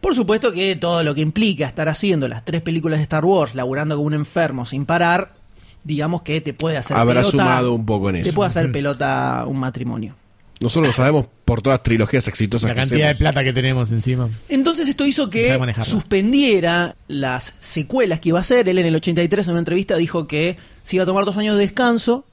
[0.00, 3.54] Por supuesto que todo lo que implica estar haciendo las tres películas de Star Wars,
[3.54, 5.34] laburando como un enfermo sin parar,
[5.82, 8.34] digamos que te puede hacer Habrá pelota, sumado un poco en Te eso.
[8.34, 10.14] puede hacer pelota un matrimonio.
[10.60, 13.92] Nosotros lo sabemos por todas las trilogías exitosas La que cantidad de plata que tenemos
[13.92, 14.30] encima.
[14.48, 18.68] Entonces esto hizo que suspendiera las secuelas que iba a hacer.
[18.68, 21.56] Él en el 83 en una entrevista dijo que se iba a tomar dos años
[21.56, 22.24] de descanso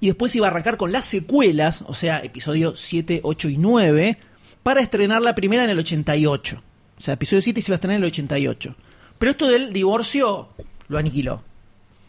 [0.00, 4.18] y después iba a arrancar con las secuelas, o sea, episodio 7, 8 y 9,
[4.62, 6.62] para estrenar la primera en el 88.
[6.98, 8.76] O sea, episodio 7 se iba a estrenar en el 88.
[9.18, 10.48] Pero esto del divorcio
[10.88, 11.42] lo aniquiló.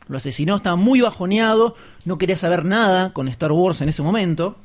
[0.07, 4.55] Lo asesinó, estaba muy bajoneado, no quería saber nada con Star Wars en ese momento.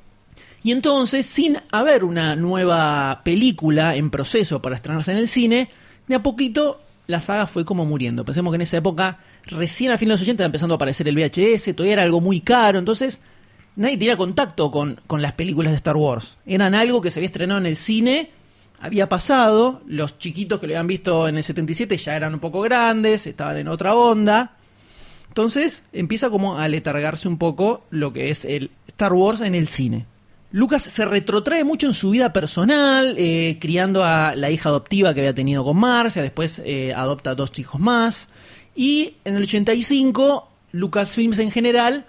[0.62, 5.68] Y entonces, sin haber una nueva película en proceso para estrenarse en el cine,
[6.06, 8.24] de a poquito la saga fue como muriendo.
[8.24, 11.08] Pensemos que en esa época, recién a fines de los 80, estaba empezando a aparecer
[11.08, 13.20] el VHS, todavía era algo muy caro, entonces
[13.76, 16.36] nadie tenía contacto con, con las películas de Star Wars.
[16.46, 18.30] Eran algo que se había estrenado en el cine,
[18.80, 22.60] había pasado, los chiquitos que lo habían visto en el 77 ya eran un poco
[22.62, 24.56] grandes, estaban en otra onda.
[25.28, 29.68] Entonces empieza como a letargarse un poco lo que es el Star Wars en el
[29.68, 30.06] cine.
[30.52, 35.20] Lucas se retrotrae mucho en su vida personal, eh, criando a la hija adoptiva que
[35.20, 38.28] había tenido con Marcia, después eh, adopta dos hijos más.
[38.76, 42.04] Y en el 85, Lucasfilms en general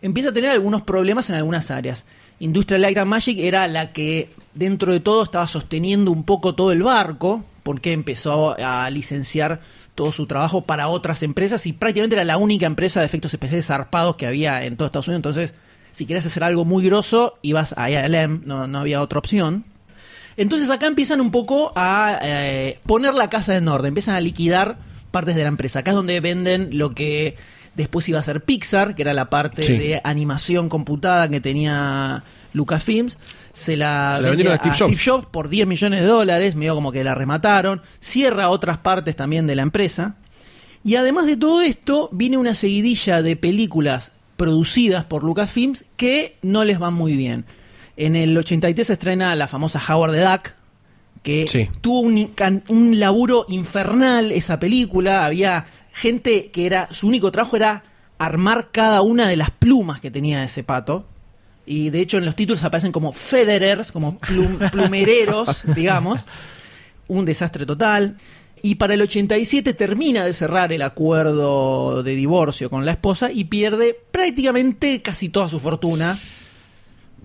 [0.00, 2.06] empieza a tener algunos problemas en algunas áreas.
[2.38, 6.70] Industrial Light and Magic era la que dentro de todo estaba sosteniendo un poco todo
[6.70, 9.60] el barco, porque empezó a licenciar
[9.96, 13.66] todo su trabajo para otras empresas y prácticamente era la única empresa de efectos especiales
[13.66, 15.18] zarpados que había en todo Estados Unidos.
[15.18, 15.54] Entonces,
[15.98, 19.64] si querías hacer algo muy grosso, ibas a ILM, no, no había otra opción.
[20.36, 24.78] Entonces acá empiezan un poco a eh, poner la casa en orden, empiezan a liquidar
[25.10, 25.80] partes de la empresa.
[25.80, 27.34] Acá es donde venden lo que
[27.74, 29.76] después iba a ser Pixar, que era la parte Sí.
[29.76, 32.22] de animación computada que tenía
[32.52, 33.18] Lucasfilms.
[33.52, 35.26] Se la, Se la vendieron a Steve Jobs.
[35.26, 37.82] por 10 millones de dólares, medio como que la remataron.
[37.98, 40.14] Cierra otras partes también de la empresa.
[40.84, 46.64] Y además de todo esto, viene una seguidilla de películas producidas por Lucasfilms que no
[46.64, 47.44] les van muy bien.
[47.98, 50.50] En el 83 se estrena la famosa Howard the Duck,
[51.22, 51.68] que Sí.
[51.82, 52.32] tuvo un,
[52.68, 55.26] un laburo infernal esa película.
[55.26, 57.82] Había gente que era su único trabajo era
[58.18, 61.04] armar cada una de las plumas que tenía ese pato.
[61.66, 66.20] Y de hecho en los títulos aparecen como Federers, como plum- plumereros, digamos.
[67.08, 68.16] Un desastre total.
[68.62, 73.44] Y para el 87 termina de cerrar el acuerdo de divorcio con la esposa y
[73.44, 76.16] pierde prácticamente casi toda su fortuna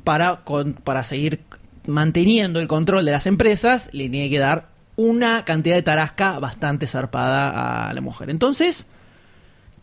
[0.04, 1.42] para, con- para seguir
[1.88, 6.88] manteniendo el control de las empresas, le tiene que dar una cantidad de tarasca bastante
[6.88, 8.30] zarpada a la mujer.
[8.30, 8.86] Entonces,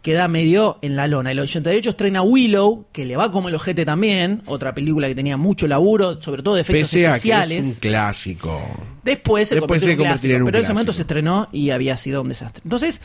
[0.03, 1.31] queda medio en la lona.
[1.31, 5.37] El 88 estrena Willow, que le va como el ojete también, otra película que tenía
[5.37, 7.59] mucho laburo, sobre todo de efectos Pese a que especiales.
[7.59, 8.61] es un clásico.
[9.03, 11.03] Después se Después convirtió se en un clásico, en un pero en ese momento se
[11.03, 12.63] estrenó y había sido un desastre.
[12.65, 13.01] Entonces,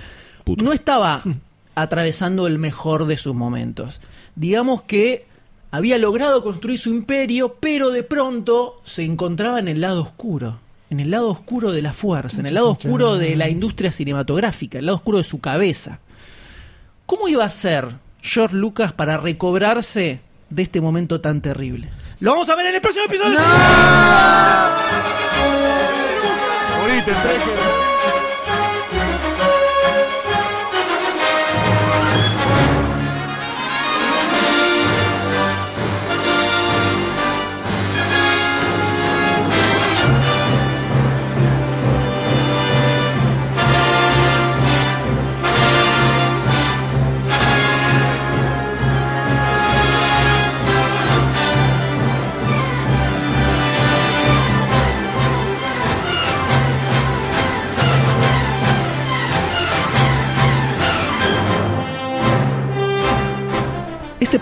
[0.45, 1.21] no estaba
[1.75, 3.99] atravesando el mejor de sus momentos.
[4.35, 5.25] Digamos que
[5.71, 10.59] había logrado construir su imperio, pero de pronto se encontraba en el lado oscuro.
[10.89, 14.77] En el lado oscuro de la fuerza, en el lado oscuro de la industria cinematográfica,
[14.77, 15.99] el lado oscuro de su cabeza.
[17.05, 21.89] ¿Cómo iba a ser George Lucas para recobrarse de este momento tan terrible?
[22.19, 23.37] Lo vamos a ver en el próximo episodio.
[26.97, 27.11] Este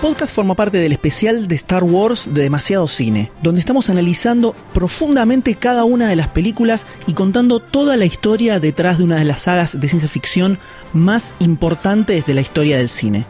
[0.03, 5.55] podcast forma parte del especial de Star Wars de Demasiado Cine, donde estamos analizando profundamente
[5.55, 9.43] cada una de las películas y contando toda la historia detrás de una de las
[9.43, 10.59] sagas de ciencia ficción
[10.91, 13.25] más importantes de la historia del cine.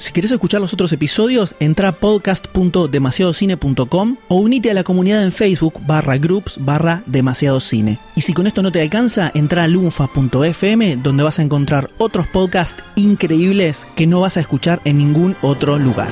[0.00, 5.30] Si quieres escuchar los otros episodios, entra a podcast.demasiadocine.com o unite a la comunidad en
[5.30, 7.98] Facebook barra groups barra demasiado cine.
[8.16, 12.26] Y si con esto no te alcanza, entra a lunfa.fm donde vas a encontrar otros
[12.28, 16.08] podcasts increíbles que no vas a escuchar en ningún otro lugar.